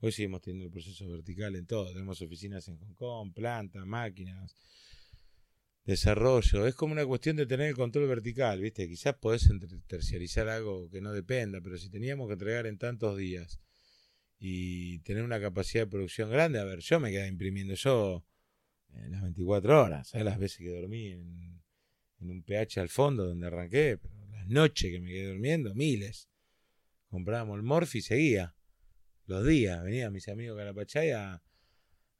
Hoy 0.00 0.10
seguimos 0.10 0.40
teniendo 0.40 0.64
el 0.64 0.72
proceso 0.72 1.08
vertical 1.08 1.54
en 1.54 1.66
todo. 1.66 1.92
Tenemos 1.92 2.20
oficinas 2.22 2.66
en 2.66 2.78
Hong 2.78 2.94
Kong, 2.94 3.32
plantas, 3.32 3.86
máquinas, 3.86 4.56
desarrollo. 5.84 6.66
Es 6.66 6.74
como 6.74 6.92
una 6.92 7.06
cuestión 7.06 7.36
de 7.36 7.46
tener 7.46 7.68
el 7.68 7.74
control 7.74 8.06
vertical, 8.08 8.60
¿viste? 8.60 8.88
Quizás 8.88 9.14
podés 9.14 9.48
terciarizar 9.86 10.48
algo 10.48 10.88
que 10.90 11.00
no 11.00 11.12
dependa, 11.12 11.60
pero 11.60 11.76
si 11.76 11.90
teníamos 11.90 12.28
que 12.28 12.34
entregar 12.34 12.66
en 12.66 12.78
tantos 12.78 13.16
días 13.16 13.60
y 14.38 15.00
tener 15.00 15.22
una 15.22 15.40
capacidad 15.40 15.84
de 15.84 15.90
producción 15.90 16.30
grande, 16.30 16.58
a 16.58 16.64
ver, 16.64 16.80
yo 16.80 17.00
me 17.00 17.10
quedaba 17.10 17.28
imprimiendo 17.28 17.74
yo 17.74 18.24
eh, 18.94 19.08
las 19.08 19.22
24 19.22 19.82
horas, 19.82 20.08
¿sabes? 20.08 20.24
Las 20.24 20.38
veces 20.38 20.58
que 20.58 20.70
dormí 20.70 21.08
en, 21.08 21.62
en 22.20 22.30
un 22.30 22.42
PH 22.42 22.80
al 22.80 22.88
fondo 22.88 23.26
donde 23.26 23.46
arranqué, 23.46 23.98
pero 24.00 24.14
las 24.30 24.46
noches 24.48 24.90
que 24.90 25.00
me 25.00 25.10
quedé 25.10 25.28
durmiendo, 25.28 25.74
miles. 25.74 26.28
Comprábamos 27.08 27.56
el 27.56 27.62
Morphy 27.62 27.98
y 27.98 28.02
seguía. 28.02 28.54
Los 29.26 29.46
días, 29.46 29.82
venían 29.84 30.12
mis 30.12 30.28
amigos 30.28 30.56
Carapachay 30.56 31.10
a, 31.10 31.42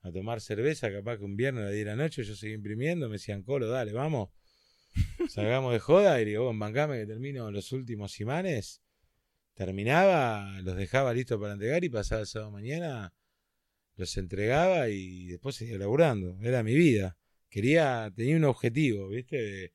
a 0.03 0.11
tomar 0.11 0.41
cerveza, 0.41 0.91
capaz 0.93 1.19
que 1.19 1.25
un 1.25 1.37
viernes 1.37 1.63
a 1.63 1.65
las 1.67 1.75
10 1.75 1.85
de 1.85 1.91
la 1.91 1.97
noche 1.97 2.25
yo 2.25 2.35
seguía 2.35 2.57
imprimiendo, 2.57 3.09
me 3.09 3.15
decían, 3.15 3.43
Colo, 3.43 3.69
dale, 3.69 3.93
vamos, 3.93 4.31
salgamos 5.29 5.73
de 5.73 5.79
joda, 5.79 6.21
y 6.21 6.25
digo, 6.25 6.53
bancame 6.57 6.99
que 6.99 7.07
termino 7.07 7.51
los 7.51 7.73
últimos 7.73 8.19
imanes, 8.21 8.83
terminaba, 9.55 10.61
los 10.63 10.77
dejaba 10.77 11.15
listos 11.15 11.41
para 11.41 11.53
entregar 11.53 11.85
y 11.85 11.89
pasaba 11.89 12.23
el 12.23 12.27
sábado 12.27 12.51
mañana, 12.51 13.15
los 13.97 14.17
entregaba 14.17 14.89
y 14.89 15.27
después 15.27 15.55
seguía 15.55 15.79
laburando, 15.79 16.37
era 16.43 16.65
mi 16.65 16.75
vida, 16.75 17.17
quería, 17.49 18.13
tenía 18.15 18.37
un 18.37 18.45
objetivo, 18.45 19.09
viste, 19.09 19.37
de, 19.37 19.73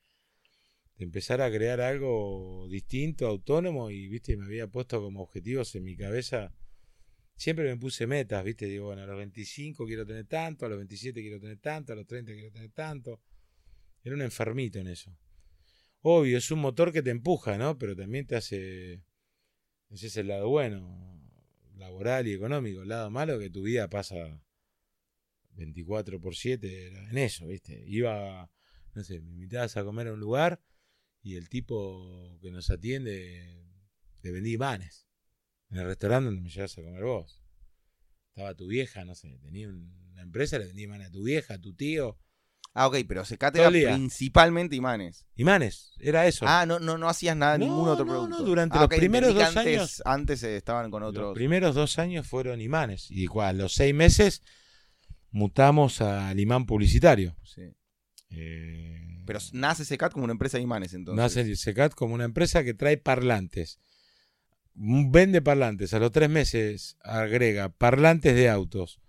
de 0.97 1.05
empezar 1.05 1.41
a 1.41 1.49
crear 1.49 1.79
algo 1.79 2.67
distinto, 2.69 3.27
autónomo, 3.27 3.91
y 3.91 4.09
viste, 4.09 4.35
me 4.35 4.45
había 4.45 4.67
puesto 4.67 5.01
como 5.01 5.21
objetivos 5.21 5.73
en 5.75 5.83
mi 5.85 5.95
cabeza 5.95 6.53
siempre 7.37 7.65
me 7.65 7.77
puse 7.77 8.07
metas, 8.07 8.43
¿viste? 8.43 8.65
Digo, 8.65 8.87
bueno, 8.87 9.03
a 9.03 9.05
los 9.05 9.17
25 9.17 9.85
quiero 9.85 10.05
tener 10.05 10.25
tanto, 10.25 10.65
a 10.65 10.69
los 10.69 10.77
27 10.79 11.21
quiero 11.21 11.39
tener 11.39 11.59
tanto, 11.59 11.93
a 11.93 11.95
los 11.95 12.05
30 12.05 12.33
quiero 12.33 12.51
tener 12.51 12.71
tanto. 12.71 13.21
Era 14.03 14.15
un 14.15 14.21
enfermito 14.21 14.79
en 14.79 14.87
eso. 14.87 15.15
Obvio, 16.01 16.37
es 16.37 16.51
un 16.51 16.59
motor 16.59 16.91
que 16.91 17.01
te 17.01 17.11
empuja, 17.11 17.57
¿no? 17.57 17.77
Pero 17.77 17.95
también 17.95 18.25
te 18.25 18.35
hace. 18.35 19.03
Ese 19.89 20.07
es 20.07 20.17
el 20.17 20.27
lado 20.27 20.49
bueno, 20.49 21.21
laboral 21.75 22.27
y 22.27 22.33
económico. 22.33 22.81
El 22.81 22.89
lado 22.89 23.09
malo 23.09 23.39
que 23.39 23.49
tu 23.49 23.63
vida 23.63 23.89
pasa 23.89 24.41
24 25.51 26.19
por 26.19 26.35
7 26.35 26.87
era 26.87 27.09
en 27.09 27.17
eso, 27.17 27.47
¿viste? 27.47 27.83
Iba, 27.87 28.49
no 28.93 29.03
sé, 29.03 29.21
me 29.21 29.31
invitabas 29.31 29.77
a 29.77 29.83
comer 29.83 30.07
a 30.07 30.13
un 30.13 30.19
lugar 30.19 30.61
y 31.21 31.35
el 31.35 31.49
tipo 31.49 32.37
que 32.41 32.51
nos 32.51 32.69
atiende 32.69 33.65
le 34.23 34.31
vendía 34.31 34.53
imanes 34.53 35.06
en 35.69 35.77
el 35.77 35.85
restaurante 35.85 36.25
donde 36.25 36.41
me 36.41 36.49
llevas 36.49 36.77
a 36.77 36.81
comer 36.81 37.03
vos. 37.03 37.41
Estaba 38.29 38.53
tu 38.53 38.67
vieja, 38.67 39.03
no 39.05 39.15
sé, 39.15 39.37
tenía 39.41 39.67
un- 39.67 39.95
una 40.11 40.21
empresa, 40.21 40.57
le 40.59 40.65
vendía 40.67 40.85
imanes 40.85 41.07
a 41.07 41.11
tu 41.11 41.23
vieja, 41.23 41.55
a 41.55 41.59
tu 41.59 41.73
tío. 41.73 42.17
Ah, 42.73 42.87
ok, 42.87 42.97
pero 43.07 43.23
el 43.69 43.73
día. 43.73 43.93
principalmente 43.95 44.75
imanes. 44.75 45.25
Imanes, 45.35 45.93
era 45.99 46.27
eso. 46.27 46.45
Ah, 46.47 46.65
no, 46.67 46.77
no, 46.79 46.97
no 46.99 47.09
hacías 47.09 47.35
nada, 47.35 47.57
No, 47.57 47.65
ningún 47.65 47.87
otro 47.89 48.05
no, 48.05 48.11
producto. 48.11 48.37
no, 48.39 48.43
durante 48.43 48.77
Ah, 48.77 48.81
los 48.81 48.89
primeros 48.89 49.33
dos 49.33 49.43
antes, 49.55 49.65
años- 49.77 50.01
Antes 50.05 50.43
estaban 50.43 50.91
con 50.91 51.01
Los 51.01 51.09
otros. 51.09 51.33
primeros 51.33 51.73
dos 51.73 51.97
años 51.97 52.27
fueron 52.27 52.61
imanes. 52.61 53.09
Y 53.09 53.27
a 53.41 53.53
los 53.53 53.73
seis 53.73 53.95
meses 53.95 54.43
mutamos 55.31 56.01
al 56.01 56.39
imán 56.39 56.65
publicitario. 56.67 57.35
Sí. 57.43 57.63
Eh, 58.29 59.23
Pero 59.25 59.39
nace 59.53 59.83
Secat 59.83 60.11
como 60.11 60.25
una 60.25 60.33
empresa 60.33 60.57
de 60.57 60.63
imanes, 60.63 60.93
entonces. 60.93 61.17
nace 61.17 61.41
el 61.41 61.57
Secat 61.57 61.93
como 61.95 62.13
una 62.13 62.25
empresa 62.25 62.63
que 62.63 62.73
trae 62.75 62.97
parlantes. 62.97 63.79
Vende 64.79 65.41
parlantes. 65.41 65.95
A 65.95 65.99
los 65.99 66.11
tres 66.11 66.29
meses 66.29 66.97
agrega 67.01 67.69
parlantes 67.69 68.35
de 68.35 68.47
autos. 68.47 69.01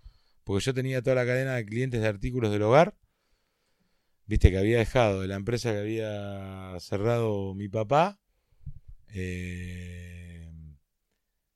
Porque 0.43 0.65
yo 0.65 0.73
tenía 0.73 1.03
toda 1.03 1.15
la 1.15 1.27
cadena 1.27 1.55
de 1.55 1.65
clientes 1.65 2.01
de 2.01 2.07
artículos 2.07 2.51
del 2.51 2.63
hogar. 2.63 2.97
Viste 4.25 4.49
que 4.49 4.57
había 4.57 4.79
dejado 4.79 5.21
de 5.21 5.27
la 5.27 5.35
empresa 5.35 5.71
que 5.71 5.77
había 5.77 6.75
cerrado 6.79 7.53
mi 7.53 7.69
papá. 7.69 8.19
Eh, 9.09 10.51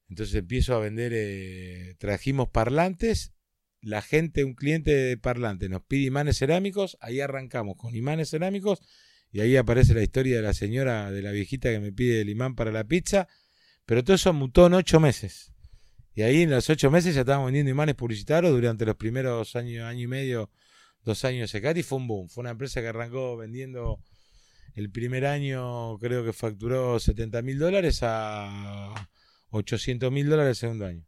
entonces 0.09 0.35
empiezo 0.35 0.75
a 0.75 0.79
vender. 0.79 1.11
eh, 1.15 1.95
trajimos 1.97 2.49
parlantes. 2.49 3.33
La 3.81 4.03
gente, 4.03 4.43
un 4.43 4.53
cliente 4.53 4.91
de 4.91 5.17
parlante, 5.17 5.69
nos 5.69 5.81
pide 5.85 6.05
imanes 6.05 6.37
cerámicos. 6.37 6.97
Ahí 7.01 7.19
arrancamos 7.19 7.77
con 7.77 7.95
imanes 7.95 8.29
cerámicos. 8.29 8.79
Y 9.31 9.39
ahí 9.39 9.57
aparece 9.57 9.95
la 9.95 10.03
historia 10.03 10.35
de 10.35 10.43
la 10.43 10.53
señora, 10.53 11.09
de 11.09 11.23
la 11.23 11.31
viejita 11.31 11.71
que 11.71 11.79
me 11.79 11.91
pide 11.91 12.21
el 12.21 12.29
imán 12.29 12.53
para 12.53 12.71
la 12.71 12.83
pizza. 12.83 13.27
Pero 13.85 14.03
todo 14.03 14.15
eso 14.15 14.33
mutó 14.33 14.67
en 14.67 14.73
ocho 14.73 14.99
meses. 14.99 15.53
Y 16.15 16.21
ahí 16.21 16.43
en 16.43 16.51
los 16.51 16.69
ocho 16.69 16.91
meses 16.91 17.15
ya 17.15 17.21
estábamos 17.21 17.47
vendiendo 17.47 17.71
imanes 17.71 17.95
publicitarios 17.95 18.53
durante 18.53 18.85
los 18.85 18.95
primeros 18.95 19.55
años, 19.55 19.85
año 19.85 20.01
y 20.01 20.07
medio, 20.07 20.51
dos 21.03 21.25
años 21.25 21.41
de 21.41 21.47
Secat 21.47 21.77
y 21.77 21.83
fue 21.83 21.97
un 21.97 22.07
boom. 22.07 22.29
Fue 22.29 22.41
una 22.41 22.51
empresa 22.51 22.81
que 22.81 22.87
arrancó 22.87 23.35
vendiendo 23.35 23.99
el 24.75 24.91
primer 24.91 25.25
año, 25.25 25.97
creo 25.97 26.23
que 26.23 26.33
facturó 26.33 26.99
70 26.99 27.41
mil 27.41 27.59
dólares 27.59 27.99
a 28.01 29.09
800 29.49 30.11
mil 30.11 30.29
dólares 30.29 30.51
el 30.51 30.55
segundo 30.55 30.85
año. 30.85 31.05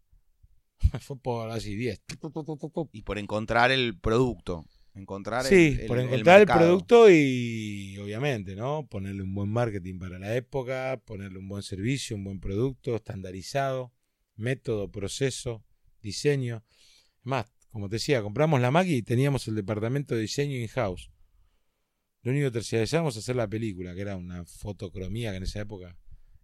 fue 1.01 1.17
por 1.17 1.51
así 1.51 1.75
10. 1.75 2.03
Y 2.91 3.01
por 3.03 3.17
encontrar 3.17 3.71
el 3.71 3.97
producto. 3.99 4.65
Encontrar 4.95 5.43
Sí, 5.43 5.77
el, 5.81 5.87
por 5.87 5.99
el 5.99 6.05
encontrar 6.05 6.39
el, 6.39 6.47
producto 6.47 7.09
y 7.09 7.97
obviamente, 7.97 8.55
¿no? 8.55 8.87
Ponerle 8.87 9.23
un 9.23 9.35
buen 9.35 9.49
marketing 9.49 9.99
para 9.99 10.17
la 10.19 10.35
época, 10.35 11.01
ponerle 11.05 11.39
un 11.39 11.49
buen 11.49 11.63
servicio, 11.63 12.15
un 12.15 12.23
buen 12.23 12.39
producto, 12.39 12.95
estandarizado, 12.95 13.91
método, 14.37 14.89
proceso, 14.89 15.65
diseño. 16.01 16.63
Es 17.19 17.25
Más, 17.25 17.45
como 17.71 17.89
te 17.89 17.97
decía, 17.97 18.21
compramos 18.21 18.61
la 18.61 18.71
máquina 18.71 18.95
y 18.95 19.01
teníamos 19.01 19.47
el 19.49 19.55
departamento 19.55 20.15
de 20.15 20.21
diseño 20.21 20.55
in-house. 20.55 21.11
Lo 22.21 22.31
único 22.31 22.47
que 22.47 22.53
terciarizamos 22.53 23.17
hacer 23.17 23.35
la 23.35 23.49
película, 23.49 23.93
que 23.93 24.01
era 24.01 24.15
una 24.15 24.45
fotocromía 24.45 25.31
que 25.31 25.37
en 25.37 25.43
esa 25.43 25.59
época 25.59 25.97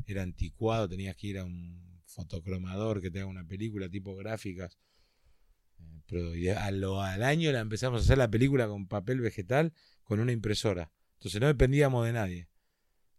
era 0.05 0.23
anticuado, 0.23 0.89
tenías 0.89 1.15
que 1.15 1.27
ir 1.27 1.37
a 1.39 1.45
un 1.45 2.01
fotocromador 2.05 3.01
que 3.01 3.09
te 3.09 3.19
haga 3.19 3.27
una 3.27 3.45
película 3.45 3.89
tipo 3.89 4.15
gráficas. 4.15 4.77
Pero 6.07 6.35
y 6.35 6.49
a 6.49 6.71
lo- 6.71 7.01
al 7.01 7.23
año 7.23 7.51
la 7.51 7.59
empezamos 7.61 8.01
a 8.01 8.03
hacer 8.03 8.17
la 8.17 8.29
película 8.29 8.67
con 8.67 8.87
papel 8.87 9.21
vegetal 9.21 9.73
con 10.03 10.19
una 10.19 10.31
impresora. 10.31 10.91
Entonces 11.13 11.39
no 11.39 11.47
dependíamos 11.47 12.05
de 12.05 12.13
nadie. 12.13 12.47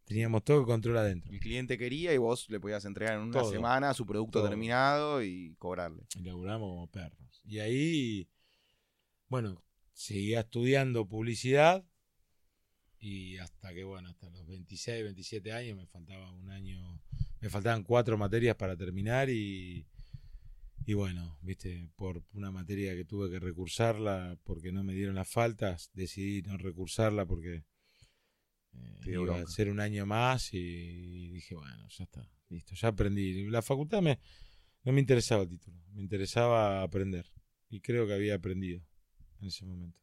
Teníamos 0.05 0.44
todo 0.44 0.61
el 0.61 0.66
control 0.66 0.98
adentro. 0.98 1.33
El 1.33 1.38
cliente 1.40 1.79
quería 1.79 2.12
y 2.12 2.18
vos 2.18 2.51
le 2.51 2.61
podías 2.61 2.85
entregar 2.85 3.14
en 3.14 3.20
una 3.22 3.40
Todo. 3.40 3.51
semana 3.53 3.94
su 3.94 4.05
producto 4.05 4.40
Todo. 4.40 4.48
terminado 4.48 5.22
y 5.22 5.55
cobrarle. 5.59 6.03
Y 6.18 6.22
laburamos 6.25 6.68
como 6.68 6.90
perros. 6.90 7.40
Y 7.44 7.61
ahí, 7.61 8.29
bueno, 9.29 9.64
seguía 9.92 10.40
estudiando 10.40 11.07
publicidad. 11.09 11.85
Y 12.98 13.38
hasta 13.38 13.72
que, 13.72 13.85
bueno, 13.85 14.11
hasta 14.11 14.29
los 14.31 14.46
26, 14.46 15.03
27 15.05 15.53
años 15.53 15.77
me 15.79 15.87
faltaba 15.87 16.31
un 16.33 16.51
año. 16.51 17.01
Me 17.40 17.48
faltaban 17.48 17.83
cuatro 17.85 18.18
materias 18.18 18.57
para 18.57 18.77
terminar 18.77 19.31
y. 19.31 19.87
Y 20.85 20.95
bueno, 20.95 21.38
viste, 21.42 21.90
por 21.97 22.25
una 22.33 22.51
materia 22.51 22.95
que 22.95 23.05
tuve 23.05 23.31
que 23.31 23.38
recursarla 23.38 24.38
porque 24.42 24.73
no 24.73 24.83
me 24.83 24.95
dieron 24.95 25.14
las 25.14 25.29
faltas, 25.29 25.90
decidí 25.95 26.42
no 26.42 26.57
recursarla 26.57 27.25
porque 27.25 27.64
eh, 28.73 29.01
iba 29.07 29.40
a 29.40 29.47
ser 29.47 29.71
un 29.71 29.81
año 29.81 30.07
más 30.07 30.53
y 30.53 31.31
dije, 31.31 31.55
bueno, 31.55 31.87
ya 31.88 32.05
está, 32.05 32.29
listo, 32.49 32.75
ya 32.75 32.88
aprendí. 32.88 33.49
La 33.49 33.62
facultad 33.62 34.03
me, 34.03 34.18
no 34.85 34.92
me 34.92 35.01
interesaba 35.01 35.42
el 35.42 35.49
título, 35.49 35.79
me 35.92 36.03
interesaba 36.03 36.83
aprender. 36.83 37.27
Y 37.71 37.81
creo 37.81 38.07
que 38.07 38.14
había 38.14 38.35
aprendido 38.35 38.83
en 39.40 39.49
ese 39.49 39.64
momento. 39.64 39.99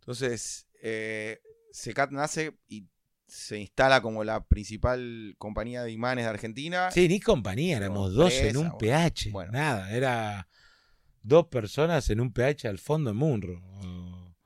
Entonces, 0.00 0.66
eh, 0.82 1.40
Secat 1.72 2.10
nace 2.10 2.58
y 2.68 2.88
se 3.30 3.58
instala 3.58 4.02
como 4.02 4.24
la 4.24 4.44
principal 4.44 5.34
compañía 5.38 5.82
de 5.82 5.92
imanes 5.92 6.24
de 6.24 6.30
Argentina. 6.30 6.90
Sí, 6.90 7.08
ni 7.08 7.20
compañía, 7.20 7.76
éramos 7.76 8.12
dos 8.12 8.32
en 8.34 8.56
un. 8.56 8.76
PH. 8.76 9.30
Bueno. 9.30 9.52
Nada, 9.52 9.94
era 9.94 10.48
dos 11.22 11.46
personas 11.46 12.08
en 12.10 12.20
un 12.20 12.32
PH 12.32 12.68
al 12.68 12.78
fondo 12.78 13.10
en 13.10 13.16
Munro. 13.16 13.62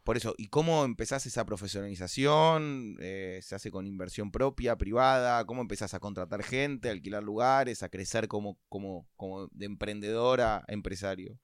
Por 0.05 0.18
eso, 0.18 0.35
¿y 0.37 0.49
cómo 0.49 0.85
empezás 0.85 1.25
esa 1.25 1.47
profesionalización? 1.47 2.97
Eh, 3.01 3.40
¿Se 3.42 3.55
hace 3.55 3.70
con 3.70 3.87
inversión 3.87 4.31
propia, 4.31 4.77
privada? 4.77 5.47
¿Cómo 5.47 5.62
empezás 5.62 5.94
a 5.94 5.99
contratar 5.99 6.42
gente, 6.42 6.90
a 6.90 6.92
alquilar 6.92 7.23
lugares, 7.23 7.83
a 7.83 7.88
crecer 7.88 8.29
como, 8.29 8.59
como, 8.68 9.09
como 9.16 9.49
de 9.49 9.64
emprendedor 9.64 10.42
a 10.42 10.62
empresario? 10.68 11.38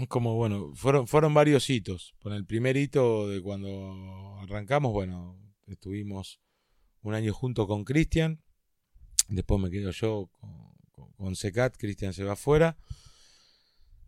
Es 0.00 0.06
como, 0.06 0.36
bueno, 0.36 0.72
fueron, 0.74 1.08
fueron 1.08 1.34
varios 1.34 1.68
hitos. 1.68 2.14
Con 2.20 2.32
el 2.32 2.46
primer 2.46 2.76
hito 2.76 3.28
de 3.28 3.42
cuando 3.42 4.38
arrancamos, 4.38 4.92
bueno, 4.92 5.36
estuvimos 5.66 6.40
un 7.04 7.14
año 7.14 7.32
junto 7.32 7.66
con 7.66 7.84
Cristian. 7.84 8.42
Después 9.28 9.60
me 9.60 9.70
quedo 9.70 9.90
yo 9.92 10.28
con, 10.32 10.74
con- 11.16 11.36
Secat, 11.36 11.76
Cristian 11.76 12.12
se 12.12 12.24
va 12.24 12.32
afuera. 12.32 12.76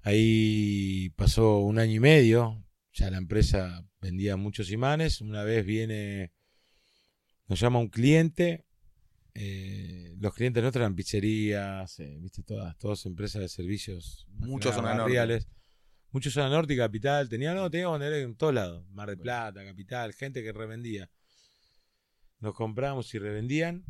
Ahí 0.02 1.10
pasó 1.16 1.58
un 1.58 1.78
año 1.78 1.92
y 1.94 2.00
medio. 2.00 2.62
Ya 2.92 3.10
la 3.10 3.18
empresa 3.18 3.84
vendía 4.00 4.36
muchos 4.36 4.70
imanes. 4.70 5.20
Una 5.20 5.42
vez 5.44 5.64
viene, 5.66 6.32
nos 7.48 7.60
llama 7.60 7.78
un 7.78 7.88
cliente. 7.88 8.64
eh, 9.34 10.14
los 10.18 10.32
clientes 10.34 10.62
nuestros 10.62 10.80
eran 10.80 10.94
pizzerías, 10.94 11.98
eh, 12.00 12.16
viste, 12.20 12.42
todas, 12.42 12.78
todas 12.78 13.04
empresas 13.04 13.42
de 13.42 13.48
servicios. 13.48 14.26
Muchos 14.30 14.74
norte. 14.94 15.02
barriales. 15.02 15.46
Muchos 16.10 16.32
zona 16.32 16.48
norte 16.48 16.72
y 16.72 16.76
capital. 16.78 17.28
Tenía, 17.28 17.52
no, 17.52 17.70
que 17.70 17.98
tener 17.98 18.12
en 18.14 18.36
todos 18.36 18.54
lados. 18.54 18.88
Mar 18.90 19.08
del 19.10 19.18
Plata, 19.18 19.62
capital, 19.64 20.14
gente 20.14 20.42
que 20.42 20.52
revendía. 20.52 21.10
Nos 22.40 22.54
compramos 22.54 23.12
y 23.14 23.18
revendían. 23.18 23.84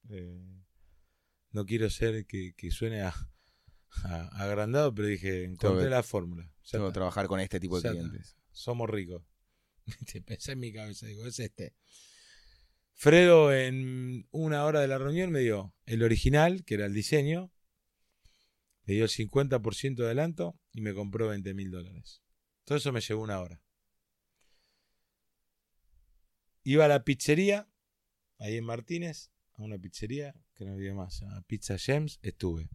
Eh, 0.09 0.63
no 1.51 1.67
quiero 1.67 1.91
ser 1.91 2.25
que, 2.25 2.55
que 2.57 2.71
suene 2.71 3.01
a, 3.01 3.13
a- 4.05 4.43
agrandado, 4.43 4.91
pero 4.95 5.07
dije, 5.07 5.43
encontré 5.43 5.87
la 5.91 6.01
fórmula. 6.01 6.51
Tengo 6.69 6.87
que 6.87 6.93
trabajar 6.93 7.27
con 7.27 7.39
este 7.39 7.59
tipo 7.59 7.79
de 7.79 7.89
clientes. 7.89 8.35
Somos 8.51 8.89
ricos. 8.89 9.23
Pensé 10.25 10.53
en 10.53 10.59
mi 10.59 10.73
cabeza, 10.73 11.05
digo, 11.05 11.25
es 11.25 11.39
este. 11.39 11.75
Fredo 12.93 13.53
en 13.53 14.27
una 14.31 14.63
hora 14.65 14.79
de 14.79 14.87
la 14.87 14.97
reunión 14.97 15.31
me 15.31 15.41
dio 15.41 15.75
el 15.85 16.01
original, 16.01 16.63
que 16.63 16.75
era 16.75 16.85
el 16.85 16.93
diseño, 16.93 17.51
me 18.85 18.93
dio 18.93 19.03
el 19.03 19.09
50% 19.09 19.95
de 19.95 20.05
adelanto 20.05 20.57
y 20.71 20.81
me 20.81 20.93
compró 20.93 21.27
20 21.27 21.53
mil 21.53 21.71
dólares. 21.71 22.21
Todo 22.63 22.77
eso 22.77 22.91
me 22.91 23.01
llevó 23.01 23.21
una 23.23 23.39
hora. 23.39 23.61
Iba 26.63 26.85
a 26.85 26.87
la 26.87 27.03
pizzería, 27.03 27.69
ahí 28.39 28.57
en 28.57 28.63
Martínez, 28.63 29.31
a 29.53 29.63
una 29.63 29.77
pizzería, 29.77 30.33
que 30.55 30.65
no 30.65 30.73
había 30.73 30.93
más, 30.93 31.21
a 31.21 31.41
Pizza 31.41 31.77
Gems, 31.77 32.19
estuve. 32.21 32.69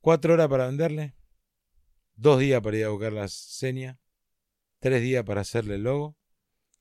Cuatro 0.00 0.34
horas 0.34 0.48
para 0.48 0.66
venderle, 0.66 1.14
dos 2.16 2.40
días 2.40 2.60
para 2.62 2.76
ir 2.76 2.84
a 2.84 2.88
buscar 2.90 3.12
la 3.12 3.28
seña, 3.28 3.98
tres 4.80 5.02
días 5.02 5.24
para 5.24 5.40
hacerle 5.42 5.76
el 5.76 5.82
logo, 5.82 6.16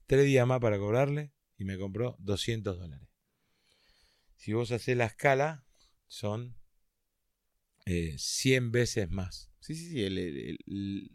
tres 0.08 0.26
días 0.26 0.46
más 0.48 0.60
para 0.60 0.78
cobrarle 0.78 1.32
y 1.58 1.66
me 1.66 1.78
compró 1.78 2.16
200 2.20 2.78
dólares. 2.80 3.08
Si 4.36 4.54
vos 4.54 4.72
haces 4.72 4.98
la 4.98 5.06
escala, 5.06 5.66
son 6.08 6.58
eh, 7.86 8.16
100 8.18 8.72
veces 8.72 9.10
más. 9.10 9.52
Sí, 9.60 9.76
sí, 9.76 9.90
sí. 9.90 10.04
el- 10.04 10.18
el- 10.18 10.58
el- 10.68 11.12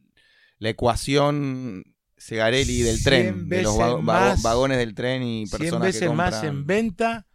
la 0.59 0.69
ecuación 0.71 1.97
Segarelli 2.17 2.81
del 2.83 2.97
100 2.99 3.05
tren, 3.05 3.49
de 3.49 3.63
los 3.63 3.79
veces 3.79 4.03
más- 4.03 4.43
vagones 4.43 4.77
del 4.79 4.95
tren 4.95 5.23
y 5.23 5.47
100 5.47 5.59
personas 5.59 5.83
veces 5.83 6.09
que 6.09 6.15
más 6.15 6.43
en 6.45 6.67
venta 6.67 7.29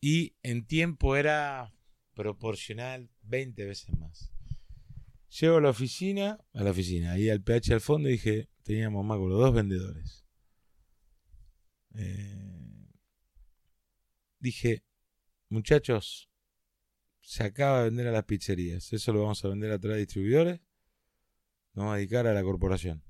y 0.00 0.34
en 0.42 0.66
tiempo 0.66 1.14
era 1.16 1.72
proporcional 2.14 3.10
20 3.22 3.64
veces 3.64 3.90
más. 3.98 4.32
Llego 5.40 5.56
a 5.56 5.60
la 5.60 5.70
oficina, 5.70 6.38
a 6.52 6.62
la 6.62 6.70
oficina, 6.70 7.12
ahí 7.12 7.28
al 7.28 7.42
PH 7.42 7.74
al 7.74 7.80
fondo 7.80 8.08
y 8.08 8.12
dije, 8.12 8.48
teníamos 8.62 9.04
más 9.04 9.18
dos 9.18 9.52
vendedores. 9.52 10.24
Eh, 11.96 12.88
dije, 14.38 14.84
muchachos, 15.48 16.30
se 17.20 17.42
acaba 17.42 17.78
de 17.78 17.84
vender 17.86 18.08
a 18.08 18.12
las 18.12 18.24
pizzerías, 18.24 18.92
eso 18.92 19.12
lo 19.12 19.22
vamos 19.22 19.44
a 19.44 19.48
vender 19.48 19.72
a 19.72 19.78
través 19.78 19.96
de 19.96 20.00
distribuidores, 20.00 20.60
nos 21.72 21.84
vamos 21.84 21.94
a 21.94 21.96
dedicar 21.96 22.26
a 22.26 22.34
la 22.34 22.42
corporación. 22.42 23.02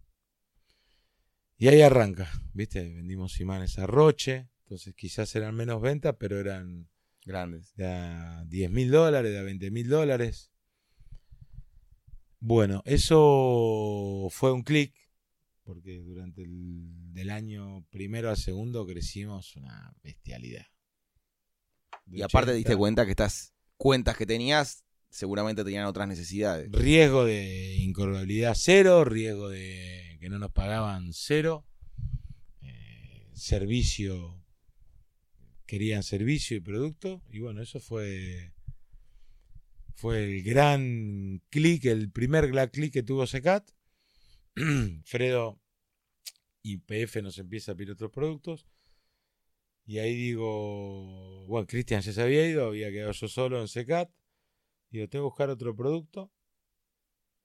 Y 1.59 1.69
ahí 1.69 1.83
arranca, 1.83 2.31
¿viste? 2.55 2.83
Vendimos 2.89 3.39
imanes 3.41 3.79
a 3.79 3.87
Roche, 3.87 4.49
entonces 4.63 4.95
quizás 4.95 5.35
eran 5.37 5.55
menos 5.55 5.81
ventas, 5.83 6.17
pero 6.19 6.41
eran 6.41 6.89
Grandes. 7.25 7.75
de 7.75 7.87
a 7.87 8.45
10 8.47 8.71
mil 8.71 8.91
dólares, 8.91 9.31
de 9.33 9.39
a 9.39 9.43
20 9.43 9.71
mil 9.71 9.89
dólares. 9.89 10.54
Bueno, 12.47 12.83
eso 12.85 14.29
fue 14.31 14.53
un 14.53 14.65
clic, 14.65 14.93
porque 15.63 16.03
durante 16.03 16.43
el 16.43 17.15
del 17.15 17.31
año 17.31 17.87
primero 17.89 18.29
al 18.29 18.37
segundo 18.37 18.87
crecimos 18.87 19.57
una 19.57 19.97
bestialidad. 20.03 20.67
De 22.05 22.19
Y 22.19 22.21
aparte 22.21 22.51
80, 22.51 22.57
diste 22.59 22.77
cuenta 22.77 23.07
que 23.07 23.13
estas 23.13 23.55
cuentas 23.79 24.19
que 24.19 24.27
tenías 24.27 24.85
seguramente 25.09 25.65
tenían 25.65 25.87
otras 25.87 26.07
necesidades. 26.07 26.71
Riesgo 26.71 27.25
de 27.25 27.77
incorporabilidad 27.77 28.53
cero, 28.55 29.07
riesgo 29.07 29.49
de 29.49 30.19
que 30.21 30.29
no 30.29 30.39
nos 30.39 30.53
pagaban 30.53 31.15
cero, 31.15 31.65
eh, 32.61 33.27
servicio, 33.33 34.39
querían 35.65 36.03
servicio 36.03 36.59
y 36.59 36.61
producto, 36.61 37.23
y 37.31 37.39
bueno, 37.39 37.63
eso 37.63 37.81
fue 37.81 38.53
fue 39.95 40.25
el 40.25 40.43
gran 40.43 41.43
clic, 41.51 41.85
el 41.87 42.11
primer 42.11 42.51
clic 42.71 42.93
que 42.93 43.03
tuvo 43.03 43.27
Secat. 43.27 43.71
Fredo 45.05 45.61
y 46.63 46.79
PF 46.79 47.23
nos 47.23 47.39
empieza 47.39 47.73
a 47.73 47.75
pedir 47.75 47.93
otros 47.93 48.11
productos. 48.11 48.67
Y 49.87 49.99
ahí 49.99 50.15
digo, 50.15 51.45
bueno, 51.47 51.67
Cristian 51.67 52.01
ya 52.01 52.13
se 52.13 52.23
había 52.23 52.49
ido, 52.49 52.67
había 52.67 52.91
quedado 52.91 53.13
yo 53.13 53.29
solo 53.29 53.61
en 53.61 53.69
Secat. 53.69 54.11
Digo, 54.91 55.09
tengo 55.09 55.25
que 55.25 55.31
buscar 55.31 55.51
otro 55.51 55.77
producto. 55.77 56.33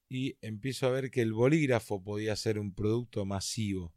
Y 0.08 0.38
empiezo 0.42 0.88
a 0.88 0.92
ver 0.92 1.12
que 1.12 1.22
el 1.22 1.34
bolígrafo 1.34 2.02
podía 2.02 2.36
ser 2.36 2.58
un 2.58 2.74
producto 2.74 3.26
masivo. 3.26 3.94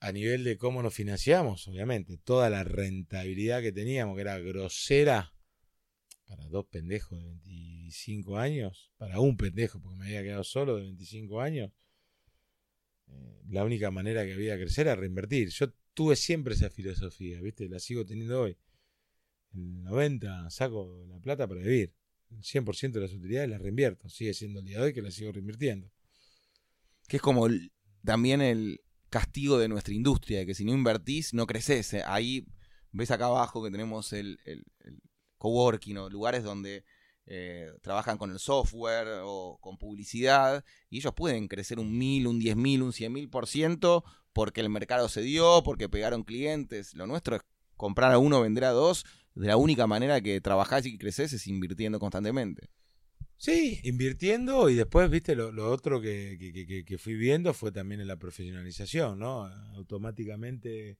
A 0.00 0.12
nivel 0.12 0.44
de 0.44 0.58
cómo 0.58 0.82
nos 0.82 0.92
financiamos, 0.92 1.68
obviamente. 1.68 2.18
Toda 2.18 2.50
la 2.50 2.64
rentabilidad 2.64 3.62
que 3.62 3.72
teníamos, 3.72 4.16
que 4.16 4.22
era 4.22 4.38
grosera, 4.38 5.32
para 6.30 6.46
dos 6.46 6.64
pendejos 6.66 7.18
de 7.18 7.24
25 7.24 8.38
años, 8.38 8.92
para 8.98 9.18
un 9.18 9.36
pendejo, 9.36 9.80
porque 9.80 9.98
me 9.98 10.04
había 10.06 10.22
quedado 10.22 10.44
solo 10.44 10.76
de 10.76 10.82
25 10.82 11.40
años, 11.40 11.72
eh, 13.08 13.42
la 13.48 13.64
única 13.64 13.90
manera 13.90 14.24
que 14.24 14.34
había 14.34 14.52
de 14.56 14.62
crecer 14.62 14.86
era 14.86 14.94
reinvertir. 14.94 15.48
Yo 15.48 15.72
tuve 15.92 16.14
siempre 16.14 16.54
esa 16.54 16.70
filosofía, 16.70 17.40
¿viste? 17.40 17.68
La 17.68 17.80
sigo 17.80 18.06
teniendo 18.06 18.42
hoy. 18.42 18.56
El 19.54 19.82
90 19.82 20.48
saco 20.50 21.04
la 21.08 21.18
plata 21.18 21.48
para 21.48 21.62
vivir. 21.62 21.96
El 22.30 22.44
100% 22.44 22.92
de 22.92 23.00
las 23.00 23.12
utilidades 23.12 23.50
las 23.50 23.60
reinvierto. 23.60 24.08
Sigue 24.08 24.32
siendo 24.32 24.60
el 24.60 24.66
día 24.66 24.78
de 24.78 24.84
hoy 24.84 24.94
que 24.94 25.02
las 25.02 25.14
sigo 25.14 25.32
reinvirtiendo. 25.32 25.90
Que 27.08 27.16
es 27.16 27.22
como 27.22 27.48
también 28.04 28.40
el 28.40 28.80
castigo 29.08 29.58
de 29.58 29.66
nuestra 29.66 29.94
industria, 29.94 30.46
que 30.46 30.54
si 30.54 30.64
no 30.64 30.72
invertís, 30.72 31.34
no 31.34 31.48
creces. 31.48 31.92
Eh, 31.92 32.04
Ahí 32.06 32.46
ves 32.92 33.10
acá 33.10 33.24
abajo 33.24 33.64
que 33.64 33.72
tenemos 33.72 34.12
el 34.12 34.38
coworking 35.40 35.96
o 35.98 36.08
lugares 36.08 36.44
donde 36.44 36.84
eh, 37.26 37.70
trabajan 37.82 38.18
con 38.18 38.30
el 38.30 38.38
software 38.38 39.08
o 39.24 39.58
con 39.60 39.76
publicidad 39.78 40.64
y 40.90 40.98
ellos 40.98 41.12
pueden 41.14 41.48
crecer 41.48 41.78
un 41.80 41.96
mil, 41.98 42.26
un 42.28 42.38
diez 42.38 42.56
mil, 42.56 42.82
un 42.82 42.92
cien 42.92 43.12
mil 43.12 43.28
por 43.28 43.46
ciento 43.48 44.04
porque 44.32 44.60
el 44.60 44.68
mercado 44.68 45.08
se 45.08 45.22
dio, 45.22 45.62
porque 45.64 45.88
pegaron 45.88 46.22
clientes. 46.22 46.94
Lo 46.94 47.06
nuestro 47.06 47.36
es 47.36 47.42
comprar 47.76 48.12
a 48.12 48.18
uno, 48.18 48.40
vender 48.42 48.64
a 48.64 48.70
dos. 48.70 49.04
De 49.34 49.46
la 49.46 49.56
única 49.56 49.86
manera 49.86 50.20
que 50.20 50.40
trabajás 50.40 50.86
y 50.86 50.98
creces 50.98 51.32
es 51.32 51.46
invirtiendo 51.46 51.98
constantemente. 51.98 52.68
Sí, 53.36 53.80
invirtiendo 53.84 54.68
y 54.68 54.74
después, 54.74 55.08
viste, 55.08 55.34
lo, 55.34 55.50
lo 55.50 55.70
otro 55.70 56.00
que, 56.00 56.36
que- 56.38 56.66
que- 56.66 56.84
que- 56.84 56.98
fui 56.98 57.14
viendo 57.14 57.54
fue 57.54 57.72
también 57.72 58.00
en 58.02 58.06
la 58.08 58.16
profesionalización, 58.16 59.18
¿no? 59.18 59.46
Automáticamente, 59.76 60.98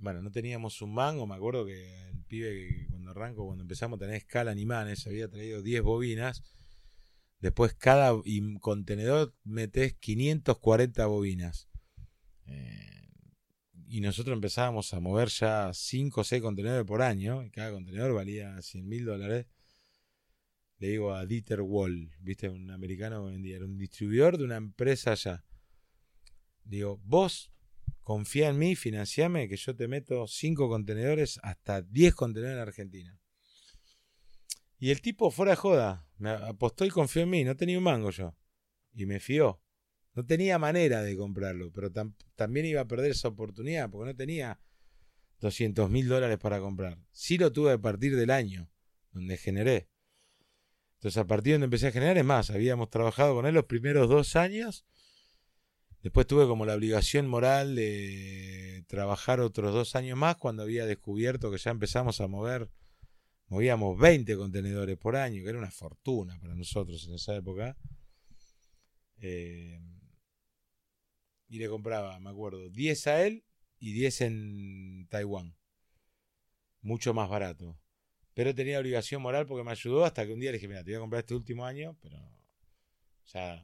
bueno, 0.00 0.22
no 0.22 0.30
teníamos 0.30 0.82
un 0.82 0.94
mango, 0.94 1.26
me 1.26 1.34
acuerdo 1.34 1.64
que 1.66 2.08
el 2.10 2.24
pibe 2.24 2.50
que 2.50 2.86
cuando 2.88 3.10
arranco, 3.10 3.46
cuando 3.46 3.62
empezamos 3.62 3.96
a 3.96 4.00
tener 4.00 4.16
escala 4.16 4.52
en 4.52 4.58
había 5.06 5.28
traído 5.28 5.62
10 5.62 5.82
bobinas, 5.82 6.42
después 7.38 7.74
cada 7.74 8.12
contenedor 8.60 9.34
metés 9.44 9.94
540 9.94 11.06
bobinas. 11.06 11.68
Eh, 12.46 13.08
y 13.86 14.00
nosotros 14.00 14.34
empezábamos 14.34 14.92
a 14.94 15.00
mover 15.00 15.28
ya 15.28 15.72
5 15.72 16.20
o 16.20 16.24
6 16.24 16.42
contenedores 16.42 16.86
por 16.86 17.02
año, 17.02 17.42
y 17.42 17.50
cada 17.50 17.72
contenedor 17.72 18.14
valía 18.14 18.60
100 18.60 18.88
mil 18.88 19.04
dólares 19.04 19.46
le 20.80 20.88
digo 20.88 21.14
a 21.14 21.26
Dieter 21.26 21.60
Wall, 21.60 22.10
viste, 22.20 22.48
un 22.48 22.70
americano 22.70 23.22
que 23.26 23.32
vendía, 23.32 23.56
era 23.56 23.66
un 23.66 23.76
distribuidor 23.76 24.38
de 24.38 24.44
una 24.44 24.56
empresa 24.56 25.12
allá. 25.12 25.44
Digo, 26.64 26.98
vos 27.04 27.52
confía 28.10 28.48
en 28.48 28.58
mí, 28.58 28.74
financiame, 28.74 29.48
que 29.48 29.56
yo 29.56 29.76
te 29.76 29.86
meto 29.86 30.26
5 30.26 30.68
contenedores, 30.68 31.38
hasta 31.44 31.80
10 31.80 32.12
contenedores 32.12 32.56
en 32.56 32.62
Argentina. 32.68 33.20
Y 34.80 34.90
el 34.90 35.00
tipo, 35.00 35.30
fuera 35.30 35.52
de 35.52 35.56
joda, 35.56 36.08
me 36.18 36.30
apostó 36.30 36.84
y 36.84 36.88
confió 36.88 37.22
en 37.22 37.30
mí, 37.30 37.44
no 37.44 37.56
tenía 37.56 37.78
un 37.78 37.84
mango 37.84 38.10
yo. 38.10 38.34
Y 38.92 39.06
me 39.06 39.20
fió. 39.20 39.62
No 40.14 40.26
tenía 40.26 40.58
manera 40.58 41.02
de 41.02 41.16
comprarlo, 41.16 41.70
pero 41.70 41.92
tam- 41.92 42.16
también 42.34 42.66
iba 42.66 42.80
a 42.80 42.88
perder 42.88 43.12
esa 43.12 43.28
oportunidad, 43.28 43.88
porque 43.88 44.10
no 44.10 44.16
tenía 44.16 44.60
200 45.38 45.88
mil 45.88 46.08
dólares 46.08 46.38
para 46.38 46.58
comprar. 46.58 46.98
Sí 47.12 47.38
lo 47.38 47.52
tuve 47.52 47.74
a 47.74 47.78
partir 47.78 48.16
del 48.16 48.30
año, 48.32 48.72
donde 49.12 49.36
generé. 49.36 49.88
Entonces, 50.94 51.16
a 51.18 51.28
partir 51.28 51.52
de 51.52 51.54
donde 51.54 51.66
empecé 51.66 51.86
a 51.86 51.92
generar, 51.92 52.18
es 52.18 52.24
más, 52.24 52.50
habíamos 52.50 52.90
trabajado 52.90 53.36
con 53.36 53.46
él 53.46 53.54
los 53.54 53.66
primeros 53.66 54.08
dos 54.08 54.34
años. 54.34 54.84
Después 56.02 56.26
tuve 56.26 56.46
como 56.46 56.64
la 56.64 56.74
obligación 56.74 57.28
moral 57.28 57.74
de 57.74 58.84
trabajar 58.86 59.40
otros 59.40 59.74
dos 59.74 59.94
años 59.96 60.16
más 60.16 60.36
cuando 60.36 60.62
había 60.62 60.86
descubierto 60.86 61.50
que 61.50 61.58
ya 61.58 61.70
empezamos 61.70 62.22
a 62.22 62.26
mover, 62.26 62.70
movíamos 63.48 63.98
20 63.98 64.34
contenedores 64.36 64.96
por 64.96 65.16
año, 65.16 65.42
que 65.42 65.50
era 65.50 65.58
una 65.58 65.70
fortuna 65.70 66.38
para 66.40 66.54
nosotros 66.54 67.06
en 67.06 67.14
esa 67.14 67.36
época. 67.36 67.76
Eh, 69.18 69.78
y 71.48 71.58
le 71.58 71.68
compraba, 71.68 72.18
me 72.18 72.30
acuerdo, 72.30 72.70
10 72.70 73.06
a 73.08 73.26
él 73.26 73.44
y 73.78 73.92
10 73.92 74.20
en 74.22 75.06
Taiwán. 75.10 75.54
Mucho 76.80 77.12
más 77.12 77.28
barato. 77.28 77.78
Pero 78.32 78.54
tenía 78.54 78.78
obligación 78.78 79.20
moral 79.20 79.46
porque 79.46 79.64
me 79.64 79.72
ayudó 79.72 80.06
hasta 80.06 80.24
que 80.24 80.32
un 80.32 80.40
día 80.40 80.50
le 80.50 80.56
dije, 80.56 80.68
mira, 80.68 80.82
te 80.82 80.92
voy 80.92 80.96
a 80.96 81.00
comprar 81.00 81.20
este 81.20 81.34
último 81.34 81.66
año, 81.66 81.98
pero 82.00 82.16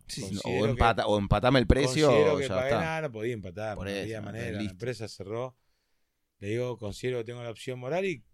Sí, 0.06 0.22
o, 0.44 0.62
que- 0.64 0.70
empata, 0.70 1.06
o 1.06 1.18
empatame 1.18 1.58
el 1.58 1.66
precio 1.66 2.06
considero 2.08 2.36
que 2.38 2.48
ya 2.48 2.54
pagué 2.54 2.68
está. 2.70 2.80
nada, 2.80 3.00
no 3.02 3.12
podía 3.12 3.34
empatar, 3.34 3.76
Por 3.76 3.86
no 3.86 3.90
eso, 3.92 4.02
había 4.02 4.20
manera, 4.20 4.52
la 4.52 4.58
listo. 4.58 4.72
empresa 4.72 5.08
cerró. 5.08 5.56
Le 6.38 6.48
digo, 6.50 6.76
considero 6.78 7.18
que 7.18 7.24
tengo 7.24 7.42
la 7.42 7.50
opción 7.50 7.78
moral 7.78 8.04
y 8.04 8.24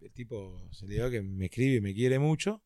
el 0.00 0.12
tipo 0.12 0.68
se 0.72 0.86
le 0.86 0.94
dio 0.94 1.10
que 1.10 1.22
me 1.22 1.46
escribe 1.46 1.76
y 1.76 1.80
me 1.80 1.94
quiere 1.94 2.18
mucho. 2.18 2.62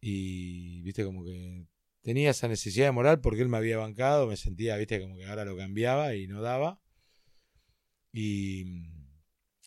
Y 0.00 0.80
viste 0.82 1.04
como 1.04 1.24
que 1.24 1.66
tenía 2.02 2.30
esa 2.30 2.48
necesidad 2.48 2.86
de 2.86 2.92
moral 2.92 3.20
porque 3.20 3.42
él 3.42 3.48
me 3.48 3.58
había 3.58 3.76
bancado, 3.76 4.26
me 4.26 4.36
sentía, 4.36 4.76
viste, 4.76 5.00
como 5.00 5.16
que 5.16 5.26
ahora 5.26 5.44
lo 5.44 5.56
cambiaba 5.56 6.14
y 6.14 6.26
no 6.26 6.40
daba. 6.40 6.80
Y, 8.12 8.64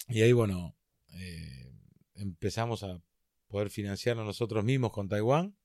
y 0.10 0.22
ahí, 0.22 0.34
bueno, 0.34 0.76
eh, 1.14 1.72
empezamos 2.16 2.84
a 2.84 3.02
poder 3.48 3.70
financiarnos 3.70 4.26
nosotros 4.26 4.64
mismos 4.66 4.91
con 4.91 5.08
Taiwán, 5.08 5.56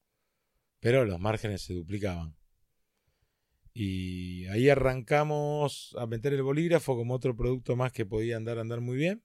pero 0.81 1.05
los 1.05 1.21
márgenes 1.21 1.63
se 1.63 1.75
duplicaban. 1.75 2.37
Y 3.73 4.47
ahí 4.47 4.69
arrancamos 4.69 5.95
a 5.99 6.07
meter 6.07 6.33
el 6.33 6.43
bolígrafo 6.43 6.97
como 6.97 7.15
otro 7.15 7.37
producto 7.37 7.77
más 7.77 7.93
que 7.93 8.07
podía 8.07 8.37
andar 8.37 8.59
andar 8.59 8.81
muy 8.81 8.97
bien. 8.97 9.23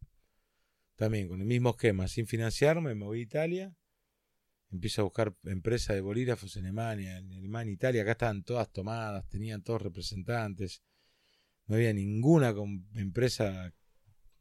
También 0.96 1.28
con 1.28 1.42
el 1.42 1.48
mismo 1.48 1.72
esquema, 1.72 2.08
sin 2.08 2.28
financiarme, 2.28 2.94
me 2.94 3.06
voy 3.06 3.20
a 3.20 3.24
Italia. 3.24 3.76
Empiezo 4.72 5.02
a 5.02 5.06
buscar 5.06 5.36
empresas 5.46 5.96
de 5.96 6.02
bolígrafos 6.02 6.56
en 6.56 6.66
Alemania, 6.66 7.18
en 7.18 7.34
Alemania, 7.34 7.74
Italia. 7.74 8.04
Acá 8.04 8.12
estaban 8.12 8.44
todas 8.44 8.72
tomadas, 8.72 9.28
tenían 9.28 9.64
todos 9.64 9.82
representantes. 9.82 10.84
No 11.66 11.76
había 11.76 11.94
ninguna 11.94 12.54
empresa 12.94 13.74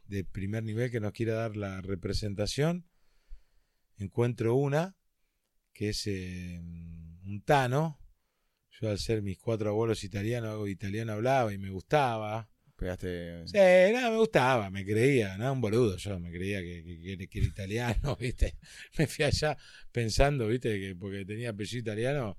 de 0.05 0.25
primer 0.25 0.63
nivel 0.63 0.91
que 0.91 1.01
nos 1.01 1.13
quiera 1.13 1.35
dar 1.35 1.57
la 1.57 1.81
representación. 1.81 2.87
Encuentro 3.97 4.55
una 4.57 4.97
que 5.73 5.91
es 5.91 6.07
eh, 6.07 6.61
un 7.27 7.43
Tano. 7.43 7.99
Yo 8.81 8.91
al 8.91 8.99
ser 8.99 9.23
mis 9.23 9.39
cuatro 9.39 9.71
abuelos 9.71 10.03
italianos, 10.05 10.51
algo 10.51 10.67
italiano 10.69 11.13
hablaba 11.13 11.53
y 11.53 11.59
me 11.59 11.71
gustaba. 11.71 12.49
Pegaste. 12.77 13.47
Sí, 13.47 13.59
no, 13.93 14.11
me 14.11 14.17
gustaba, 14.19 14.71
me 14.71 14.85
creía, 14.85 15.37
no, 15.37 15.53
un 15.53 15.61
boludo 15.61 15.97
yo, 15.99 16.19
me 16.19 16.33
creía 16.33 16.61
que, 16.63 16.83
que- 17.19 17.29
que 17.29 17.39
era 17.39 17.47
italiano, 17.49 18.17
¿viste? 18.21 18.57
Me 18.99 19.07
fui 19.07 19.25
allá 19.25 19.57
pensando, 19.93 20.49
¿viste? 20.49 20.81
Que 20.81 20.97
porque 20.97 21.25
tenía 21.25 21.51
apellido 21.51 21.81
italiano 21.81 22.37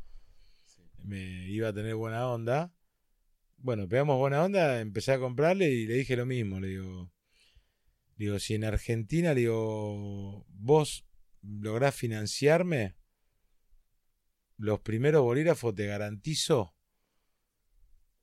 me 1.04 1.50
iba 1.50 1.70
a 1.70 1.74
tener 1.74 1.96
buena 1.96 2.28
onda. 2.28 2.74
Bueno, 3.58 3.88
pegamos 3.88 4.18
buena 4.18 4.44
onda, 4.44 4.82
empecé 4.82 5.14
a 5.14 5.20
comprarle 5.20 5.70
y 5.72 5.88
le 5.88 5.96
dije 5.96 6.16
lo 6.18 6.26
mismo, 6.26 6.60
le 6.60 6.68
digo, 6.70 7.12
digo, 8.18 8.40
si 8.40 8.56
en 8.56 8.64
Argentina, 8.66 9.34
le 9.34 9.42
digo, 9.42 10.46
vos 10.50 11.06
lográs 11.42 11.96
financiarme, 11.96 12.96
los 14.58 14.80
primeros 14.82 15.22
bolígrafos 15.22 15.74
te 15.76 15.86
garantizo 15.88 16.76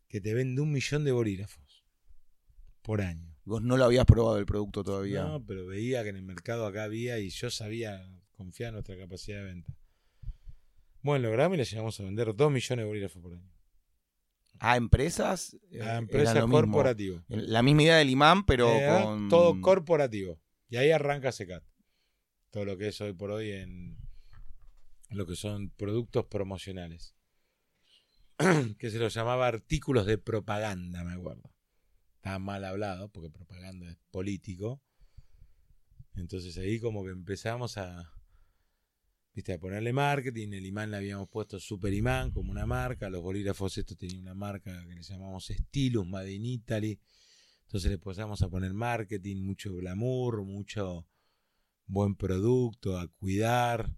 que 0.09 0.20
te 0.20 0.35
vende 0.35 0.61
un 0.61 0.72
millón 0.72 1.05
de 1.05 1.12
bolígrafos 1.12 1.85
por 2.83 3.01
año. 3.01 3.37
Vos 3.45 3.62
no 3.62 3.76
lo 3.76 3.85
habías 3.85 4.05
probado 4.05 4.39
el 4.39 4.47
producto 4.47 4.83
todavía. 4.85 5.24
No, 5.24 5.45
pero 5.45 5.66
veía 5.66 6.03
que 6.03 6.11
en 6.11 6.16
el 6.16 6.22
mercado 6.22 6.66
acá 6.66 6.85
había 6.85 7.18
y 7.18 7.31
yo 7.31 7.51
sabía, 7.51 8.07
confiar 8.33 8.68
en 8.68 8.74
nuestra 8.74 8.97
capacidad 8.97 9.39
de 9.39 9.45
venta. 9.45 9.72
Bueno, 11.03 11.28
logramos 11.28 11.57
y 11.57 11.59
le 11.59 11.64
llegamos 11.64 11.99
a 11.99 12.03
vender 12.05 12.35
2 12.35 12.53
millones 12.53 12.83
de 12.85 12.89
bolígrafos 12.89 13.22
por 13.22 13.35
año. 13.35 13.51
¿A 14.59 14.76
empresas? 14.76 15.57
Eh, 15.70 15.81
A 15.81 15.85
era 15.85 15.97
empresas 15.97 16.45
corporativas. 16.45 17.24
La 17.28 17.62
misma 17.62 17.83
idea 17.85 17.97
del 17.97 18.11
imán, 18.11 18.45
pero 18.45 18.68
Eh, 18.68 19.03
con. 19.03 19.28
Todo 19.28 19.61
corporativo. 19.61 20.39
Y 20.68 20.76
ahí 20.76 20.91
arranca 20.91 21.33
Secat. 21.33 21.64
Todo 22.51 22.64
lo 22.66 22.76
que 22.76 22.89
es 22.89 23.01
hoy 23.01 23.14
por 23.14 23.31
hoy 23.31 23.53
en 23.53 23.97
lo 25.11 25.26
que 25.26 25.36
son 25.36 25.70
productos 25.70 26.26
promocionales. 26.26 27.14
que 28.78 28.90
se 28.90 28.98
los 28.98 29.12
llamaba 29.12 29.48
artículos 29.48 30.06
de 30.06 30.16
propaganda, 30.18 31.04
me 31.04 31.12
acuerdo. 31.12 31.52
Estaba 32.16 32.38
mal 32.38 32.64
hablado, 32.64 33.11
porque 33.11 33.30
propaganda 33.30 33.90
es 33.90 33.98
político. 34.11 34.82
Entonces 36.14 36.56
ahí 36.58 36.80
como 36.80 37.04
que 37.04 37.11
empezamos 37.11 37.76
a, 37.78 38.12
viste, 39.34 39.52
a 39.52 39.58
ponerle 39.58 39.92
marketing. 39.92 40.52
El 40.52 40.66
imán 40.66 40.90
le 40.90 40.96
habíamos 40.96 41.28
puesto 41.28 41.58
Super 41.58 41.92
Imán 41.92 42.30
como 42.30 42.50
una 42.50 42.66
marca. 42.66 43.11
Los 43.11 43.22
bolígrafos 43.22 43.76
estos 43.78 43.96
tenían 43.96 44.20
una 44.20 44.34
marca 44.34 44.84
que 44.86 44.94
le 44.94 45.02
llamamos 45.02 45.46
Stylus, 45.46 46.06
Made 46.06 46.32
in 46.32 46.46
Italy. 46.46 46.98
Entonces 47.62 47.88
le 47.90 47.94
empezamos 47.94 48.42
a 48.42 48.48
poner 48.48 48.74
marketing, 48.74 49.42
mucho 49.42 49.74
glamour, 49.74 50.42
mucho 50.44 51.06
buen 51.86 52.16
producto, 52.16 52.98
a 52.98 53.08
cuidar. 53.08 53.94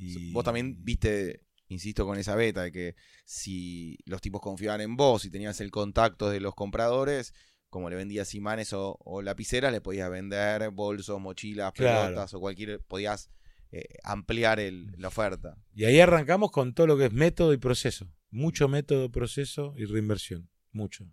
Y... 0.00 0.32
Vos 0.32 0.44
también 0.44 0.76
viste, 0.82 1.42
insisto 1.68 2.06
con 2.06 2.18
esa 2.18 2.34
beta, 2.34 2.62
de 2.62 2.72
que 2.72 2.94
si 3.24 3.98
los 4.06 4.20
tipos 4.20 4.40
confiaban 4.40 4.80
en 4.80 4.96
vos 4.96 5.24
y 5.24 5.30
tenías 5.30 5.60
el 5.60 5.70
contacto 5.70 6.30
de 6.30 6.40
los 6.40 6.54
compradores, 6.54 7.34
como 7.68 7.88
le 7.90 7.96
vendías 7.96 8.34
imanes 8.34 8.72
o, 8.72 8.96
o 9.00 9.22
lapiceras, 9.22 9.70
le 9.72 9.80
podías 9.80 10.10
vender 10.10 10.70
bolsos, 10.70 11.20
mochilas, 11.20 11.72
Claro. 11.72 12.06
pelotas 12.08 12.34
o 12.34 12.40
cualquier. 12.40 12.80
podías 12.82 13.30
eh, 13.72 13.84
ampliar 14.02 14.58
el- 14.58 14.90
la 14.98 15.06
oferta. 15.08 15.56
Y 15.72 15.84
ahí 15.84 16.00
arrancamos 16.00 16.50
con 16.50 16.74
todo 16.74 16.88
lo 16.88 16.98
que 16.98 17.04
es 17.04 17.12
método 17.12 17.52
y 17.52 17.58
proceso. 17.58 18.10
Mucho 18.30 18.66
método, 18.68 19.12
proceso 19.12 19.74
y 19.76 19.84
reinversión. 19.84 20.50
Mucho. 20.72 21.04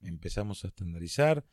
Empezamos 0.00 0.64
a 0.64 0.68
estandarizar. 0.68 1.44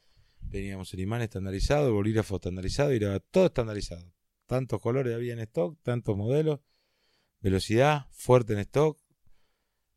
Teníamos 0.49 0.91
el 0.95 1.01
imán 1.01 1.21
estandarizado, 1.21 1.87
el 1.87 1.93
bolígrafo 1.93 2.37
estandarizado 2.37 2.91
y 2.93 2.95
era 2.95 3.19
todo 3.19 3.45
estandarizado. 3.47 4.11
Tantos 4.49 4.81
colores 4.81 5.13
había 5.13 5.33
en 5.33 5.39
stock, 5.39 5.79
tantos 5.83 6.17
modelos. 6.17 6.59
Velocidad, 7.39 8.07
fuerte 8.09 8.53
en 8.53 8.59
stock. 8.59 8.99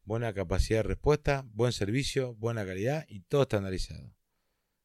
Buena 0.05 0.35
capacidad 0.35 0.81
de 0.81 0.83
respuesta, 0.83 1.45
buen 1.55 1.73
servicio, 1.73 2.35
buena 2.35 2.67
calidad 2.67 3.07
y 3.09 3.23
todo 3.23 3.43
estandarizado. 3.43 4.15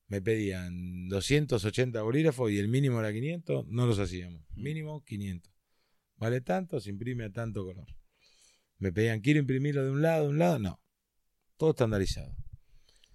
Me 0.07 0.22
pedían 0.22 1.09
280 1.09 2.01
bolígrafos 2.01 2.49
y 2.49 2.59
el 2.59 2.70
mínimo 2.70 3.01
era 3.01 3.11
500, 3.11 3.68
no 3.68 3.86
los 3.86 3.99
hacíamos. 3.99 4.41
Mínimo 4.55 5.03
500 5.03 5.53
vale 6.18 6.39
tanto, 6.39 6.80
se 6.80 6.89
imprime 6.89 7.26
a 7.26 7.30
tanto 7.30 7.65
color. 7.65 7.88
Me 8.80 8.93
pedían, 8.93 9.20
quiero 9.20 9.41
imprimirlo 9.41 9.84
de 9.84 9.91
un 9.91 10.01
lado, 10.01 10.24
de 10.24 10.30
un 10.30 10.39
lado, 10.39 10.59
no. 10.59 10.82
Todo 11.57 11.72
estandarizado. 11.72 12.34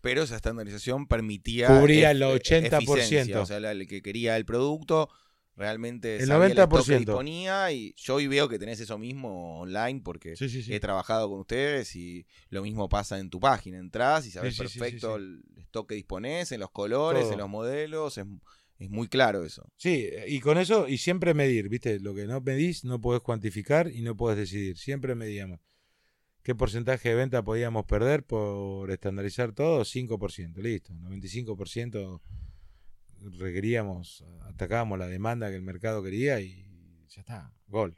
Pero 0.02 0.24
esa 0.24 0.36
estandarización 0.36 1.06
permitía. 1.06 1.68
Cubría 1.68 2.10
el 2.10 2.20
80%. 2.20 2.82
eficiencia, 2.82 3.40
O 3.40 3.46
sea, 3.46 3.58
el 3.58 3.86
que 3.86 4.02
quería 4.02 4.36
el 4.36 4.44
producto 4.44 5.08
realmente 5.56 6.16
El 6.16 6.26
sabía 6.26 6.48
stock 6.48 6.70
que 6.70 6.76
90%. 6.94 6.98
disponía 6.98 7.72
y 7.72 7.94
yo 7.96 8.14
hoy 8.16 8.26
veo 8.26 8.48
que 8.48 8.58
tenés 8.58 8.80
eso 8.80 8.98
mismo 8.98 9.60
online 9.60 10.00
porque 10.02 10.34
Sí, 10.36 10.48
sí, 10.48 10.62
sí. 10.62 10.74
he 10.74 10.80
trabajado 10.80 11.28
con 11.28 11.40
ustedes 11.40 11.94
y 11.96 12.26
lo 12.48 12.62
mismo 12.62 12.88
pasa 12.88 13.18
en 13.18 13.28
tu 13.30 13.38
página. 13.40 13.78
Entrás 13.78 14.26
y 14.26 14.30
sabes 14.30 14.56
perfecto 14.56 15.16
el 15.16 15.42
stock 15.58 15.88
que 15.88 15.94
disponés, 15.94 16.52
en 16.52 16.60
los 16.60 16.70
colores, 16.70 17.22
Todo. 17.24 17.32
en 17.32 17.38
los 17.38 17.48
modelos. 17.48 18.18
Es, 18.18 18.24
es 18.78 18.90
muy 18.90 19.06
claro 19.08 19.44
eso. 19.44 19.70
Sí, 19.76 20.08
y 20.26 20.40
con 20.40 20.58
eso, 20.58 20.88
y 20.88 20.98
siempre 20.98 21.34
medir, 21.34 21.68
¿viste? 21.68 22.00
Lo 22.00 22.14
que 22.14 22.26
no 22.26 22.40
medís 22.40 22.84
no 22.84 23.00
podés 23.00 23.20
cuantificar 23.22 23.88
y 23.92 24.00
no 24.02 24.16
podés 24.16 24.38
decidir. 24.38 24.76
Siempre 24.78 25.14
medíamos. 25.14 25.60
¿Qué 26.42 26.56
porcentaje 26.56 27.10
de 27.10 27.14
venta 27.14 27.44
podíamos 27.44 27.84
perder 27.84 28.24
por 28.24 28.90
estandarizar 28.90 29.52
todo? 29.52 29.84
5%, 29.84 30.56
listo. 30.60 30.92
95% 30.94 32.20
requeríamos, 33.38 34.24
atacábamos 34.42 34.98
la 34.98 35.06
demanda 35.06 35.50
que 35.50 35.56
el 35.56 35.62
mercado 35.62 36.02
quería 36.02 36.40
y 36.40 36.66
ya 37.08 37.20
está, 37.20 37.54
gol. 37.66 37.96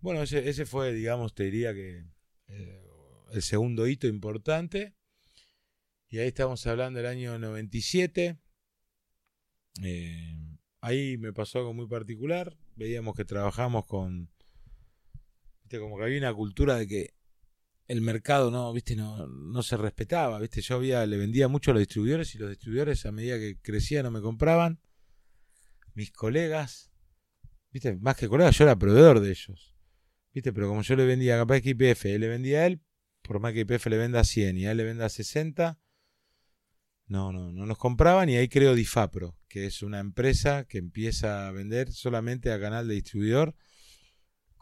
Bueno, 0.00 0.22
ese, 0.22 0.48
ese 0.48 0.66
fue, 0.66 0.92
digamos, 0.92 1.34
te 1.34 1.44
diría 1.44 1.72
que 1.72 2.04
eh, 2.48 2.84
el 3.32 3.42
segundo 3.42 3.86
hito 3.86 4.06
importante. 4.06 4.94
Y 6.08 6.18
ahí 6.18 6.28
estamos 6.28 6.66
hablando 6.66 6.98
del 6.98 7.08
año 7.08 7.38
97. 7.38 8.38
Eh, 9.82 10.38
ahí 10.80 11.16
me 11.16 11.32
pasó 11.32 11.58
algo 11.58 11.74
muy 11.74 11.88
particular. 11.88 12.56
Veíamos 12.76 13.14
que 13.14 13.24
trabajamos 13.24 13.86
con. 13.86 14.30
Como 15.70 15.96
que 15.96 16.04
había 16.04 16.18
una 16.18 16.34
cultura 16.34 16.76
de 16.76 16.86
que 16.86 17.14
el 17.86 18.00
mercado 18.00 18.50
no, 18.50 18.72
viste, 18.72 18.96
no, 18.96 19.26
no 19.26 19.62
se 19.62 19.76
respetaba. 19.76 20.38
Viste, 20.38 20.60
yo 20.62 20.76
había, 20.76 21.04
le 21.06 21.16
vendía 21.16 21.48
mucho 21.48 21.70
a 21.70 21.74
los 21.74 21.80
distribuidores 21.80 22.34
y 22.34 22.38
los 22.38 22.50
distribuidores 22.50 23.04
a 23.06 23.12
medida 23.12 23.38
que 23.38 23.58
crecía 23.60 24.02
no 24.02 24.10
me 24.10 24.20
compraban. 24.20 24.80
Mis 25.94 26.10
colegas, 26.10 26.90
viste, 27.70 27.96
más 27.96 28.16
que 28.16 28.28
colegas, 28.28 28.56
yo 28.56 28.64
era 28.64 28.76
proveedor 28.76 29.20
de 29.20 29.30
ellos. 29.30 29.76
Viste, 30.32 30.52
pero 30.52 30.68
como 30.68 30.82
yo 30.82 30.96
le 30.96 31.04
vendía 31.04 31.36
capaz 31.36 31.60
que 31.60 31.70
IPF, 31.70 32.06
él 32.06 32.22
le 32.22 32.28
vendía 32.28 32.60
a 32.60 32.66
él, 32.66 32.80
por 33.22 33.38
más 33.38 33.52
que 33.52 33.60
IPF 33.60 33.86
le 33.86 33.98
venda 33.98 34.24
100 34.24 34.58
y 34.58 34.66
a 34.66 34.72
él 34.72 34.78
le 34.78 34.84
venda 34.84 35.08
60, 35.08 35.78
no, 37.06 37.32
no, 37.32 37.52
no 37.52 37.66
nos 37.66 37.78
compraban 37.78 38.28
y 38.30 38.36
ahí 38.36 38.48
creo 38.48 38.74
Difapro, 38.74 39.36
que 39.46 39.66
es 39.66 39.82
una 39.82 40.00
empresa 40.00 40.64
que 40.64 40.78
empieza 40.78 41.46
a 41.46 41.52
vender 41.52 41.92
solamente 41.92 42.50
a 42.50 42.58
canal 42.58 42.88
de 42.88 42.94
distribuidor 42.94 43.54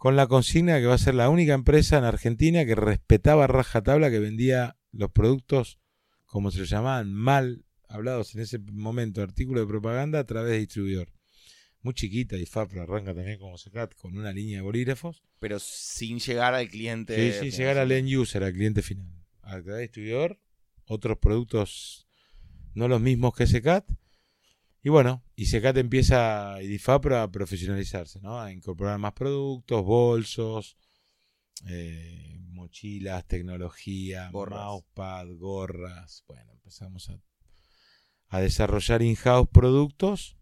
con 0.03 0.17
la 0.17 0.27
consigna 0.27 0.81
que 0.81 0.87
va 0.87 0.95
a 0.95 0.99
ser 0.99 1.15
la 1.15 1.29
única 1.29 1.55
empresa 1.55 1.97
en 1.97 2.03
Argentina 2.03 2.67
que 2.67 2.75
respetaba 2.75 3.45
a 3.45 3.47
rajatabla 3.47 4.11
que 4.11 4.19
vendía 4.19 4.77
los 4.91 5.13
productos, 5.13 5.79
como 6.27 6.51
se 6.51 6.59
los 6.59 6.71
llamaban, 6.71 7.15
mal 7.15 7.65
hablados 7.89 8.35
en 8.35 8.41
ese 8.41 8.59
momento, 8.59 9.23
artículos 9.23 9.63
de 9.63 9.69
propaganda 9.69 10.19
a 10.19 10.27
través 10.27 10.55
de 10.55 10.59
distribuidor. 10.59 11.13
Muy 11.83 11.95
chiquita, 11.95 12.35
Difapro 12.35 12.83
arranca 12.83 13.15
también 13.15 13.39
como 13.39 13.57
Secat 13.57 13.95
con 13.95 14.19
una 14.19 14.33
línea 14.33 14.57
de 14.57 14.63
bolígrafos. 14.63 15.23
Pero 15.39 15.61
sin 15.61 16.19
llegar 16.19 16.53
al 16.53 16.69
cliente. 16.69 17.35
Sí, 17.35 17.53
sí, 17.53 17.57
llegar 17.57 17.79
al 17.79 17.93
end 17.93 18.13
user, 18.13 18.43
al 18.43 18.55
cliente 18.55 18.83
final. 18.83 19.07
Al 19.43 19.63
través 19.63 19.77
de 19.77 19.83
distribuidor, 19.83 20.41
otros 20.85 21.19
productos 21.19 22.09
no 22.75 22.89
los 22.89 23.01
mismos 23.01 23.37
que 23.37 23.47
Secat. 23.47 23.89
Y 24.83 24.89
bueno, 24.89 25.23
y 25.43 25.47
Secat 25.47 25.76
empieza, 25.76 26.62
y 26.62 26.68
Difapro 26.68 27.18
a 27.18 27.28
profesionalizarse, 27.28 28.20
¿no? 28.20 28.40
A 28.40 28.53
incorporar 28.53 28.97
más 28.99 29.12
productos, 29.12 29.84
bolsos, 29.84 30.76
eh, 31.66 32.38
mochilas, 32.51 33.26
tecnología, 33.26 34.30
Gorras. 34.30 34.61
mousepad, 34.61 35.26
gorras. 35.38 36.22
Bueno, 36.28 36.53
empezamos 36.53 37.11
a, 37.11 37.20
a 38.28 38.40
desarrollar 38.40 39.03
in-house 39.03 39.49
productos 39.53 40.36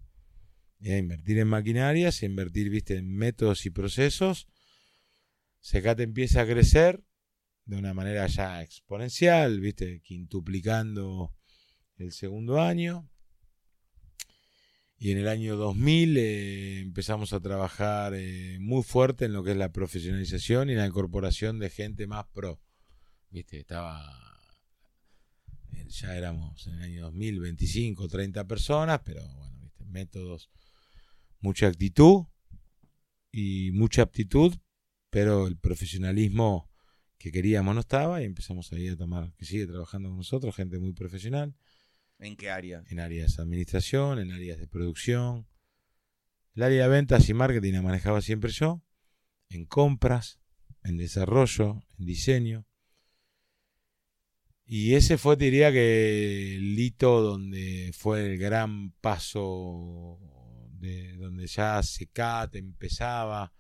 y 0.79 0.91
a 0.91 0.99
invertir 0.99 1.39
en 1.39 1.49
maquinarias, 1.49 2.23
a 2.23 2.27
invertir, 2.27 2.69
viste, 2.69 2.99
en 2.99 3.11
métodos 3.11 3.65
y 3.65 3.71
procesos. 3.71 4.49
Secat 5.61 5.99
empieza 6.01 6.43
a 6.43 6.47
crecer 6.47 7.03
de 7.65 7.77
una 7.77 7.95
manera 7.95 8.27
ya 8.27 8.61
exponencial, 8.61 9.61
viste, 9.61 10.03
quintuplicando 10.03 11.35
el 11.97 12.13
segundo 12.13 12.61
año. 12.61 13.10
Y 15.03 15.13
en 15.13 15.19
el 15.19 15.29
año 15.29 15.57
2000 15.57 16.17
eh, 16.19 16.81
empezamos 16.81 17.33
a 17.33 17.41
trabajar 17.41 18.13
eh, 18.15 18.59
muy 18.61 18.83
fuerte 18.83 19.25
en 19.25 19.33
lo 19.33 19.43
que 19.43 19.53
es 19.53 19.57
la 19.57 19.73
profesionalización 19.73 20.69
y 20.69 20.75
la 20.75 20.87
incorporación 20.87 21.59
de 21.59 21.71
gente 21.71 22.07
más 22.07 22.27
pro. 22.27 22.61
Viste, 23.31 23.61
estaba. 23.61 24.05
Ya 25.89 26.15
éramos 26.15 26.67
en 26.67 26.75
el 26.75 26.83
año 26.83 27.03
2000, 27.05 27.41
25, 27.41 28.09
30 28.09 28.47
personas, 28.47 29.01
pero 29.03 29.27
bueno, 29.37 29.59
viste, 29.63 29.87
métodos, 29.87 30.51
mucha 31.41 31.69
actitud 31.69 32.27
y 33.33 33.71
mucha 33.73 34.03
aptitud, 34.03 34.55
pero 35.09 35.47
el 35.47 35.57
profesionalismo 35.57 36.69
que 37.17 37.33
queríamos 37.33 37.75
no 37.75 37.81
estaba 37.81 38.21
y 38.21 38.27
empezamos 38.27 38.71
ahí 38.75 38.89
a 38.89 38.97
tomar, 38.99 39.33
que 39.37 39.47
sigue 39.47 39.67
trabajando 39.67 40.11
con 40.11 40.19
nosotros, 40.19 40.55
gente 40.55 40.79
muy 40.79 40.93
profesional. 40.93 41.57
¿En 42.21 42.37
qué 42.37 42.51
área? 42.51 42.85
En 42.89 43.01
áreas 43.01 43.37
de 43.37 43.43
administración, 43.43 44.19
en 44.19 44.33
áreas 44.33 44.59
de 44.59 44.69
producción. 44.69 45.49
El 46.55 46.65
área 46.65 46.83
de 46.85 46.89
ventas 46.89 47.29
y 47.29 47.35
marketing 47.35 47.73
la 47.73 47.83
manejaba 47.83 48.21
siempre 48.21 48.51
yo. 48.51 48.83
En 49.49 49.65
compras, 49.65 50.39
en 50.85 50.99
desarrollo, 50.99 51.83
en 51.99 52.05
diseño. 52.05 52.67
Y 54.67 54.95
ese 54.95 55.19
fue, 55.19 55.37
te 55.37 55.47
diría 55.47 55.73
que 55.73 56.57
el 56.57 56.79
hito 56.79 57.23
donde 57.23 57.91
fue 57.93 58.25
el 58.27 58.39
gran 58.39 58.93
paso, 59.01 60.21
de 60.75 61.17
donde 61.17 61.47
ya 61.47 61.83
SECAT 61.83 62.55
empezaba 62.55 63.53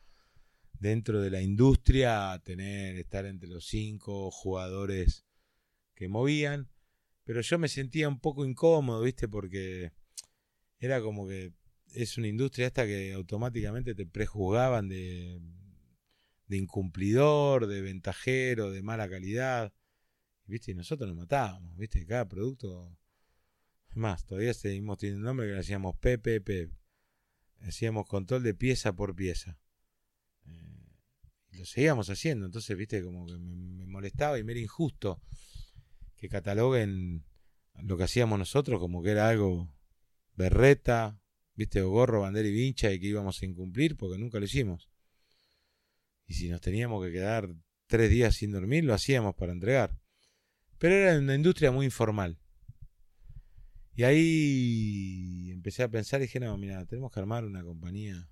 dentro 0.72 1.20
de 1.20 1.30
la 1.30 1.42
industria 1.42 2.32
a 2.32 2.38
tener, 2.40 2.96
estar 2.96 3.26
entre 3.26 3.48
los 3.48 3.66
cinco 3.66 4.30
jugadores 4.30 5.24
que 5.94 6.08
movían. 6.08 6.68
Pero 7.30 7.42
yo 7.42 7.60
me 7.60 7.68
sentía 7.68 8.08
un 8.08 8.18
poco 8.18 8.44
incómodo, 8.44 9.02
¿viste? 9.02 9.28
Porque 9.28 9.92
era 10.80 11.00
como 11.00 11.28
que 11.28 11.52
es 11.94 12.18
una 12.18 12.26
industria 12.26 12.66
esta 12.66 12.84
que 12.84 13.12
automáticamente 13.12 13.94
te 13.94 14.04
prejuzgaban 14.04 14.88
de, 14.88 15.40
incumplidor, 16.48 17.68
de 17.68 17.82
ventajero, 17.82 18.72
de 18.72 18.82
mala 18.82 19.08
calidad. 19.08 19.72
¿Viste? 20.46 20.72
Y 20.72 20.74
nosotros 20.74 21.08
nos 21.08 21.16
matábamos, 21.16 21.76
¿viste? 21.76 22.04
Cada 22.04 22.26
producto. 22.28 22.98
Es 23.88 23.96
más, 23.96 24.24
todavía 24.24 24.52
seguimos 24.52 24.98
teniendo 24.98 25.20
un 25.20 25.26
nombre 25.26 25.46
que 25.46 25.52
le 25.52 25.60
hacíamos 25.60 25.94
PPP. 25.98 26.72
Hacíamos 27.60 28.08
control 28.08 28.42
de 28.42 28.54
pieza 28.54 28.92
por 28.92 29.14
pieza. 29.14 29.56
Eh, 30.46 30.96
y 31.52 31.58
lo 31.58 31.64
seguíamos 31.64 32.10
haciendo, 32.10 32.46
entonces, 32.46 32.76
¿viste? 32.76 33.04
Como 33.04 33.24
que 33.26 33.38
me 33.38 33.86
molestaba 33.86 34.36
y 34.36 34.42
me 34.42 34.50
era 34.50 34.62
injusto 34.62 35.22
que 36.20 36.28
cataloguen 36.28 37.24
lo 37.82 37.96
que 37.96 38.04
hacíamos 38.04 38.38
nosotros 38.38 38.78
como 38.78 39.02
que 39.02 39.10
era 39.10 39.28
algo 39.28 39.74
berreta, 40.36 41.18
viste, 41.54 41.80
gorro, 41.80 42.20
bandera 42.20 42.46
y 42.46 42.52
vincha 42.52 42.92
y 42.92 43.00
que 43.00 43.06
íbamos 43.06 43.40
a 43.40 43.46
incumplir 43.46 43.96
porque 43.96 44.18
nunca 44.18 44.38
lo 44.38 44.44
hicimos. 44.44 44.90
Y 46.26 46.34
si 46.34 46.48
nos 46.50 46.60
teníamos 46.60 47.04
que 47.04 47.10
quedar 47.10 47.54
tres 47.86 48.10
días 48.10 48.36
sin 48.36 48.52
dormir, 48.52 48.84
lo 48.84 48.92
hacíamos 48.92 49.34
para 49.34 49.52
entregar. 49.52 49.98
Pero 50.78 50.94
era 50.94 51.18
una 51.18 51.34
industria 51.34 51.72
muy 51.72 51.86
informal. 51.86 52.38
Y 53.94 54.04
ahí 54.04 55.50
empecé 55.50 55.82
a 55.82 55.90
pensar 55.90 56.20
y 56.20 56.24
dije, 56.24 56.38
no, 56.38 56.56
mira, 56.56 56.84
tenemos 56.86 57.10
que 57.10 57.20
armar 57.20 57.44
una 57.44 57.64
compañía. 57.64 58.30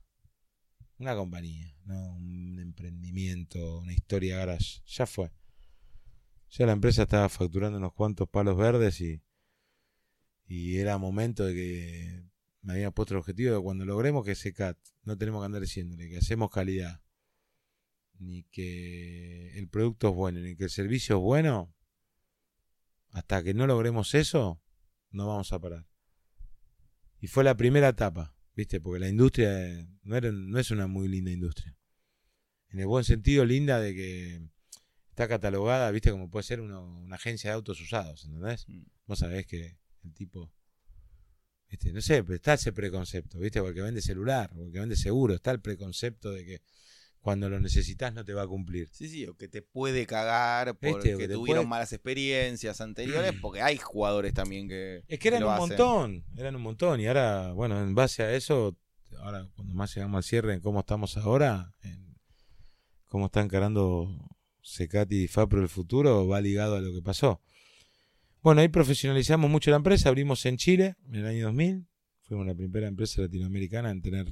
Una 0.99 1.15
compañía, 1.15 1.75
no 1.85 2.17
un 2.17 2.59
emprendimiento, 2.59 3.79
una 3.79 3.93
historia 3.93 4.39
garage. 4.39 4.83
Ya 4.87 5.07
fue. 5.07 5.31
Ya 6.51 6.67
la 6.67 6.73
empresa 6.73 7.03
estaba 7.03 7.29
facturando 7.29 7.79
unos 7.79 7.93
cuantos 7.93 8.29
palos 8.29 8.57
verdes 8.57 9.01
y, 9.01 9.23
y 10.47 10.79
era 10.79 10.97
momento 10.99 11.45
de 11.45 11.55
que 11.55 12.25
me 12.63 12.73
había 12.75 12.91
puesto 12.91 13.15
el 13.15 13.21
objetivo 13.21 13.55
de 13.55 13.63
cuando 13.63 13.85
logremos 13.85 14.25
que 14.25 14.33
ese 14.33 14.53
CAT, 14.53 14.79
no 15.03 15.17
tenemos 15.17 15.43
que 15.43 15.47
andar 15.47 15.61
diciéndole 15.61 16.09
que 16.09 16.19
hacemos 16.19 16.51
calidad, 16.51 17.03
ni 18.19 18.45
que 18.45 19.59
el 19.59 19.69
producto 19.69 20.09
es 20.09 20.15
bueno, 20.15 20.41
ni 20.41 20.57
que 20.57 20.65
el 20.65 20.71
servicio 20.71 21.17
es 21.17 21.23
bueno, 21.23 21.75
hasta 23.11 23.43
que 23.43 23.55
no 23.55 23.67
logremos 23.67 24.15
eso, 24.15 24.61
no 25.11 25.29
vamos 25.29 25.53
a 25.53 25.61
parar. 25.61 25.87
Y 27.21 27.27
fue 27.27 27.45
la 27.45 27.57
primera 27.57 27.89
etapa, 27.89 28.37
¿viste? 28.55 28.81
Porque 28.81 29.01
la 29.01 29.09
industria 29.09 29.89
no, 30.03 30.21
no 30.21 30.59
es 30.59 30.71
una 30.71 30.87
muy 30.87 31.09
linda 31.09 31.31
industria. 31.31 31.77
En 32.71 32.81
el 32.81 32.87
buen 32.87 33.05
sentido, 33.05 33.45
linda 33.45 33.81
de 33.81 33.95
que 33.95 34.49
está 35.19 35.27
catalogada, 35.27 35.91
viste, 35.91 36.13
como 36.13 36.31
puede 36.31 36.45
ser 36.45 36.61
una 36.61 37.17
agencia 37.17 37.51
de 37.51 37.55
autos 37.55 37.81
usados, 37.81 38.25
¿entendés? 38.25 38.69
Mm. 38.69 38.85
Vos 39.07 39.19
sabés 39.19 39.47
que 39.47 39.77
el 40.05 40.15
tipo, 40.15 40.53
viste, 41.69 41.93
no 41.93 42.01
sé, 42.01 42.23
pero 42.23 42.37
está 42.37 42.55
ese 42.55 42.73
preconcepto, 42.73 43.41
viste, 43.41 43.61
porque 43.61 43.83
vende 43.83 44.01
celular, 44.01 44.49
porque 44.55 44.79
vende 44.79 44.95
seguro, 44.95 45.35
está 45.35 45.51
el 45.51 45.61
preconcepto 45.61 46.31
de 46.31 46.45
que 46.45 46.63
cuando 47.19 47.49
lo 47.49 47.59
necesitas 47.59 48.15
no 48.15 48.25
te 48.25 48.33
va 48.33 48.43
a 48.43 48.47
cumplir. 48.47 48.91
Sí, 48.93 49.09
sí, 49.09 49.27
o 49.27 49.37
que 49.37 49.49
te 49.49 49.61
puede 49.61 50.07
cagar 50.07 50.79
porque 50.79 51.27
tuvieron 51.27 51.69
malas 51.69 51.93
experiencias 51.93 52.81
anteriores, 52.81 53.33
porque 53.43 53.61
hay 53.61 53.77
jugadores 53.77 54.33
también 54.35 54.69
que... 54.69 55.03
Es 55.09 55.19
que 55.19 55.29
eran 55.29 55.43
un 55.43 55.57
montón, 55.57 56.25
eran 56.37 56.55
un 56.55 56.63
montón, 56.63 57.01
y 57.01 57.09
ahora, 57.09 57.53
bueno, 57.55 57.83
en 57.83 57.93
base 57.93 58.23
a 58.23 58.33
eso, 58.35 58.79
ahora 59.19 59.49
cuando 59.57 59.75
más 59.75 59.93
llegamos 59.97 60.19
al 60.19 60.23
cierre 60.23 60.55
en 60.55 60.61
cómo 60.61 60.79
estamos 60.79 61.17
ahora, 61.17 61.75
en 61.83 62.17
cómo 63.07 63.27
está 63.27 63.41
encarando 63.41 64.38
Secati 64.69 65.25
y 65.25 65.29
Fapro 65.29 65.63
el 65.63 65.69
futuro 65.69 66.29
va 66.29 66.41
ligado 66.41 66.77
a 66.77 66.81
lo 66.81 66.93
que 66.93 67.01
pasó. 67.01 67.41
Bueno, 68.43 68.61
ahí 68.61 68.69
profesionalizamos 68.69 69.51
mucho 69.51 69.71
la 69.71 69.79
empresa, 69.79 70.09
abrimos 70.11 70.45
en 70.47 70.59
Chile 70.59 70.97
en 71.07 71.17
el 71.17 71.27
año 71.27 71.47
2000, 71.47 71.87
fuimos 72.21 72.47
la 72.47 72.55
primera 72.55 72.87
empresa 72.87 73.23
latinoamericana 73.23 73.91
en 73.91 74.03
tener, 74.03 74.27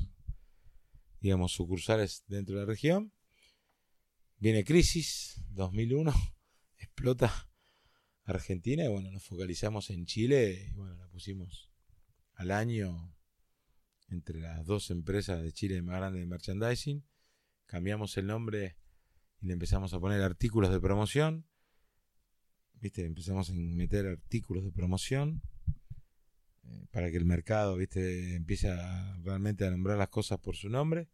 digamos, 1.20 1.52
sucursales 1.52 2.24
dentro 2.28 2.54
de 2.54 2.60
la 2.60 2.66
región. 2.66 3.12
Viene 4.38 4.62
crisis, 4.64 5.42
2001, 5.52 6.12
explota 6.78 7.48
Argentina 8.24 8.84
y 8.84 8.88
bueno, 8.88 9.10
nos 9.10 9.24
focalizamos 9.24 9.88
en 9.90 10.04
Chile 10.04 10.68
y 10.70 10.74
bueno, 10.74 10.94
la 10.96 11.08
pusimos 11.08 11.70
al 12.34 12.50
año 12.50 13.16
entre 14.08 14.40
las 14.40 14.66
dos 14.66 14.90
empresas 14.90 15.42
de 15.42 15.52
Chile 15.52 15.80
más 15.80 15.96
grandes 15.96 16.20
de 16.20 16.26
merchandising. 16.26 17.04
Cambiamos 17.64 18.16
el 18.18 18.26
nombre 18.26 18.76
y 19.40 19.46
le 19.46 19.52
empezamos 19.52 19.92
a 19.94 20.00
poner 20.00 20.22
artículos 20.22 20.70
de 20.70 20.80
promoción. 20.80 21.46
¿Viste? 22.74 23.04
Empezamos 23.04 23.50
a 23.50 23.52
meter 23.54 24.06
artículos 24.06 24.64
de 24.64 24.70
promoción 24.70 25.42
eh, 26.64 26.86
para 26.90 27.10
que 27.10 27.16
el 27.16 27.24
mercado, 27.24 27.76
¿viste? 27.76 28.34
Empiece 28.34 28.74
realmente 29.22 29.66
a 29.66 29.70
nombrar 29.70 29.96
las 29.96 30.08
cosas 30.08 30.38
por 30.38 30.56
su 30.56 30.68
nombre 30.68 31.08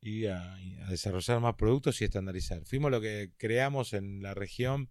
y 0.00 0.26
a, 0.26 0.54
a, 0.54 0.90
desarrollar 0.90 1.40
más 1.40 1.56
productos 1.56 2.00
y 2.00 2.04
estandarizar. 2.04 2.64
Fuimos 2.64 2.90
lo 2.90 3.00
que 3.00 3.32
creamos 3.36 3.92
en 3.94 4.22
la 4.22 4.34
región 4.34 4.88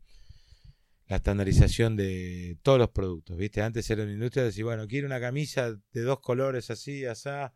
la 1.07 1.17
estandarización 1.17 1.95
de 1.95 2.57
todos 2.63 2.79
los 2.79 2.89
productos, 2.89 3.37
¿viste? 3.37 3.61
Antes 3.61 3.89
era 3.89 4.03
una 4.03 4.13
industria 4.13 4.43
de 4.43 4.49
decir, 4.49 4.63
bueno, 4.63 4.87
quiero 4.87 5.05
una 5.05 5.19
camisa 5.19 5.79
de 5.91 6.01
dos 6.01 6.19
colores 6.19 6.71
así, 6.71 7.05
asá, 7.05 7.53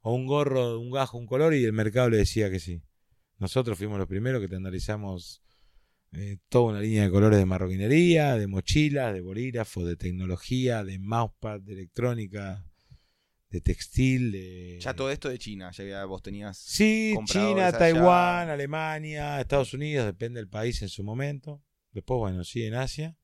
o 0.00 0.14
un 0.14 0.26
gorro, 0.26 0.78
un 0.78 0.90
gajo, 0.90 1.18
un 1.18 1.26
color, 1.26 1.54
y 1.54 1.64
el 1.64 1.72
mercado 1.72 2.10
le 2.10 2.18
decía 2.18 2.50
que 2.50 2.60
sí. 2.60 2.82
Nosotros 3.38 3.76
fuimos 3.76 3.98
los 3.98 4.08
primeros 4.08 4.40
que 4.40 4.46
estandarizamos 4.46 5.42
eh, 6.12 6.38
toda 6.48 6.72
una 6.72 6.80
línea 6.80 7.04
de 7.04 7.10
colores 7.10 7.38
de 7.38 7.44
marroquinería, 7.44 8.36
de 8.36 8.46
mochilas, 8.46 9.12
de 9.12 9.20
bolígrafos, 9.20 9.86
de 9.86 9.96
tecnología, 9.96 10.82
de 10.84 10.98
mousepad, 10.98 11.60
de 11.60 11.74
electrónica, 11.74 12.64
de 13.50 13.60
textil. 13.60 14.32
De... 14.32 14.78
Ya 14.80 14.94
todo 14.94 15.10
esto 15.10 15.28
de 15.28 15.38
China, 15.38 15.70
ya 15.72 16.04
vos 16.06 16.22
tenías. 16.22 16.56
Sí, 16.56 17.14
China, 17.26 17.70
Taiwán, 17.72 18.48
Alemania, 18.48 19.40
Estados 19.40 19.74
Unidos, 19.74 20.06
depende 20.06 20.40
del 20.40 20.48
país 20.48 20.80
en 20.80 20.88
su 20.88 21.04
momento. 21.04 21.62
Después, 21.92 22.18
bueno, 22.18 22.44
sí, 22.44 22.62
en 22.64 22.74
Asia. 22.74 23.16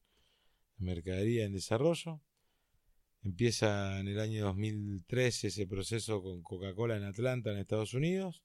mercadería, 0.78 1.46
en 1.46 1.54
desarrollo. 1.54 2.22
Empieza 3.24 4.00
en 4.00 4.10
el 4.10 4.20
año 4.20 4.44
2013 4.46 5.48
ese 5.48 5.66
proceso 5.66 6.22
con 6.22 6.44
Coca-Cola 6.44 6.98
en 6.98 7.04
Atlanta, 7.04 7.52
en 7.52 7.60
Estados 7.60 7.94
Unidos. 7.94 8.44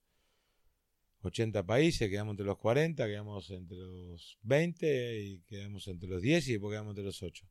80 1.22 1.66
países, 1.66 2.08
quedamos 2.08 2.34
entre 2.34 2.46
los 2.46 2.58
40, 2.58 3.04
quedamos 3.06 3.50
entre 3.50 3.76
los 3.76 4.38
20 4.42 5.20
y 5.20 5.40
quedamos 5.40 5.88
entre 5.88 6.08
los 6.08 6.22
10 6.22 6.48
y 6.48 6.52
después 6.52 6.72
quedamos 6.72 6.92
entre 6.92 7.04
los 7.04 7.20
8. 7.20 7.44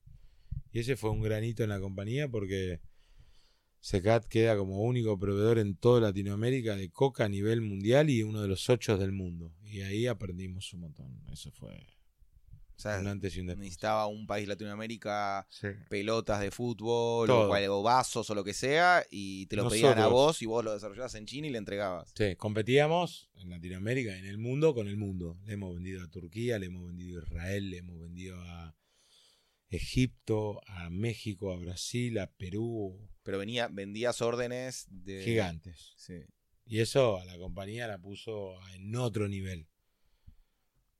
Y 0.72 0.80
ese 0.80 0.95
fue 0.95 1.10
un 1.10 1.22
granito 1.22 1.64
en 1.64 1.70
la 1.70 1.80
compañía 1.82 2.30
porque 2.30 2.80
Secat 3.88 4.26
queda 4.26 4.58
como 4.58 4.82
único 4.82 5.18
proveedor 5.18 5.60
en 5.60 5.78
toda 5.78 6.02
Latinoamérica 6.02 6.76
de 6.76 6.90
coca 6.90 7.24
a 7.24 7.30
nivel 7.30 7.62
mundial 7.62 8.10
y 8.10 8.22
uno 8.22 8.42
de 8.42 8.50
los 8.50 8.70
ocho 8.70 8.98
del 8.98 9.14
mundo. 9.14 9.54
Y 9.64 9.80
ahí 9.80 10.08
aprendimos 10.08 10.74
un 10.74 10.82
montón. 10.82 11.24
Eso 11.32 11.54
fue 11.54 11.88
un 13.00 13.08
antes 13.08 13.38
y 13.38 13.40
un 13.40 13.48
después. 13.48 13.64
Necesitaba 13.64 14.08
un 14.08 14.28
país 14.28 14.46
Latinoamérica 14.46 15.48
pelotas 15.90 16.42
de 16.42 16.52
fútbol 16.52 17.30
o, 17.30 17.82
vasos 17.82 18.30
o 18.30 18.36
lo 18.36 18.44
que 18.44 18.54
sea 18.54 19.06
y 19.10 19.46
te 19.46 19.56
lo 19.56 19.70
pedían 19.70 20.00
a 20.00 20.08
vos 20.08 20.42
y 20.42 20.46
vos 20.48 20.66
lo 20.66 20.74
desarrollabas 20.74 21.16
en 21.16 21.26
China 21.26 21.48
y 21.48 21.52
le 21.52 21.58
entregabas. 21.58 22.12
Sí, 22.14 22.36
competíamos 22.36 23.30
en 23.36 23.50
Latinoamérica, 23.50 24.18
en 24.18 24.26
el 24.26 24.38
mundo, 24.38 24.76
con 24.76 24.90
el 24.90 24.98
mundo. 24.98 25.40
Le 25.46 25.54
hemos 25.54 25.74
vendido 25.74 26.04
a 26.04 26.10
Turquía, 26.10 26.60
le 26.60 26.66
hemos 26.66 26.86
vendido 26.88 27.22
a 27.22 27.24
Israel, 27.24 27.70
le 27.70 27.78
hemos 27.78 28.02
vendido 28.02 28.38
a 28.38 28.76
Egipto, 29.70 30.60
a 30.68 30.90
México, 30.90 31.54
a 31.54 31.58
Brasil, 31.58 32.20
a 32.20 32.28
Perú. 32.28 33.00
Pero 33.28 33.40
venía, 33.40 33.68
vendías 33.68 34.22
órdenes 34.22 34.88
de... 34.90 35.22
Gigantes. 35.22 35.96
Sí. 35.98 36.24
Y 36.66 36.80
eso 36.80 37.20
a 37.20 37.26
la 37.26 37.38
compañía 37.38 37.86
la 37.86 37.98
puso 37.98 38.56
en 38.74 38.96
otro 38.96 39.28
nivel. 39.28 39.68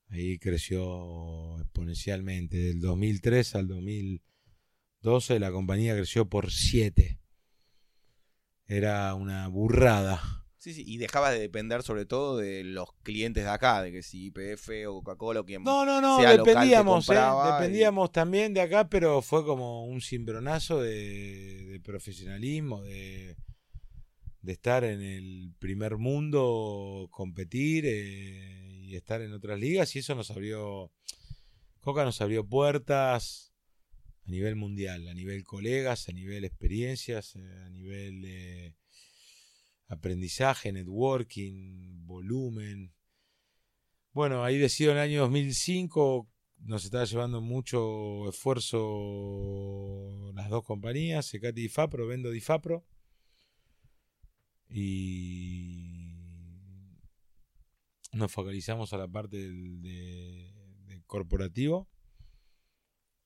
Ahí 0.10 0.38
creció 0.38 1.58
exponencialmente. 1.62 2.58
Del 2.58 2.82
2003 2.82 3.56
al 3.56 3.70
2012 3.70 5.40
la 5.40 5.54
compañía 5.54 5.96
creció 5.96 6.28
por 6.28 6.52
7. 6.52 7.18
Era 8.66 9.16
una 9.16 9.48
burrada. 9.48 10.47
Sí, 10.68 10.74
sí, 10.74 10.84
y 10.86 10.98
dejabas 10.98 11.32
de 11.32 11.40
depender 11.40 11.82
sobre 11.82 12.06
todo 12.06 12.36
de 12.36 12.66
los 12.66 12.92
clientes 13.02 13.46
de 13.46 13.50
acá, 13.50 13.82
de 13.82 13.90
que 13.90 14.04
si 14.04 14.26
IPF 14.26 14.70
o 14.90 14.96
Coca-Cola 14.96 15.40
o 15.40 15.46
quien 15.46 15.64
No, 15.64 15.86
no, 15.86 16.02
no, 16.02 16.20
dependíamos, 16.20 17.08
¿eh? 17.10 17.16
dependíamos 17.54 18.12
también 18.12 18.54
de 18.54 18.60
acá, 18.60 18.90
pero 18.90 19.22
fue 19.22 19.46
como 19.46 19.86
un 19.86 20.02
cimbronazo 20.02 20.82
de, 20.82 21.80
profesionalismo, 21.86 22.84
de, 22.84 23.38
de, 24.42 24.52
estar 24.52 24.84
en 24.84 25.02
el 25.02 25.54
primer 25.58 25.96
mundo, 25.96 27.08
competir 27.12 27.86
eh, 27.88 28.82
y 28.84 28.98
estar 28.98 29.22
en 29.22 29.32
otras 29.32 29.58
ligas, 29.58 29.96
y 29.96 30.00
eso 30.00 30.16
nos 30.16 30.32
abrió, 30.32 30.92
Coca 31.80 32.04
nos 32.04 32.20
abrió 32.20 32.46
puertas 32.46 33.54
a 34.26 34.32
nivel 34.32 34.58
mundial, 34.58 35.08
a 35.08 35.14
nivel 35.14 35.46
colegas, 35.46 36.10
a 36.10 36.12
nivel 36.12 36.44
experiencias, 36.44 37.38
eh, 37.38 37.64
a 37.66 37.70
nivel 37.70 38.76
aprendizaje, 39.88 40.72
networking, 40.72 42.06
volumen. 42.06 42.94
Bueno, 44.12 44.44
ahí 44.44 44.58
decido 44.58 44.92
en 44.92 44.98
el 44.98 45.04
año 45.04 45.22
2005, 45.22 46.30
nos 46.60 46.86
estaba 46.86 47.06
llevando 47.06 47.42
mucho 47.42 48.30
esfuerzo 48.30 50.32
las 50.34 50.50
dos 50.50 50.64
compañías, 50.64 51.28
Secati 51.28 51.62
y 51.62 51.64
Difapro, 51.64 52.08
vendo 52.08 52.32
Difapro. 52.32 52.86
Y 54.70 55.98
nos 58.12 58.32
focalizamos 58.32 58.94
a 58.94 58.98
la 58.98 59.08
parte 59.08 59.38
del, 59.38 60.64
corporativo 61.06 61.88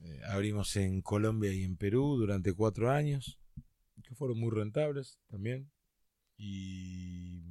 Eh, 0.00 0.20
abrimos 0.28 0.74
en 0.76 1.02
Colombia 1.02 1.52
y 1.52 1.62
en 1.62 1.76
Perú 1.76 2.16
durante 2.18 2.54
cuatro 2.54 2.90
años, 2.90 3.38
que 4.02 4.14
fueron 4.14 4.38
muy 4.38 4.50
rentables 4.50 5.18
también. 5.28 5.70
Y 6.36 7.42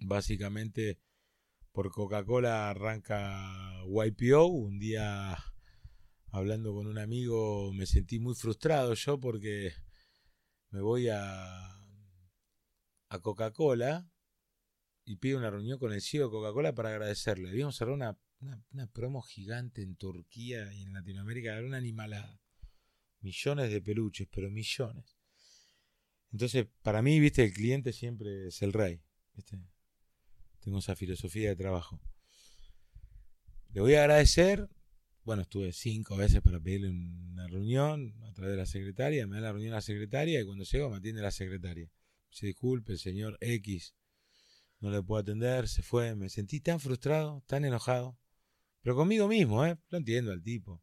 básicamente 0.00 1.00
por 1.72 1.90
Coca-Cola 1.90 2.70
arranca 2.70 3.82
YPO. 3.86 4.46
Un 4.46 4.78
día 4.78 5.36
hablando 6.30 6.74
con 6.74 6.86
un 6.86 6.98
amigo 6.98 7.72
me 7.72 7.86
sentí 7.86 8.18
muy 8.18 8.34
frustrado 8.34 8.94
yo 8.94 9.18
porque 9.18 9.72
me 10.70 10.80
voy 10.80 11.08
a 11.08 11.73
a 13.14 13.20
Coca-Cola 13.20 14.08
y 15.04 15.16
pide 15.16 15.36
una 15.36 15.50
reunión 15.50 15.78
con 15.78 15.92
el 15.92 16.02
CEO 16.02 16.26
de 16.26 16.30
Coca-Cola 16.30 16.74
para 16.74 16.90
agradecerle. 16.90 17.50
Habíamos 17.50 17.76
cerrado 17.76 17.94
una, 17.94 18.18
una, 18.72 18.86
promo 18.88 19.22
gigante 19.22 19.82
en 19.82 19.96
Turquía 19.96 20.72
y 20.72 20.82
en 20.82 20.92
Latinoamérica, 20.92 21.52
era 21.52 21.66
una 21.66 21.76
animalada. 21.76 22.40
Millones 23.20 23.70
de 23.70 23.80
peluches, 23.80 24.28
pero 24.30 24.50
millones. 24.50 25.16
Entonces, 26.32 26.66
para 26.82 27.00
mí, 27.00 27.20
viste, 27.20 27.44
el 27.44 27.52
cliente 27.52 27.92
siempre 27.92 28.48
es 28.48 28.60
el 28.62 28.72
rey. 28.72 29.00
Tengo 30.60 30.78
esa 30.78 30.96
filosofía 30.96 31.50
de 31.50 31.56
trabajo. 31.56 32.00
Le 33.72 33.80
voy 33.80 33.94
a 33.94 34.00
agradecer. 34.00 34.68
Bueno, 35.24 35.42
estuve 35.42 35.72
cinco 35.72 36.16
veces 36.16 36.42
para 36.42 36.60
pedirle 36.60 36.90
una 36.90 37.46
reunión 37.46 38.14
a 38.24 38.32
través 38.32 38.52
de 38.52 38.58
la 38.58 38.66
secretaria. 38.66 39.26
Me 39.26 39.36
da 39.36 39.42
la 39.42 39.52
reunión 39.52 39.72
a 39.72 39.76
la 39.76 39.82
secretaria 39.82 40.40
y 40.40 40.44
cuando 40.44 40.64
llego 40.64 40.90
me 40.90 40.96
atiende 40.96 41.22
la 41.22 41.30
secretaria 41.30 41.90
se 42.34 42.46
disculpe, 42.46 42.96
señor 42.96 43.38
X 43.40 43.94
no 44.80 44.90
le 44.90 45.02
puedo 45.02 45.22
atender, 45.22 45.68
se 45.68 45.82
fue, 45.82 46.14
me 46.14 46.28
sentí 46.28 46.60
tan 46.60 46.80
frustrado, 46.80 47.42
tan 47.46 47.64
enojado, 47.64 48.18
pero 48.82 48.96
conmigo 48.96 49.28
mismo, 49.28 49.64
¿eh? 49.64 49.78
Lo 49.88 49.98
entiendo 49.98 50.32
al 50.32 50.42
tipo. 50.42 50.82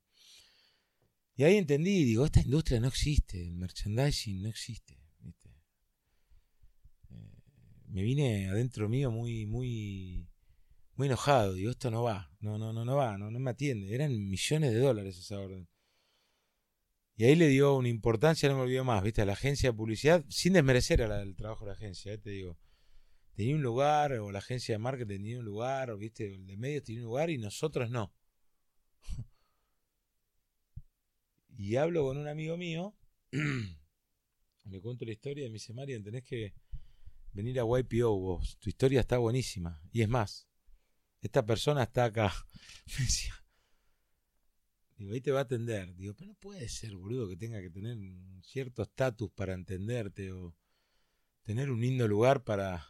Y 1.35 1.43
ahí 1.43 1.57
entendí, 1.57 2.03
digo, 2.05 2.25
esta 2.25 2.41
industria 2.41 2.79
no 2.79 2.87
existe, 2.87 3.45
el 3.45 3.57
merchandising 3.57 4.41
no 4.41 4.49
existe, 4.49 4.97
eh, 7.09 7.37
me 7.89 8.01
vine 8.01 8.49
adentro 8.49 8.87
mío 8.89 9.11
muy, 9.11 9.45
muy, 9.45 10.29
muy 10.95 11.07
enojado, 11.07 11.53
digo, 11.53 11.71
esto 11.71 11.91
no 11.91 12.01
va, 12.03 12.31
no, 12.39 12.57
no, 12.57 12.71
no, 12.71 12.85
no 12.85 12.95
va, 12.95 13.17
no, 13.17 13.29
no 13.29 13.39
me 13.39 13.51
atiende, 13.51 13.93
eran 13.93 14.11
millones 14.29 14.71
de 14.71 14.79
dólares 14.79 15.17
esa 15.17 15.37
orden. 15.37 15.67
Y 17.15 17.25
ahí 17.25 17.35
le 17.35 17.47
dio 17.47 17.75
una 17.75 17.89
importancia, 17.89 18.49
no 18.49 18.55
me 18.55 18.61
olvido 18.61 18.83
más, 18.83 19.03
¿viste? 19.03 19.21
A 19.21 19.25
la 19.25 19.33
agencia 19.33 19.71
de 19.71 19.77
publicidad, 19.77 20.25
sin 20.29 20.53
desmerecer 20.53 21.01
al 21.03 21.35
trabajo 21.35 21.65
de 21.65 21.71
la 21.71 21.75
agencia, 21.75 22.13
¿eh? 22.13 22.17
te 22.17 22.31
digo. 22.31 22.57
Tenía 23.33 23.55
un 23.55 23.61
lugar, 23.61 24.13
o 24.13 24.31
la 24.31 24.39
agencia 24.39 24.75
de 24.75 24.79
marketing 24.79 25.17
tenía 25.17 25.39
un 25.39 25.45
lugar, 25.45 25.91
o 25.91 25.97
viste, 25.97 26.33
el 26.33 26.45
de 26.47 26.57
medios 26.57 26.83
tenía 26.83 27.01
un 27.01 27.05
lugar 27.05 27.29
y 27.29 27.37
nosotros 27.37 27.89
no. 27.89 28.13
y 31.57 31.75
hablo 31.75 32.03
con 32.03 32.17
un 32.17 32.27
amigo 32.27 32.57
mío, 32.57 32.95
le 34.65 34.81
cuento 34.81 35.05
la 35.05 35.11
historia 35.11 35.45
y 35.45 35.49
me 35.49 35.53
dice, 35.53 35.73
Marian, 35.73 36.03
tenés 36.03 36.23
que 36.23 36.53
venir 37.33 37.59
a 37.59 37.63
YPO 37.63 38.19
vos, 38.19 38.57
tu 38.59 38.69
historia 38.69 38.99
está 38.99 39.17
buenísima. 39.17 39.81
Y 39.91 40.01
es 40.01 40.09
más, 40.09 40.47
esta 41.21 41.45
persona 41.45 41.83
está 41.83 42.05
acá. 42.05 42.33
me 42.97 43.05
decía, 43.05 43.40
Digo, 45.01 45.15
ahí 45.15 45.21
te 45.21 45.31
va 45.31 45.39
a 45.39 45.43
atender. 45.43 45.95
Digo, 45.95 46.13
pero 46.13 46.27
no 46.27 46.35
puede 46.35 46.69
ser, 46.69 46.95
boludo, 46.95 47.27
que 47.27 47.35
tenga 47.35 47.59
que 47.59 47.71
tener 47.71 47.97
un 47.97 48.39
cierto 48.43 48.83
estatus 48.83 49.31
para 49.31 49.55
entenderte 49.55 50.31
o 50.31 50.55
tener 51.41 51.71
un 51.71 51.81
lindo 51.81 52.07
lugar 52.07 52.43
para 52.43 52.85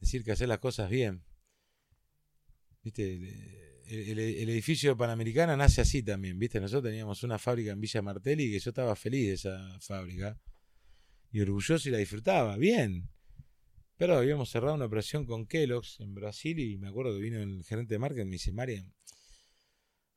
decir 0.00 0.24
que 0.24 0.32
hacer 0.32 0.48
las 0.48 0.58
cosas 0.58 0.90
bien. 0.90 1.22
Viste, 2.82 3.14
el, 3.86 4.18
edificio 4.18 4.96
Panamericana 4.96 5.56
nace 5.56 5.82
así 5.82 6.02
también, 6.02 6.36
viste. 6.36 6.58
Nosotros 6.58 6.90
teníamos 6.90 7.22
una 7.22 7.38
fábrica 7.38 7.70
en 7.70 7.80
Villa 7.80 8.02
Martelli 8.02 8.50
que 8.50 8.58
yo 8.58 8.70
estaba 8.70 8.96
feliz 8.96 9.28
de 9.28 9.34
esa 9.34 9.78
fábrica 9.78 10.36
y 11.30 11.42
orgulloso 11.42 11.88
y 11.88 11.92
la 11.92 11.98
disfrutaba, 11.98 12.56
bien. 12.56 13.08
Pero 13.96 14.16
habíamos 14.16 14.50
cerrado 14.50 14.74
una 14.74 14.86
operación 14.86 15.26
con 15.26 15.46
Kellogg's 15.46 16.00
en 16.00 16.12
Brasil 16.12 16.58
y 16.58 16.76
me 16.76 16.88
acuerdo 16.88 17.14
que 17.14 17.20
vino 17.20 17.40
el 17.40 17.62
gerente 17.62 17.94
de 17.94 17.98
marketing 18.00 18.22
y 18.22 18.30
me 18.30 18.32
dice, 18.32 18.52
Marian, 18.52 18.92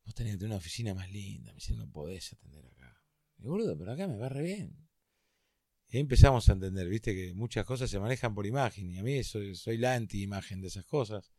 Vos 0.06 0.14
tenés 0.14 0.34
que 0.34 0.38
tener 0.38 0.51
una 0.51 0.58
oficina 0.58 0.93
más 0.93 1.10
linda. 1.12 1.51
Me 1.51 1.56
dice, 1.56 1.76
no 1.76 1.89
podés 1.89 2.34
atender 2.34 2.66
acá. 2.66 3.01
Y 3.39 3.47
boludo, 3.47 3.78
pero 3.78 3.91
acá 3.91 4.08
me 4.08 4.18
va 4.18 4.30
re 4.30 4.43
bien. 4.43 4.88
Y 5.88 5.97
ahí 5.97 6.01
empezamos 6.01 6.47
a 6.49 6.53
entender, 6.53 6.88
viste, 6.88 7.14
que 7.14 7.34
muchas 7.34 7.66
cosas 7.66 7.89
se 7.89 7.99
manejan 7.99 8.34
por 8.34 8.45
imagen. 8.45 8.89
Y 8.91 8.97
a 8.97 9.03
mí 9.03 9.24
soy, 9.24 9.56
soy 9.56 9.78
la 9.78 9.95
anti-imagen 9.95 10.62
de 10.62 10.68
esas 10.68 10.86
cosas. 10.86 11.32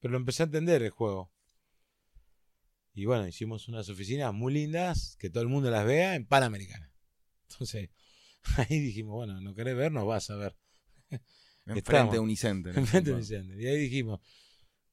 Pero 0.00 0.12
lo 0.12 0.18
empecé 0.18 0.42
a 0.42 0.46
entender 0.46 0.82
el 0.82 0.90
juego. 0.90 1.32
Y 2.94 3.04
bueno, 3.04 3.26
hicimos 3.26 3.68
unas 3.68 3.88
oficinas 3.88 4.32
muy 4.32 4.54
lindas, 4.54 5.16
que 5.18 5.28
todo 5.28 5.42
el 5.42 5.48
mundo 5.48 5.70
las 5.70 5.84
vea 5.84 6.14
en 6.14 6.26
Panamericana. 6.26 6.92
Entonces, 7.50 7.90
ahí 8.56 8.78
dijimos, 8.80 9.14
bueno, 9.14 9.40
no 9.40 9.54
querés 9.54 9.76
ver, 9.76 9.92
no 9.92 10.06
vas 10.06 10.30
a 10.30 10.36
ver. 10.36 10.56
Enfrente 11.66 12.14
de 12.14 12.20
Unicenter. 12.20 12.72
en 12.72 12.80
Enfrente 12.80 13.10
de. 13.10 13.16
Unicenter. 13.16 13.60
Y 13.60 13.66
ahí 13.66 13.78
dijimos, 13.78 14.20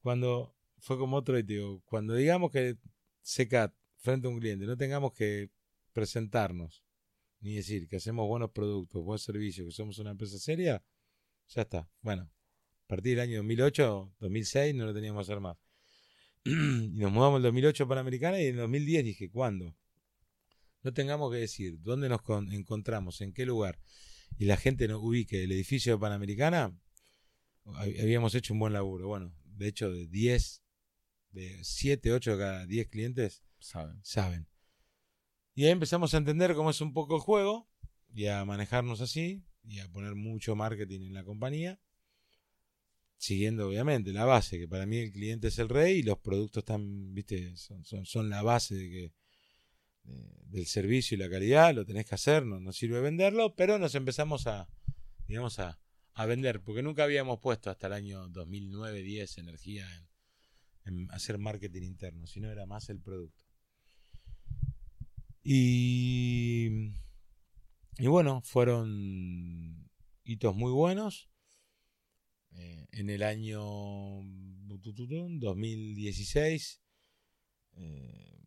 cuando 0.00 0.56
fue 0.78 0.98
como 0.98 1.16
otro 1.16 1.38
y 1.38 1.44
te 1.44 1.54
digo, 1.54 1.82
cuando 1.86 2.14
digamos 2.14 2.50
que 2.50 2.76
SECAT 3.24 3.74
frente 3.96 4.26
a 4.26 4.30
un 4.30 4.38
cliente, 4.38 4.66
no 4.66 4.76
tengamos 4.76 5.12
que 5.14 5.50
presentarnos, 5.92 6.84
ni 7.40 7.54
decir 7.54 7.88
que 7.88 7.96
hacemos 7.96 8.28
buenos 8.28 8.50
productos, 8.50 9.02
buenos 9.02 9.22
servicios, 9.22 9.66
que 9.66 9.72
somos 9.72 9.98
una 9.98 10.10
empresa 10.10 10.38
seria, 10.38 10.84
ya 11.48 11.62
está. 11.62 11.90
Bueno, 12.02 12.22
a 12.22 12.86
partir 12.86 13.16
del 13.16 13.20
año 13.20 13.36
2008, 13.38 14.14
2006 14.20 14.74
no 14.74 14.84
lo 14.86 14.94
teníamos 14.94 15.26
que 15.26 15.32
hacer 15.32 15.40
más. 15.40 15.56
y 16.44 16.98
nos 16.98 17.10
mudamos 17.12 17.38
el 17.38 17.44
2008 17.44 17.84
a 17.84 17.88
Panamericana 17.88 18.40
y 18.40 18.46
en 18.46 18.54
el 18.56 18.60
2010 18.60 19.04
dije, 19.04 19.30
¿cuándo? 19.30 19.74
No 20.82 20.92
tengamos 20.92 21.32
que 21.32 21.38
decir 21.38 21.80
dónde 21.80 22.08
nos 22.10 22.20
con- 22.20 22.52
encontramos, 22.52 23.22
en 23.22 23.32
qué 23.32 23.46
lugar, 23.46 23.80
y 24.36 24.44
la 24.44 24.56
gente 24.58 24.86
nos 24.86 25.02
ubique 25.02 25.44
el 25.44 25.52
edificio 25.52 25.94
de 25.94 25.98
Panamericana, 25.98 26.78
hab- 27.64 28.02
habíamos 28.02 28.34
hecho 28.34 28.52
un 28.52 28.58
buen 28.60 28.74
laburo. 28.74 29.08
Bueno, 29.08 29.32
de 29.44 29.68
hecho, 29.68 29.90
de 29.90 30.06
10, 30.08 30.62
de 31.34 31.62
7, 31.62 32.12
8 32.12 32.32
de 32.32 32.38
cada 32.38 32.66
10 32.66 32.88
clientes 32.88 33.42
Saben. 33.58 33.98
saben. 34.02 34.48
Y 35.54 35.64
ahí 35.64 35.70
empezamos 35.70 36.14
a 36.14 36.18
entender 36.18 36.54
cómo 36.54 36.70
es 36.70 36.80
un 36.80 36.92
poco 36.92 37.16
el 37.16 37.20
juego 37.20 37.68
y 38.12 38.26
a 38.26 38.44
manejarnos 38.44 39.00
así 39.00 39.44
y 39.64 39.80
a 39.80 39.88
poner 39.90 40.14
mucho 40.14 40.54
marketing 40.56 41.00
en 41.02 41.14
la 41.14 41.24
compañía, 41.24 41.80
siguiendo 43.16 43.68
obviamente 43.68 44.12
la 44.12 44.24
base, 44.24 44.58
que 44.58 44.68
para 44.68 44.84
mí 44.86 44.98
el 44.98 45.12
cliente 45.12 45.48
es 45.48 45.58
el 45.58 45.68
rey 45.68 45.98
y 45.98 46.02
los 46.02 46.18
productos 46.18 46.62
están, 46.62 47.14
viste, 47.14 47.56
son, 47.56 47.84
son, 47.84 48.04
son 48.04 48.28
la 48.28 48.42
base 48.42 48.74
de 48.74 48.90
que, 48.90 49.12
de- 50.04 50.34
del 50.46 50.66
servicio 50.66 51.16
y 51.16 51.18
la 51.18 51.30
calidad, 51.30 51.74
lo 51.74 51.84
tenés 51.86 52.04
que 52.06 52.14
hacer, 52.14 52.44
no 52.44 52.60
nos 52.60 52.76
sirve 52.76 53.00
venderlo, 53.00 53.54
pero 53.56 53.78
nos 53.78 53.94
empezamos 53.94 54.46
a, 54.46 54.68
digamos, 55.26 55.58
a, 55.58 55.80
a 56.12 56.26
vender, 56.26 56.62
porque 56.62 56.82
nunca 56.82 57.04
habíamos 57.04 57.40
puesto 57.40 57.70
hasta 57.70 57.86
el 57.86 57.94
año 57.94 58.28
2009-10 58.28 59.38
energía 59.38 59.88
en, 59.96 60.06
en 60.86 61.08
hacer 61.12 61.38
marketing 61.38 61.82
interno, 61.82 62.26
sino 62.26 62.50
era 62.50 62.66
más 62.66 62.88
el 62.90 63.00
producto. 63.00 63.44
Y, 65.44 66.92
y 67.98 68.06
bueno, 68.06 68.40
fueron 68.42 69.88
hitos 70.24 70.54
muy 70.54 70.72
buenos. 70.72 71.28
Eh, 72.52 72.86
en 72.92 73.10
el 73.10 73.22
año 73.22 73.60
2016, 75.40 76.80
eh, 77.76 78.38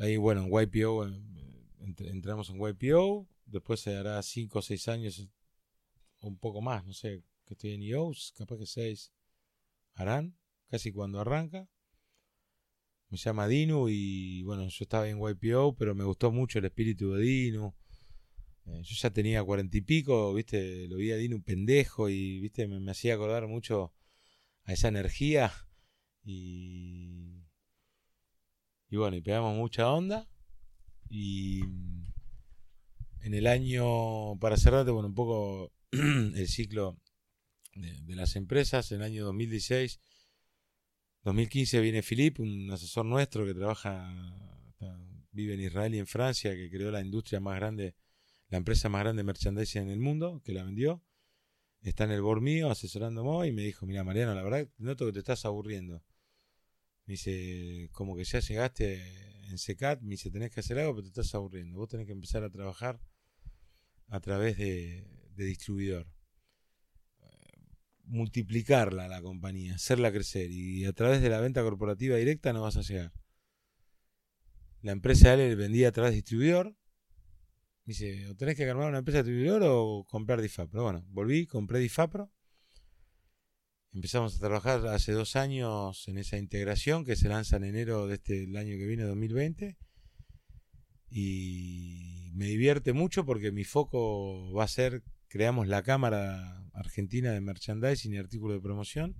ahí 0.00 0.16
bueno, 0.18 0.42
en 0.44 0.50
YPO, 0.52 1.06
eh, 1.08 1.10
ent- 1.80 2.08
entramos 2.10 2.50
en 2.50 2.58
YPO, 2.60 3.26
después 3.46 3.80
se 3.80 3.96
hará 3.96 4.22
5 4.22 4.60
o 4.60 4.62
6 4.62 4.88
años, 4.88 5.28
un 6.22 6.38
poco 6.38 6.60
más, 6.62 6.84
no 6.86 6.92
sé, 6.94 7.22
que 7.46 7.54
estoy 7.54 7.72
en 7.74 7.82
EOS, 7.82 8.32
capaz 8.36 8.58
que 8.58 8.66
6 8.66 9.12
harán, 9.94 10.36
casi 10.68 10.92
cuando 10.92 11.20
arranca. 11.20 11.68
Me 13.08 13.18
llama 13.18 13.46
Dinu 13.46 13.88
y 13.88 14.42
bueno, 14.42 14.68
yo 14.68 14.82
estaba 14.82 15.08
en 15.08 15.18
YPO, 15.18 15.76
pero 15.76 15.94
me 15.94 16.04
gustó 16.04 16.32
mucho 16.32 16.58
el 16.58 16.64
espíritu 16.64 17.12
de 17.12 17.22
Dinu. 17.22 17.74
Eh, 18.66 18.82
yo 18.82 18.96
ya 18.96 19.10
tenía 19.10 19.44
cuarenta 19.44 19.76
y 19.76 19.80
pico, 19.80 20.34
viste, 20.34 20.88
lo 20.88 20.96
vi 20.96 21.12
a 21.12 21.16
Dinu 21.16 21.40
pendejo 21.42 22.08
y 22.08 22.40
viste, 22.40 22.66
me, 22.66 22.90
hacía 22.90 23.14
acordar 23.14 23.46
mucho 23.46 23.92
a 24.64 24.72
esa 24.72 24.88
energía 24.88 25.52
y, 26.24 27.44
y 28.90 28.96
bueno, 28.96 29.16
y 29.16 29.20
pegamos 29.20 29.56
mucha 29.56 29.90
onda 29.92 30.28
y 31.08 31.62
en 33.20 33.34
el 33.34 33.46
año, 33.46 34.36
para 34.40 34.56
cerrarte, 34.56 34.90
bueno, 34.90 35.08
un 35.08 35.14
poco 35.14 35.72
el 35.92 36.48
ciclo 36.48 36.98
de, 37.74 38.00
de 38.02 38.16
las 38.16 38.34
empresas, 38.34 38.90
en 38.90 38.98
el 38.98 39.04
año 39.04 39.24
2016 39.26 40.00
2015 41.26 41.80
viene 41.80 42.04
Philippe, 42.04 42.40
un 42.40 42.70
asesor 42.70 43.04
nuestro 43.04 43.44
que 43.44 43.52
trabaja, 43.52 44.16
vive 45.32 45.54
en 45.54 45.60
Israel 45.60 45.92
y 45.92 45.98
en 45.98 46.06
Francia, 46.06 46.54
que 46.54 46.70
creó 46.70 46.92
la 46.92 47.00
industria 47.00 47.40
más 47.40 47.56
grande, 47.56 47.96
la 48.48 48.58
empresa 48.58 48.88
más 48.88 49.00
grande 49.00 49.20
de 49.20 49.24
merchandising 49.24 49.82
en 49.82 49.90
el 49.90 49.98
mundo, 49.98 50.40
que 50.44 50.52
la 50.52 50.62
vendió. 50.62 51.02
Está 51.80 52.04
en 52.04 52.12
el 52.12 52.22
board 52.22 52.42
mío 52.42 52.70
asesorándome 52.70 53.48
y 53.48 53.52
me 53.52 53.62
dijo, 53.62 53.86
mira 53.86 54.04
Mariano, 54.04 54.36
la 54.36 54.42
verdad 54.44 54.68
noto 54.78 55.04
que 55.06 55.14
te 55.14 55.18
estás 55.18 55.44
aburriendo. 55.44 56.00
Me 57.06 57.14
dice, 57.14 57.88
como 57.90 58.14
que 58.14 58.22
ya 58.22 58.38
llegaste 58.38 59.48
en 59.48 59.58
SECAT, 59.58 60.02
me 60.02 60.10
dice, 60.10 60.30
tenés 60.30 60.52
que 60.52 60.60
hacer 60.60 60.78
algo, 60.78 60.94
pero 60.94 61.02
te 61.02 61.08
estás 61.08 61.34
aburriendo. 61.34 61.76
Vos 61.76 61.88
tenés 61.88 62.06
que 62.06 62.12
empezar 62.12 62.44
a 62.44 62.50
trabajar 62.50 63.00
a 64.06 64.20
través 64.20 64.58
de 64.58 65.04
distribuidor 65.34 66.06
multiplicarla 68.06 69.08
la 69.08 69.22
compañía, 69.22 69.74
hacerla 69.74 70.12
crecer 70.12 70.50
y 70.50 70.84
a 70.84 70.92
través 70.92 71.20
de 71.20 71.28
la 71.28 71.40
venta 71.40 71.62
corporativa 71.62 72.16
directa 72.16 72.52
no 72.52 72.62
vas 72.62 72.76
a 72.76 72.82
llegar. 72.82 73.12
La 74.82 74.92
empresa 74.92 75.34
él 75.34 75.56
vendía 75.56 75.88
a 75.88 75.92
través 75.92 76.12
de 76.12 76.16
distribuidor. 76.16 76.76
Me 77.84 77.92
dice, 77.92 78.28
o 78.28 78.36
tenés 78.36 78.56
que 78.56 78.68
armar 78.68 78.88
una 78.88 78.98
empresa 78.98 79.22
de 79.22 79.30
distribuidor 79.30 79.62
o 79.64 80.04
comprar 80.08 80.40
Difapro. 80.40 80.82
Bueno, 80.82 81.04
volví, 81.08 81.46
compré 81.46 81.78
Difapro. 81.78 82.30
Empezamos 83.92 84.36
a 84.36 84.40
trabajar 84.40 84.86
hace 84.88 85.12
dos 85.12 85.36
años 85.36 86.06
en 86.06 86.18
esa 86.18 86.36
integración 86.36 87.04
que 87.04 87.16
se 87.16 87.28
lanza 87.28 87.56
en 87.56 87.64
enero 87.64 88.06
de 88.06 88.14
este 88.14 88.42
año 88.56 88.76
que 88.76 88.86
viene, 88.86 89.04
2020. 89.04 89.76
Y 91.08 92.30
me 92.34 92.46
divierte 92.46 92.92
mucho 92.92 93.24
porque 93.24 93.52
mi 93.52 93.64
foco 93.64 94.52
va 94.52 94.64
a 94.64 94.68
ser 94.68 95.02
creamos 95.28 95.68
la 95.68 95.82
Cámara 95.82 96.64
Argentina 96.72 97.32
de 97.32 97.40
Merchandising 97.40 98.14
y 98.14 98.18
Artículos 98.18 98.56
de 98.56 98.62
Promoción. 98.62 99.16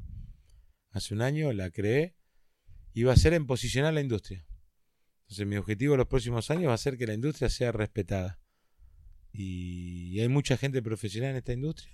Hace 0.90 1.14
un 1.14 1.22
año 1.22 1.52
la 1.52 1.70
creé 1.70 2.16
y 2.92 3.02
va 3.02 3.12
a 3.12 3.16
ser 3.16 3.34
en 3.34 3.46
posicionar 3.46 3.94
la 3.94 4.00
industria. 4.00 4.46
Entonces 5.22 5.46
mi 5.46 5.56
objetivo 5.56 5.94
en 5.94 5.98
los 5.98 6.06
próximos 6.06 6.50
años 6.50 6.68
va 6.70 6.74
a 6.74 6.78
ser 6.78 6.96
que 6.96 7.06
la 7.06 7.14
industria 7.14 7.48
sea 7.48 7.72
respetada. 7.72 8.40
Y 9.32 10.18
hay 10.20 10.28
mucha 10.28 10.56
gente 10.56 10.80
profesional 10.82 11.30
en 11.30 11.36
esta 11.36 11.52
industria. 11.52 11.92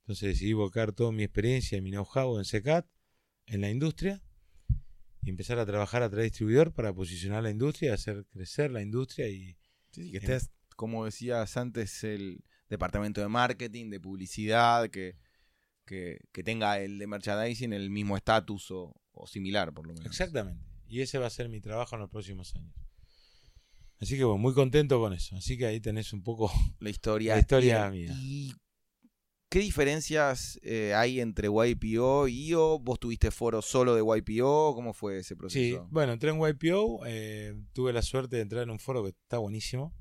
Entonces 0.00 0.30
decidí 0.30 0.52
volcar 0.52 0.92
toda 0.92 1.12
mi 1.12 1.22
experiencia 1.22 1.78
y 1.78 1.80
mi 1.82 1.90
know-how 1.90 2.38
en 2.38 2.44
SECAT, 2.44 2.86
en 3.46 3.60
la 3.60 3.70
industria, 3.70 4.22
y 5.22 5.30
empezar 5.30 5.58
a 5.58 5.66
trabajar 5.66 6.02
a 6.02 6.08
través 6.08 6.24
de 6.24 6.30
distribuidor 6.30 6.72
para 6.72 6.92
posicionar 6.92 7.42
la 7.42 7.50
industria, 7.50 7.94
hacer 7.94 8.24
crecer 8.30 8.70
la 8.70 8.82
industria 8.82 9.28
y 9.28 9.56
Sí, 9.96 10.04
sí, 10.04 10.10
que 10.10 10.18
estés, 10.18 10.50
como 10.76 11.06
decías 11.06 11.56
antes, 11.56 12.04
el 12.04 12.44
departamento 12.68 13.20
de 13.20 13.28
marketing, 13.28 13.90
de 13.90 14.00
publicidad, 14.00 14.88
que, 14.90 15.16
que, 15.84 16.18
que 16.32 16.42
tenga 16.42 16.78
el 16.80 16.98
de 16.98 17.06
merchandising 17.06 17.72
el 17.72 17.90
mismo 17.90 18.16
estatus 18.16 18.70
o, 18.70 18.94
o 19.12 19.26
similar, 19.26 19.72
por 19.72 19.86
lo 19.86 19.92
menos. 19.94 20.06
Exactamente. 20.06 20.64
Y 20.88 21.00
ese 21.00 21.18
va 21.18 21.26
a 21.26 21.30
ser 21.30 21.48
mi 21.48 21.60
trabajo 21.60 21.94
en 21.96 22.00
los 22.02 22.10
próximos 22.10 22.54
años. 22.56 22.74
Así 23.98 24.16
que 24.16 24.24
bueno, 24.24 24.38
muy 24.38 24.52
contento 24.52 25.00
con 25.00 25.12
eso. 25.14 25.36
Así 25.36 25.56
que 25.56 25.66
ahí 25.66 25.80
tenés 25.80 26.12
un 26.12 26.22
poco 26.22 26.50
La 26.80 26.90
historia. 26.90 27.34
La 27.34 27.40
historia 27.40 27.86
y, 27.88 27.90
mía. 27.90 28.12
¿Y 28.14 28.52
qué 29.48 29.60
diferencias 29.60 30.58
eh, 30.62 30.92
hay 30.94 31.20
entre 31.20 31.48
YPO 31.48 32.28
y 32.28 32.48
IO? 32.48 32.78
¿Vos 32.78 33.00
tuviste 33.00 33.30
foro 33.30 33.62
solo 33.62 33.94
de 33.94 34.02
YPO? 34.02 34.74
¿Cómo 34.74 34.92
fue 34.92 35.18
ese 35.18 35.28
Sí, 35.28 35.34
proceso? 35.36 35.88
bueno, 35.90 36.12
entré 36.12 36.30
en 36.30 36.36
YPO, 36.38 37.06
eh, 37.06 37.54
tuve 37.72 37.92
la 37.92 38.02
suerte 38.02 38.36
de 38.36 38.42
entrar 38.42 38.62
en 38.64 38.70
un 38.70 38.78
foro 38.78 39.02
que 39.02 39.10
está 39.10 39.38
buenísimo. 39.38 39.94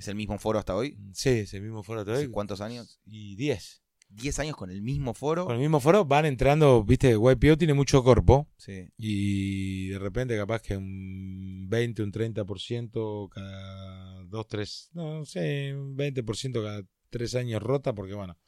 ¿Es 0.00 0.08
el 0.08 0.14
mismo 0.14 0.38
foro 0.38 0.58
hasta 0.58 0.74
hoy? 0.74 0.96
Sí, 1.12 1.28
es 1.28 1.52
el 1.52 1.60
mismo 1.60 1.82
foro 1.82 2.00
¿Hace 2.00 2.06
todavía. 2.10 2.30
¿Cuántos 2.32 2.62
años? 2.62 2.98
Y 3.04 3.36
10. 3.36 3.82
¿10 4.08 4.38
años 4.38 4.56
con 4.56 4.70
el 4.70 4.80
mismo 4.80 5.12
foro? 5.12 5.44
Con 5.44 5.56
el 5.56 5.60
mismo 5.60 5.78
foro 5.78 6.06
van 6.06 6.24
entrando, 6.24 6.82
viste, 6.82 7.10
YPO 7.12 7.58
tiene 7.58 7.74
mucho 7.74 8.02
cuerpo 8.02 8.48
Sí. 8.56 8.88
y 8.96 9.88
de 9.88 9.98
repente 9.98 10.34
capaz 10.38 10.62
que 10.62 10.74
un 10.74 11.66
20, 11.68 12.02
un 12.02 12.10
30% 12.12 13.28
cada 13.28 14.24
2, 14.24 14.48
3, 14.48 14.90
no, 14.94 15.18
no 15.18 15.24
sé, 15.26 15.74
un 15.76 15.94
20% 15.96 16.62
cada 16.62 16.82
3 17.10 17.34
años 17.34 17.62
rota 17.62 17.94
porque 17.94 18.14
bueno, 18.14 18.38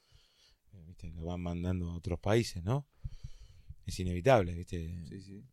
eh, 0.72 0.82
viste, 0.86 1.10
lo 1.10 1.26
van 1.26 1.42
mandando 1.42 1.90
a 1.90 1.96
otros 1.96 2.18
países, 2.18 2.64
¿no? 2.64 2.88
Es 3.84 4.00
inevitable, 4.00 4.54
viste. 4.54 5.04
Sí, 5.06 5.20
sí. 5.20 5.44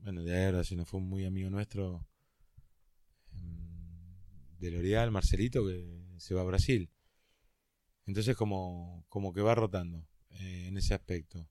bueno, 0.00 0.22
de 0.22 0.46
ahora 0.46 0.62
se 0.62 0.76
nos 0.76 0.88
fue 0.88 1.00
un 1.00 1.08
muy 1.08 1.24
amigo 1.24 1.50
nuestro 1.50 1.98
mm, 1.98 2.17
de 4.58 4.70
L'Oreal, 4.70 5.10
Marcelito, 5.10 5.66
que 5.66 5.84
se 6.18 6.34
va 6.34 6.42
a 6.42 6.44
Brasil. 6.44 6.90
Entonces 8.06 8.36
como, 8.36 9.04
como 9.08 9.32
que 9.32 9.40
va 9.40 9.54
rotando 9.54 10.06
eh, 10.30 10.66
en 10.68 10.76
ese 10.76 10.94
aspecto. 10.94 11.48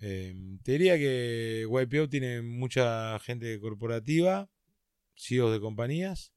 Eh, 0.00 0.34
te 0.62 0.72
diría 0.72 0.98
que 0.98 1.66
YPO 1.66 2.08
tiene 2.08 2.42
mucha 2.42 3.18
gente 3.20 3.58
corporativa, 3.60 4.50
CEOs 5.16 5.52
de 5.52 5.60
compañías 5.60 6.32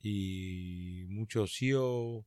y 0.00 1.04
muchos 1.08 1.56
CEO 1.56 2.26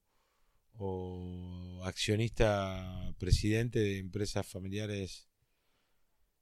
o 0.77 1.81
accionista 1.83 3.13
presidente 3.17 3.79
de 3.79 3.97
empresas 3.97 4.47
familiares 4.47 5.27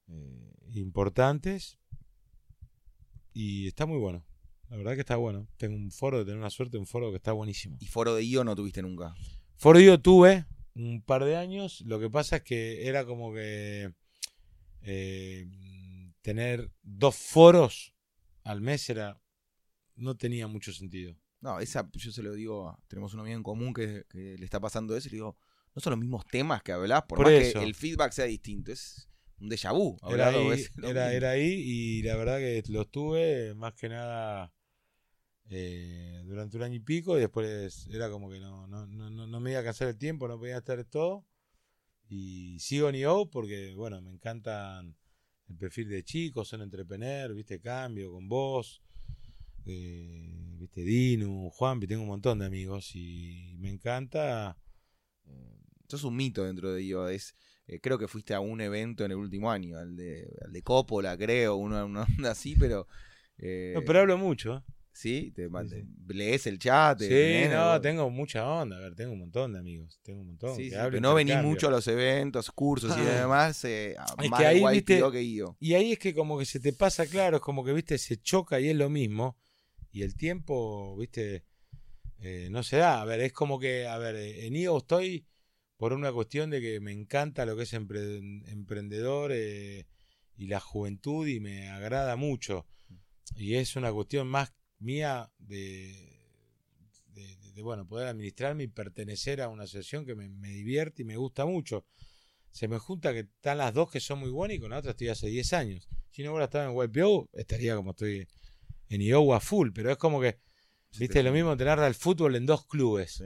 eh, 0.07 0.53
importantes 0.73 1.77
y 3.33 3.67
está 3.67 3.85
muy 3.85 3.97
bueno. 3.97 4.25
La 4.69 4.77
verdad 4.77 4.95
que 4.95 5.01
está 5.01 5.15
bueno. 5.15 5.47
Tengo 5.57 5.75
un 5.75 5.91
foro 5.91 6.19
de 6.19 6.25
tener 6.25 6.39
una 6.39 6.49
suerte, 6.49 6.77
un 6.77 6.87
foro 6.87 7.11
que 7.11 7.17
está 7.17 7.31
buenísimo. 7.31 7.77
¿Y 7.79 7.85
foro 7.85 8.15
de 8.15 8.23
IO 8.23 8.43
no 8.43 8.55
tuviste 8.55 8.81
nunca? 8.81 9.13
Foro 9.57 9.79
yo 9.79 9.99
tuve, 9.99 10.45
un 10.75 11.01
par 11.01 11.23
de 11.23 11.35
años. 11.35 11.81
Lo 11.81 11.99
que 11.99 12.09
pasa 12.09 12.37
es 12.37 12.43
que 12.43 12.87
era 12.87 13.05
como 13.05 13.33
que 13.33 13.93
eh, 14.81 15.47
tener 16.21 16.71
dos 16.81 17.15
foros 17.15 17.93
al 18.43 18.61
mes 18.61 18.89
era 18.89 19.19
no 19.95 20.15
tenía 20.15 20.47
mucho 20.47 20.73
sentido. 20.73 21.15
No, 21.39 21.59
esa, 21.59 21.89
yo 21.93 22.11
se 22.11 22.23
lo 22.23 22.33
digo, 22.33 22.77
tenemos 22.87 23.13
un 23.13 23.19
amigo 23.19 23.35
en 23.35 23.43
común 23.43 23.73
que, 23.73 24.05
que 24.09 24.37
le 24.37 24.45
está 24.45 24.59
pasando 24.59 24.95
eso 24.95 25.07
y 25.07 25.11
le 25.11 25.17
digo, 25.17 25.37
no 25.75 25.81
son 25.81 25.91
los 25.91 25.99
mismos 25.99 26.25
temas 26.25 26.63
que 26.63 26.71
hablás, 26.71 27.03
por, 27.03 27.17
Por 27.17 27.31
más 27.31 27.35
eso. 27.35 27.59
que 27.59 27.65
el 27.65 27.75
feedback 27.75 28.11
sea 28.11 28.25
distinto, 28.25 28.71
es 28.71 29.09
un 29.41 29.49
déjà 29.49 29.71
vu. 29.73 29.97
Era 30.07 30.27
ahí, 30.29 30.65
era, 30.83 31.29
ahí 31.31 31.51
y 31.65 32.01
la 32.03 32.15
verdad 32.15 32.37
que 32.39 32.63
lo 32.69 32.85
tuve 32.85 33.53
más 33.55 33.73
que 33.73 33.89
nada 33.89 34.51
eh, 35.49 36.23
durante 36.25 36.57
un 36.57 36.63
año 36.63 36.75
y 36.75 36.79
pico 36.79 37.17
y 37.17 37.21
después 37.21 37.87
era 37.91 38.09
como 38.09 38.29
que 38.29 38.39
no, 38.39 38.67
no, 38.67 38.87
no, 38.87 39.09
no- 39.27 39.39
me 39.39 39.51
iba 39.51 39.59
a 39.59 39.63
cansar 39.63 39.89
el 39.89 39.97
tiempo, 39.97 40.27
no 40.27 40.39
podía 40.39 40.57
estar 40.57 40.83
todo. 40.85 41.25
Y 42.09 42.59
sigo 42.59 42.89
en 42.89 42.95
IO 42.95 43.29
porque, 43.29 43.73
bueno, 43.75 44.01
me 44.01 44.11
encantan 44.11 44.95
el 45.49 45.57
perfil 45.57 45.89
de 45.89 46.03
chicos, 46.03 46.47
son 46.47 46.61
entrepreneur, 46.61 47.33
viste, 47.33 47.59
cambio 47.59 48.11
con 48.11 48.27
vos, 48.29 48.81
eh, 49.65 50.55
viste, 50.59 50.81
Dinu, 50.83 51.49
Juanpi, 51.51 51.87
tengo 51.87 52.03
un 52.03 52.09
montón 52.09 52.39
de 52.39 52.45
amigos 52.45 52.95
y 52.95 53.55
me 53.59 53.69
encanta. 53.69 54.57
Sos 55.87 56.03
un 56.05 56.15
mito 56.15 56.43
dentro 56.43 56.73
de 56.73 56.81
ello. 56.81 57.07
Es, 57.07 57.35
eh, 57.67 57.79
creo 57.79 57.97
que 57.97 58.07
fuiste 58.07 58.33
a 58.33 58.39
un 58.39 58.61
evento 58.61 59.05
en 59.05 59.11
el 59.11 59.17
último 59.17 59.51
año, 59.51 59.77
al 59.77 59.95
de, 59.95 60.27
al 60.45 60.51
de 60.51 60.61
Coppola, 60.61 61.17
creo, 61.17 61.55
una, 61.55 61.85
una 61.85 62.03
onda 62.03 62.31
así, 62.31 62.55
pero. 62.55 62.87
eh, 63.37 63.73
No, 63.75 63.83
pero 63.83 63.99
hablo 64.01 64.17
mucho. 64.17 64.57
¿eh? 64.57 64.61
sí, 64.91 65.31
te, 65.35 65.49
Sí, 65.67 65.83
lees 66.07 66.45
el 66.47 66.59
chat. 66.59 67.01
Sí, 67.01 67.45
no, 67.49 67.81
tengo 67.81 68.09
mucha 68.09 68.47
onda. 68.47 68.77
A 68.77 68.79
ver, 68.79 68.95
tengo 68.95 69.13
un 69.13 69.19
montón 69.19 69.53
de 69.53 69.59
amigos. 69.59 69.99
Tengo 70.03 70.21
un 70.21 70.27
montón. 70.27 70.55
Sí, 70.55 70.69
que 70.69 70.75
pero 70.75 70.99
no 71.01 71.15
venís 71.15 71.37
mucho 71.37 71.67
a 71.67 71.71
los 71.71 71.87
eventos, 71.87 72.51
cursos 72.51 72.95
y 72.95 73.01
Ah. 73.01 73.21
demás. 73.21 73.65
Eh, 73.65 73.95
Es 74.21 74.29
más 74.29 74.39
que 74.39 74.45
ahí, 74.45 74.59
guay 74.59 74.75
viste, 74.77 75.01
que 75.11 75.23
IO. 75.23 75.57
Y 75.59 75.73
ahí 75.73 75.93
es 75.93 75.99
que 75.99 76.13
como 76.13 76.37
que 76.37 76.45
se 76.45 76.59
te 76.59 76.73
pasa 76.73 77.07
claro, 77.07 77.37
es 77.37 77.41
como 77.41 77.63
que, 77.63 77.73
viste, 77.73 77.97
se 77.97 78.17
choca 78.21 78.59
y 78.59 78.69
es 78.69 78.75
lo 78.75 78.89
mismo. 78.89 79.35
Y 79.91 80.03
el 80.03 80.15
tiempo, 80.15 80.95
viste, 80.97 81.43
eh, 82.19 82.47
no 82.51 82.61
se 82.63 82.77
da. 82.77 83.01
A 83.01 83.05
ver, 83.05 83.19
es 83.21 83.33
como 83.33 83.59
que, 83.59 83.87
a 83.87 83.97
ver, 83.97 84.15
en 84.15 84.55
IO 84.55 84.77
estoy 84.77 85.25
por 85.83 85.91
una 85.91 86.13
cuestión 86.13 86.49
de 86.49 86.61
que 86.61 86.79
me 86.79 86.93
encanta 86.93 87.45
lo 87.45 87.57
que 87.57 87.63
es 87.63 87.73
empre- 87.73 88.41
emprendedor 88.49 89.31
eh, 89.33 89.85
y 90.37 90.47
la 90.47 90.61
juventud 90.61 91.27
y 91.27 91.41
me 91.41 91.67
agrada 91.71 92.15
mucho. 92.15 92.65
Y 93.35 93.55
es 93.55 93.75
una 93.75 93.91
cuestión 93.91 94.29
más 94.29 94.53
mía 94.79 95.29
de, 95.39 95.91
de- 97.07 97.35
de, 97.51 97.61
bueno, 97.61 97.85
poder 97.85 98.07
administrarme 98.07 98.63
y 98.63 98.67
pertenecer 98.67 99.41
a 99.41 99.49
una 99.49 99.63
asociación 99.65 100.05
que 100.05 100.15
me, 100.15 100.29
me 100.29 100.51
divierte 100.51 101.01
y 101.01 101.05
me 101.05 101.17
gusta 101.17 101.45
mucho. 101.45 101.85
Se 102.49 102.69
me 102.69 102.79
junta 102.79 103.11
que 103.11 103.19
están 103.19 103.57
las 103.57 103.73
dos 103.73 103.91
que 103.91 103.99
son 103.99 104.19
muy 104.19 104.29
buenas 104.29 104.55
y 104.55 104.61
con 104.61 104.69
la 104.69 104.77
otra 104.77 104.91
estoy 104.91 105.09
hace 105.09 105.27
10 105.27 105.51
años. 105.51 105.89
Si 106.11 106.23
no 106.23 106.29
hubiera 106.31 106.45
estado 106.45 106.69
en 106.71 106.77
YPO, 106.91 107.29
estaría 107.33 107.75
como 107.75 107.91
estoy 107.91 108.25
en 108.87 109.01
IOWA 109.01 109.41
full, 109.41 109.71
pero 109.75 109.91
es 109.91 109.97
como 109.97 110.21
que, 110.21 110.37
viste, 110.97 111.21
lo 111.23 111.33
mismo 111.33 111.57
tener 111.57 111.77
al 111.79 111.93
fútbol 111.93 112.37
en 112.37 112.45
dos 112.45 112.65
clubes. 112.67 113.15
Sí. 113.15 113.25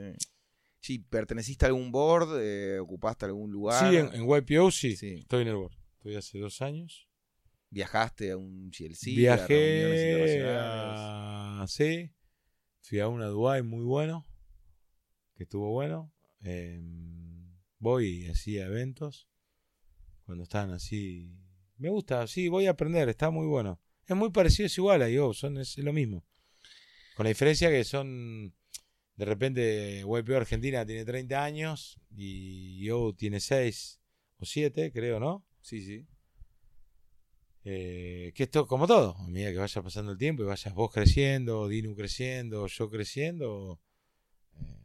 Sí, 0.88 1.00
¿perteneciste 1.00 1.66
a 1.66 1.68
algún 1.68 1.92
board? 1.92 2.40
Eh, 2.40 2.78
¿Ocupaste 2.78 3.26
algún 3.26 3.52
lugar? 3.52 3.90
Sí, 3.90 3.94
en, 3.98 4.06
en 4.14 4.26
YPO 4.26 4.70
sí, 4.70 4.96
Sí. 4.96 5.16
estoy 5.18 5.42
en 5.42 5.48
el 5.48 5.56
board. 5.56 5.74
Estoy 5.98 6.16
hace 6.16 6.38
dos 6.38 6.62
años. 6.62 7.10
¿Viajaste 7.68 8.30
a 8.30 8.38
un 8.38 8.70
GLC? 8.70 9.08
a 9.08 9.14
Viajé 9.14 10.44
a... 10.48 11.66
Sí, 11.68 12.10
fui 12.80 13.00
a 13.00 13.08
una 13.08 13.26
Dubai 13.26 13.60
muy 13.62 13.84
bueno, 13.84 14.24
que 15.36 15.42
estuvo 15.42 15.70
bueno. 15.72 16.10
Eh, 16.42 16.80
voy 17.78 18.24
y 18.24 18.28
hacía 18.30 18.64
eventos 18.64 19.28
cuando 20.24 20.44
estaban 20.44 20.70
así. 20.70 21.36
Me 21.76 21.90
gusta, 21.90 22.26
sí, 22.28 22.48
voy 22.48 22.66
a 22.66 22.70
aprender, 22.70 23.10
está 23.10 23.28
muy 23.28 23.46
bueno. 23.46 23.78
Es 24.06 24.16
muy 24.16 24.30
parecido, 24.30 24.64
es 24.68 24.78
igual 24.78 25.02
a 25.02 25.10
yo, 25.10 25.34
son, 25.34 25.58
es 25.58 25.76
lo 25.76 25.92
mismo. 25.92 26.24
Con 27.14 27.24
la 27.24 27.28
diferencia 27.28 27.68
que 27.68 27.84
son, 27.84 28.54
de 29.18 29.24
repente, 29.24 30.00
YPO 30.06 30.36
Argentina 30.36 30.86
tiene 30.86 31.04
30 31.04 31.42
años 31.44 32.00
y 32.16 32.84
yo 32.84 33.12
tiene 33.14 33.40
6 33.40 34.00
o 34.38 34.44
7, 34.46 34.92
creo, 34.92 35.18
¿no? 35.18 35.44
Sí, 35.60 35.82
sí. 35.82 36.06
Eh, 37.64 38.32
que 38.34 38.44
esto, 38.44 38.66
como 38.66 38.86
todo, 38.86 39.16
a 39.18 39.26
medida 39.28 39.50
que 39.50 39.58
vaya 39.58 39.82
pasando 39.82 40.12
el 40.12 40.18
tiempo 40.18 40.42
y 40.42 40.46
vayas 40.46 40.72
vos 40.72 40.90
creciendo, 40.92 41.66
Dinu 41.68 41.94
creciendo, 41.96 42.66
yo 42.68 42.88
creciendo, 42.88 43.80
eh, 44.54 44.78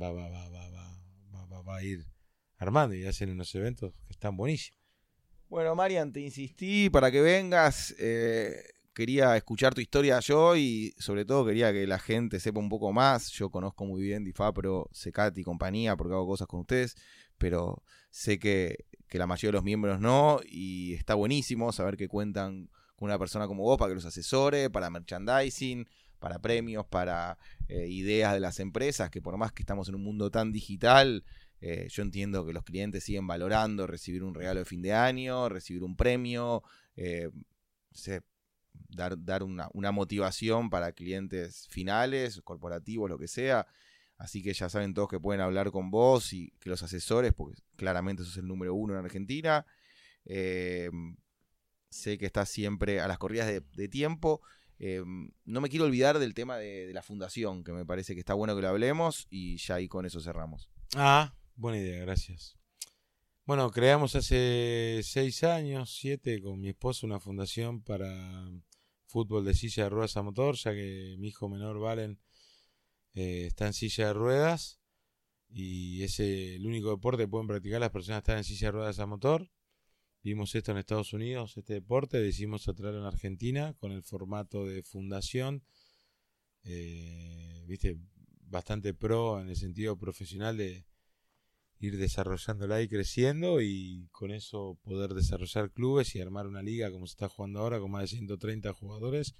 va, 0.00 0.12
va, 0.12 0.28
va, 0.28 0.48
va, 0.50 0.68
va, 0.70 0.98
va, 1.34 1.46
va- 1.46 1.62
va 1.62 1.76
a 1.76 1.82
ir 1.82 2.04
armando 2.58 2.94
y 2.94 3.04
hacen 3.06 3.30
unos 3.30 3.52
eventos 3.54 3.94
que 4.06 4.12
están 4.12 4.36
buenísimos. 4.36 4.78
Bueno, 5.48 5.74
Marian, 5.74 6.12
te 6.12 6.20
insistí 6.20 6.90
para 6.90 7.10
que 7.10 7.20
vengas. 7.22 7.94
eh, 7.98 8.62
quería 8.94 9.36
escuchar 9.36 9.74
tu 9.74 9.80
historia 9.80 10.20
yo 10.20 10.56
y 10.56 10.94
sobre 10.98 11.24
todo 11.24 11.46
quería 11.46 11.72
que 11.72 11.86
la 11.86 11.98
gente 11.98 12.40
sepa 12.40 12.60
un 12.60 12.68
poco 12.68 12.92
más. 12.92 13.30
Yo 13.30 13.50
conozco 13.50 13.84
muy 13.84 14.02
bien 14.02 14.24
Difapro, 14.24 14.88
Secati 14.92 15.40
y 15.40 15.44
compañía 15.44 15.96
porque 15.96 16.14
hago 16.14 16.26
cosas 16.26 16.46
con 16.46 16.60
ustedes, 16.60 16.96
pero 17.38 17.82
sé 18.10 18.38
que, 18.38 18.84
que 19.08 19.18
la 19.18 19.26
mayoría 19.26 19.50
de 19.50 19.58
los 19.58 19.64
miembros 19.64 20.00
no 20.00 20.40
y 20.44 20.94
está 20.94 21.14
buenísimo 21.14 21.72
saber 21.72 21.96
que 21.96 22.08
cuentan 22.08 22.68
con 22.96 23.06
una 23.06 23.18
persona 23.18 23.46
como 23.46 23.62
vos 23.62 23.78
para 23.78 23.90
que 23.90 23.96
los 23.96 24.04
asesore, 24.04 24.70
para 24.70 24.90
merchandising, 24.90 25.86
para 26.18 26.38
premios, 26.38 26.86
para 26.86 27.36
eh, 27.68 27.88
ideas 27.88 28.32
de 28.32 28.40
las 28.40 28.60
empresas, 28.60 29.10
que 29.10 29.20
por 29.20 29.36
más 29.36 29.52
que 29.52 29.62
estamos 29.62 29.88
en 29.88 29.96
un 29.96 30.04
mundo 30.04 30.30
tan 30.30 30.52
digital, 30.52 31.24
eh, 31.60 31.88
yo 31.90 32.02
entiendo 32.02 32.46
que 32.46 32.52
los 32.52 32.62
clientes 32.62 33.02
siguen 33.02 33.26
valorando 33.26 33.86
recibir 33.86 34.22
un 34.22 34.34
regalo 34.34 34.60
de 34.60 34.64
fin 34.64 34.82
de 34.82 34.92
año, 34.92 35.48
recibir 35.48 35.82
un 35.82 35.96
premio, 35.96 36.62
eh, 36.94 37.28
dar, 38.88 39.22
dar 39.22 39.42
una, 39.42 39.68
una 39.72 39.92
motivación 39.92 40.70
para 40.70 40.92
clientes 40.92 41.66
finales, 41.68 42.40
corporativos, 42.42 43.08
lo 43.08 43.18
que 43.18 43.28
sea. 43.28 43.66
Así 44.18 44.42
que 44.42 44.52
ya 44.52 44.68
saben 44.68 44.94
todos 44.94 45.08
que 45.08 45.18
pueden 45.18 45.40
hablar 45.40 45.70
con 45.70 45.90
vos 45.90 46.32
y 46.32 46.52
que 46.60 46.70
los 46.70 46.82
asesores, 46.82 47.32
porque 47.32 47.60
claramente 47.76 48.22
sos 48.22 48.36
el 48.36 48.46
número 48.46 48.74
uno 48.74 48.96
en 48.96 49.04
Argentina. 49.04 49.66
Eh, 50.24 50.90
sé 51.90 52.18
que 52.18 52.26
estás 52.26 52.48
siempre 52.48 53.00
a 53.00 53.08
las 53.08 53.18
corridas 53.18 53.48
de, 53.48 53.88
tiempo. 53.88 54.40
Eh, 54.78 55.02
no 55.44 55.60
me 55.60 55.68
quiero 55.68 55.84
olvidar 55.84 56.18
del 56.18 56.34
tema 56.34 56.56
de, 56.56 56.86
de 56.86 56.94
la 56.94 57.02
fundación, 57.02 57.64
que 57.64 57.72
me 57.72 57.84
parece 57.84 58.14
que 58.14 58.20
está 58.20 58.34
bueno 58.34 58.54
que 58.54 58.62
lo 58.62 58.68
hablemos 58.68 59.26
y 59.28 59.56
ya 59.56 59.76
ahí 59.76 59.88
con 59.88 60.06
eso 60.06 60.20
cerramos. 60.20 60.70
Ah, 60.94 61.34
buena 61.56 61.78
idea, 61.78 62.00
gracias. 62.02 62.61
Bueno, 63.44 63.72
creamos 63.72 64.14
hace 64.14 65.00
seis 65.02 65.42
años, 65.42 65.96
siete, 65.98 66.40
con 66.40 66.60
mi 66.60 66.68
esposo 66.68 67.06
una 67.06 67.18
fundación 67.18 67.82
para 67.82 68.48
fútbol 69.08 69.44
de 69.44 69.52
silla 69.52 69.84
de 69.84 69.90
ruedas 69.90 70.16
a 70.16 70.22
motor, 70.22 70.54
ya 70.54 70.72
que 70.72 71.16
mi 71.18 71.28
hijo 71.28 71.48
menor 71.48 71.80
Valen 71.80 72.20
eh, 73.14 73.46
está 73.46 73.66
en 73.66 73.72
silla 73.72 74.06
de 74.06 74.12
ruedas 74.12 74.80
y 75.48 76.04
es 76.04 76.20
el 76.20 76.64
único 76.64 76.90
deporte 76.90 77.24
que 77.24 77.28
pueden 77.28 77.48
practicar 77.48 77.80
las 77.80 77.90
personas 77.90 78.20
que 78.20 78.30
están 78.30 78.38
en 78.38 78.44
silla 78.44 78.68
de 78.68 78.72
ruedas 78.72 79.00
a 79.00 79.06
motor. 79.06 79.50
Vimos 80.22 80.54
esto 80.54 80.70
en 80.70 80.78
Estados 80.78 81.12
Unidos, 81.12 81.56
este 81.56 81.74
deporte, 81.74 82.20
decidimos 82.20 82.62
traerlo 82.62 83.00
en 83.00 83.06
Argentina 83.06 83.74
con 83.74 83.90
el 83.90 84.04
formato 84.04 84.66
de 84.66 84.84
fundación, 84.84 85.64
eh, 86.62 87.64
viste, 87.66 87.98
bastante 88.42 88.94
pro 88.94 89.40
en 89.40 89.48
el 89.48 89.56
sentido 89.56 89.98
profesional 89.98 90.56
de 90.56 90.86
ir 91.82 91.98
desarrollándola 91.98 92.80
y 92.80 92.88
creciendo 92.88 93.60
y 93.60 94.08
con 94.12 94.30
eso 94.30 94.78
poder 94.84 95.14
desarrollar 95.14 95.72
clubes 95.72 96.14
y 96.14 96.20
armar 96.20 96.46
una 96.46 96.62
liga 96.62 96.92
como 96.92 97.08
se 97.08 97.12
está 97.12 97.28
jugando 97.28 97.58
ahora 97.58 97.80
con 97.80 97.90
más 97.90 98.02
de 98.02 98.16
130 98.16 98.72
jugadores 98.72 99.34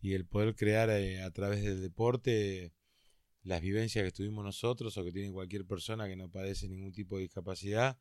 y 0.00 0.14
el 0.14 0.26
poder 0.26 0.56
crear 0.56 0.90
eh, 0.90 1.22
a 1.22 1.30
través 1.30 1.62
del 1.62 1.80
deporte 1.80 2.72
las 3.44 3.60
vivencias 3.60 4.04
que 4.04 4.10
tuvimos 4.10 4.44
nosotros 4.44 4.96
o 4.96 5.04
que 5.04 5.12
tiene 5.12 5.30
cualquier 5.30 5.64
persona 5.64 6.08
que 6.08 6.16
no 6.16 6.28
padece 6.28 6.68
ningún 6.68 6.90
tipo 6.90 7.14
de 7.16 7.22
discapacidad, 7.22 7.96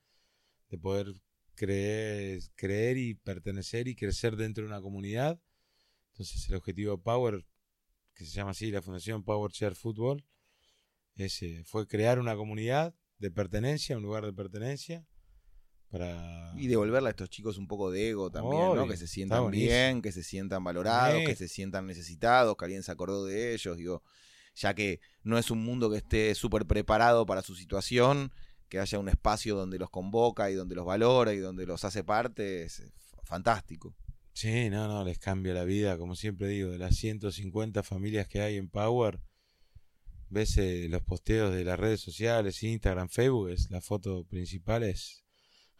de 0.69 0.79
poder 0.79 1.13
creer, 1.53 2.41
creer 2.55 2.97
y 2.97 3.13
pertenecer 3.13 3.87
y 3.87 3.95
crecer 3.95 4.37
dentro 4.37 4.63
de 4.63 4.69
una 4.69 4.81
comunidad. 4.81 5.39
Entonces 6.13 6.49
el 6.49 6.55
objetivo 6.55 6.97
de 6.97 7.03
Power, 7.03 7.45
que 8.15 8.25
se 8.25 8.31
llama 8.31 8.51
así 8.51 8.71
la 8.71 8.81
Fundación 8.81 9.23
Power 9.23 9.51
Share 9.51 9.75
Football, 9.75 10.25
es, 11.13 11.43
eh, 11.43 11.61
fue 11.63 11.87
crear 11.87 12.17
una 12.17 12.35
comunidad 12.35 12.95
de 13.17 13.31
pertenencia, 13.31 13.97
un 13.97 14.03
lugar 14.03 14.25
de 14.25 14.33
pertenencia. 14.33 15.05
Para... 15.89 16.53
Y 16.57 16.67
devolverle 16.67 17.09
a 17.09 17.11
estos 17.11 17.29
chicos 17.29 17.57
un 17.57 17.67
poco 17.67 17.91
de 17.91 18.09
ego 18.09 18.29
también, 18.31 18.75
¿no? 18.75 18.87
Que 18.87 18.97
se 18.97 19.07
sientan 19.07 19.49
bien, 19.51 20.01
que 20.01 20.11
se 20.11 20.23
sientan 20.23 20.63
valorados, 20.63 21.19
Sí. 21.19 21.25
que 21.25 21.35
se 21.35 21.47
sientan 21.47 21.85
necesitados, 21.87 22.55
que 22.57 22.65
alguien 22.65 22.83
se 22.83 22.91
acordó 22.91 23.25
de 23.25 23.53
ellos, 23.53 23.77
digo, 23.77 24.03
ya 24.55 24.73
que 24.73 24.99
no 25.23 25.37
es 25.37 25.51
un 25.51 25.63
mundo 25.63 25.89
que 25.89 25.97
esté 25.97 26.33
súper 26.35 26.65
preparado 26.65 27.25
para 27.25 27.41
su 27.41 27.55
situación, 27.55 28.31
que 28.67 28.79
haya 28.79 28.99
un 28.99 29.09
espacio 29.09 29.55
donde 29.55 29.77
los 29.77 29.89
convoca 29.89 30.49
y 30.49 30.55
donde 30.55 30.75
los 30.75 30.85
valora 30.85 31.33
y 31.33 31.37
donde 31.37 31.65
los 31.65 31.85
hace 31.85 32.03
parte, 32.03 32.63
es 32.63 32.79
eh, 32.79 32.91
fantástico. 33.23 33.95
Sí, 34.33 34.69
no, 34.69 34.87
no, 34.87 35.05
les 35.05 35.17
cambia 35.17 35.53
la 35.53 35.63
vida, 35.63 35.97
como 35.97 36.15
siempre 36.15 36.47
digo, 36.49 36.71
de 36.71 36.77
las 36.77 36.95
150 36.95 37.83
familias 37.83 38.27
que 38.27 38.41
hay 38.41 38.57
en 38.57 38.67
Power, 38.69 39.21
ves 40.29 40.57
eh, 40.57 40.87
los 40.89 41.03
posteos 41.03 41.53
de 41.53 41.63
las 41.63 41.79
redes 41.79 42.01
sociales, 42.01 42.63
Instagram, 42.63 43.09
Facebook, 43.09 43.49
es 43.49 43.69
la 43.69 43.81
foto 43.81 44.25
principal 44.25 44.83
es, 44.83 45.23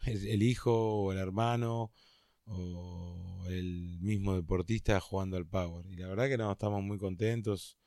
el 0.04 0.42
hijo 0.42 0.72
o 0.72 1.12
el 1.12 1.18
hermano 1.18 1.92
o 2.44 3.44
el 3.48 3.98
mismo 4.00 4.34
deportista 4.36 5.00
jugando 5.00 5.36
al 5.36 5.46
Power. 5.46 5.86
Y 5.86 5.96
la 5.96 6.08
verdad 6.08 6.28
que 6.28 6.38
no, 6.38 6.52
estamos 6.52 6.82
muy 6.82 6.98
contentos. 6.98 7.78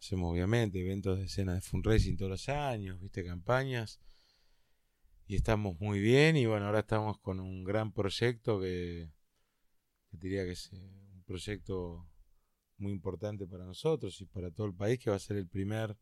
Hacemos 0.00 0.32
obviamente 0.32 0.80
eventos 0.80 1.18
de 1.18 1.24
escena 1.24 1.54
de 1.54 1.60
fundraising 1.60 2.16
todos 2.16 2.30
los 2.30 2.48
años, 2.48 3.00
viste, 3.00 3.24
campañas. 3.24 4.00
Y 5.26 5.36
estamos 5.36 5.78
muy 5.80 6.00
bien 6.00 6.36
y 6.36 6.46
bueno, 6.46 6.66
ahora 6.66 6.80
estamos 6.80 7.18
con 7.20 7.38
un 7.40 7.62
gran 7.62 7.92
proyecto 7.92 8.60
que, 8.60 9.12
que 10.10 10.16
diría 10.16 10.44
que 10.44 10.52
es 10.52 10.72
eh, 10.72 10.76
un 11.12 11.22
proyecto 11.24 12.08
muy 12.78 12.92
importante 12.92 13.46
para 13.46 13.64
nosotros 13.64 14.20
y 14.20 14.26
para 14.26 14.50
todo 14.50 14.66
el 14.66 14.74
país, 14.74 14.98
que 14.98 15.10
va 15.10 15.16
a 15.16 15.20
ser 15.20 15.36
el 15.36 15.48
primer 15.48 15.96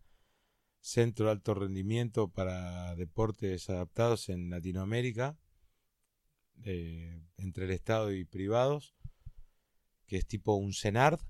centro 0.81 1.27
de 1.27 1.33
alto 1.33 1.55
rendimiento 1.55 2.29
para 2.29 2.95
deportes 2.95 3.69
adaptados 3.71 4.29
en 4.29 4.51
Latinoamérica, 4.51 5.37
eh, 6.65 7.21
entre 7.39 7.65
el 7.65 7.71
Estado 7.73 8.13
y 8.13 8.25
privados, 8.25 8.95
que 10.07 10.17
es 10.17 10.27
tipo 10.27 10.55
un 10.55 10.73
CENARD, 10.73 11.21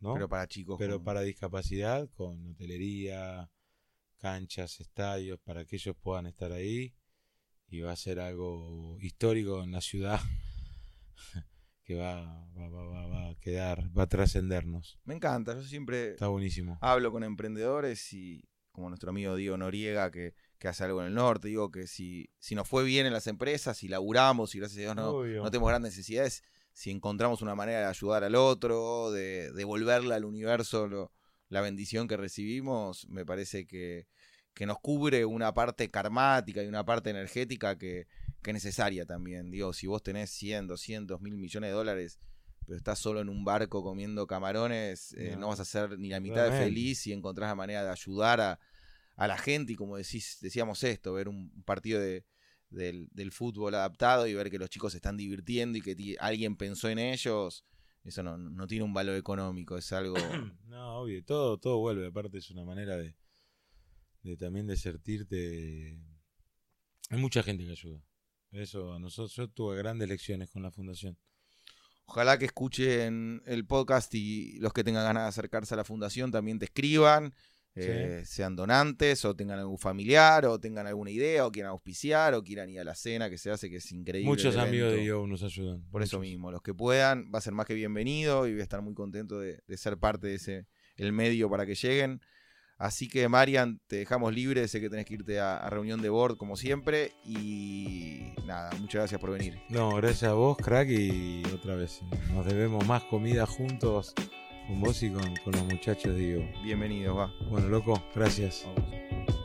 ¿no? 0.00 0.14
Pero 0.14 0.28
para 0.28 0.46
chicos. 0.46 0.76
Pero 0.78 0.96
con- 0.96 1.04
para 1.04 1.20
discapacidad, 1.22 2.08
con 2.10 2.46
hotelería, 2.52 3.50
canchas, 4.18 4.80
estadios, 4.80 5.38
para 5.40 5.64
que 5.64 5.76
ellos 5.76 5.96
puedan 6.00 6.26
estar 6.26 6.52
ahí. 6.52 6.94
Y 7.68 7.80
va 7.80 7.92
a 7.92 7.96
ser 7.96 8.18
algo 8.18 8.98
histórico 9.00 9.62
en 9.62 9.70
la 9.72 9.80
ciudad 9.80 10.20
que 11.90 11.96
va, 11.96 12.22
va, 12.56 12.68
va, 12.68 13.06
va- 13.08 13.30
a 13.30 13.34
quedar, 13.40 13.90
va 13.98 14.04
a 14.04 14.06
trascendernos. 14.08 15.00
Me 15.04 15.12
encanta, 15.14 15.54
yo 15.56 15.62
siempre 15.64 16.10
Está 16.12 16.28
buenísimo. 16.28 16.78
hablo 16.80 17.10
con 17.10 17.24
emprendedores 17.24 18.12
y 18.12 18.44
como 18.70 18.88
nuestro 18.90 19.10
amigo 19.10 19.34
Diego 19.34 19.56
Noriega 19.56 20.12
que, 20.12 20.34
que 20.60 20.68
hace 20.68 20.84
algo 20.84 21.00
en 21.00 21.08
el 21.08 21.14
norte, 21.14 21.48
digo 21.48 21.72
que 21.72 21.88
si, 21.88 22.30
si 22.38 22.54
nos 22.54 22.68
fue 22.68 22.84
bien 22.84 23.06
en 23.06 23.12
las 23.12 23.26
empresas, 23.26 23.76
si 23.76 23.88
laburamos 23.88 24.54
y 24.54 24.58
gracias 24.60 24.78
a 24.78 24.82
Dios 24.82 24.94
no, 24.96 25.08
Obvio. 25.10 25.42
no 25.42 25.50
tenemos 25.50 25.68
grandes 25.68 25.92
necesidades, 25.96 26.44
si 26.72 26.92
encontramos 26.92 27.42
una 27.42 27.56
manera 27.56 27.80
de 27.80 27.86
ayudar 27.86 28.22
al 28.22 28.36
otro, 28.36 29.10
de 29.10 29.50
devolverle 29.52 30.14
al 30.14 30.24
universo 30.24 30.86
lo- 30.86 31.12
la 31.48 31.60
bendición 31.60 32.06
que 32.06 32.16
recibimos, 32.16 33.08
me 33.08 33.26
parece 33.26 33.66
que, 33.66 34.06
que 34.54 34.64
nos 34.66 34.78
cubre 34.78 35.24
una 35.24 35.52
parte 35.54 35.90
karmática 35.90 36.62
y 36.62 36.68
una 36.68 36.84
parte 36.84 37.10
energética 37.10 37.76
que, 37.76 38.06
que 38.42 38.50
es 38.50 38.54
necesaria 38.54 39.04
también. 39.06 39.50
Digo, 39.50 39.72
si 39.72 39.86
vos 39.86 40.02
tenés 40.02 40.30
100, 40.30 40.66
200, 40.66 41.20
mil 41.20 41.36
millones 41.36 41.70
de 41.70 41.74
dólares, 41.74 42.18
pero 42.66 42.76
estás 42.76 42.98
solo 42.98 43.20
en 43.20 43.28
un 43.28 43.44
barco 43.44 43.82
comiendo 43.82 44.26
camarones, 44.26 45.12
eh, 45.14 45.36
No. 45.36 45.48
vas 45.48 45.60
a 45.60 45.64
ser 45.64 45.98
ni 45.98 46.08
la 46.08 46.20
mitad 46.20 46.44
de 46.44 46.52
feliz 46.58 47.00
si 47.00 47.12
encontrás 47.12 47.48
la 47.50 47.54
manera 47.54 47.82
de 47.82 47.90
ayudar 47.90 48.40
a, 48.40 48.60
a 49.16 49.26
la 49.26 49.36
gente 49.36 49.72
y 49.72 49.76
como 49.76 49.96
decís, 49.96 50.38
decíamos 50.40 50.82
esto, 50.84 51.12
ver 51.12 51.28
un 51.28 51.50
partido 51.64 52.00
de, 52.00 52.24
del, 52.70 53.08
del 53.12 53.32
fútbol 53.32 53.74
adaptado 53.74 54.26
y 54.26 54.34
ver 54.34 54.50
que 54.50 54.58
los 54.58 54.70
chicos 54.70 54.92
se 54.92 54.98
están 54.98 55.16
divirtiendo 55.16 55.78
y 55.78 55.80
que 55.82 56.16
alguien 56.20 56.56
pensó 56.56 56.88
en 56.88 56.98
ellos, 57.00 57.64
eso 58.04 58.22
no, 58.22 58.38
no 58.38 58.66
tiene 58.66 58.84
un 58.84 58.94
valor 58.94 59.16
económico, 59.16 59.76
es 59.76 59.92
algo... 59.92 60.14
No, 60.68 61.00
obvio, 61.00 61.22
todo, 61.24 61.58
todo 61.58 61.78
vuelve. 61.78 62.06
Aparte 62.06 62.38
es 62.38 62.50
una 62.50 62.64
manera 62.64 62.96
de, 62.96 63.16
de 64.22 64.36
también 64.36 64.66
de 64.68 64.76
sentirte. 64.76 65.98
Hay 67.10 67.18
mucha 67.18 67.42
gente 67.42 67.64
que 67.64 67.72
ayuda. 67.72 68.00
Eso 68.52 68.92
a 68.92 68.98
nosotros, 68.98 69.34
yo 69.34 69.48
tuve 69.48 69.76
grandes 69.76 70.08
lecciones 70.08 70.50
con 70.50 70.62
la 70.62 70.70
fundación. 70.70 71.16
Ojalá 72.06 72.38
que 72.38 72.46
escuchen 72.46 73.40
el 73.46 73.64
podcast 73.66 74.12
y 74.14 74.58
los 74.58 74.72
que 74.72 74.82
tengan 74.82 75.04
ganas 75.04 75.22
de 75.24 75.28
acercarse 75.28 75.74
a 75.74 75.76
la 75.76 75.84
fundación 75.84 76.32
también 76.32 76.58
te 76.58 76.64
escriban, 76.64 77.32
eh, 77.76 78.24
sean 78.26 78.56
donantes 78.56 79.24
o 79.24 79.36
tengan 79.36 79.60
algún 79.60 79.78
familiar 79.78 80.44
o 80.46 80.58
tengan 80.58 80.88
alguna 80.88 81.12
idea 81.12 81.46
o 81.46 81.52
quieran 81.52 81.70
auspiciar 81.70 82.34
o 82.34 82.42
quieran 82.42 82.68
ir 82.68 82.80
a 82.80 82.84
la 82.84 82.96
cena 82.96 83.30
que 83.30 83.38
se 83.38 83.52
hace, 83.52 83.70
que 83.70 83.76
es 83.76 83.92
increíble. 83.92 84.28
Muchos 84.28 84.56
amigos 84.56 84.92
de. 84.92 85.04
Yo 85.04 85.24
nos 85.28 85.44
ayudan. 85.44 85.88
Por 85.88 86.02
eso 86.02 86.18
mismo, 86.18 86.50
los 86.50 86.62
que 86.62 86.74
puedan, 86.74 87.30
va 87.32 87.38
a 87.38 87.42
ser 87.42 87.52
más 87.52 87.66
que 87.66 87.74
bienvenido 87.74 88.48
y 88.48 88.52
voy 88.52 88.60
a 88.60 88.64
estar 88.64 88.82
muy 88.82 88.94
contento 88.94 89.38
de, 89.38 89.62
de 89.64 89.76
ser 89.76 89.96
parte 89.96 90.26
de 90.26 90.34
ese 90.34 90.66
el 90.96 91.12
medio 91.12 91.48
para 91.48 91.64
que 91.64 91.76
lleguen. 91.76 92.20
Así 92.80 93.10
que 93.10 93.28
Marian, 93.28 93.78
te 93.88 93.96
dejamos 93.96 94.34
libre, 94.34 94.66
sé 94.66 94.80
que 94.80 94.88
tenés 94.88 95.04
que 95.04 95.12
irte 95.12 95.38
a, 95.38 95.58
a 95.58 95.68
reunión 95.68 96.00
de 96.00 96.08
board 96.08 96.38
como 96.38 96.56
siempre 96.56 97.12
y 97.26 98.32
nada, 98.46 98.70
muchas 98.80 99.00
gracias 99.00 99.20
por 99.20 99.30
venir. 99.32 99.60
No, 99.68 99.94
gracias 99.96 100.30
a 100.30 100.32
vos, 100.32 100.56
crack, 100.56 100.88
y 100.88 101.42
otra 101.54 101.76
vez. 101.76 102.00
Nos 102.32 102.46
debemos 102.46 102.86
más 102.86 103.04
comida 103.04 103.44
juntos 103.44 104.14
con 104.66 104.80
vos 104.80 105.02
y 105.02 105.10
con, 105.10 105.36
con 105.44 105.52
los 105.52 105.64
muchachos 105.64 106.16
de 106.16 106.32
Yo. 106.32 106.62
Bienvenidos, 106.64 107.18
va. 107.18 107.30
Bueno, 107.50 107.68
loco, 107.68 108.02
gracias. 108.14 108.64
Vamos. 108.64 109.39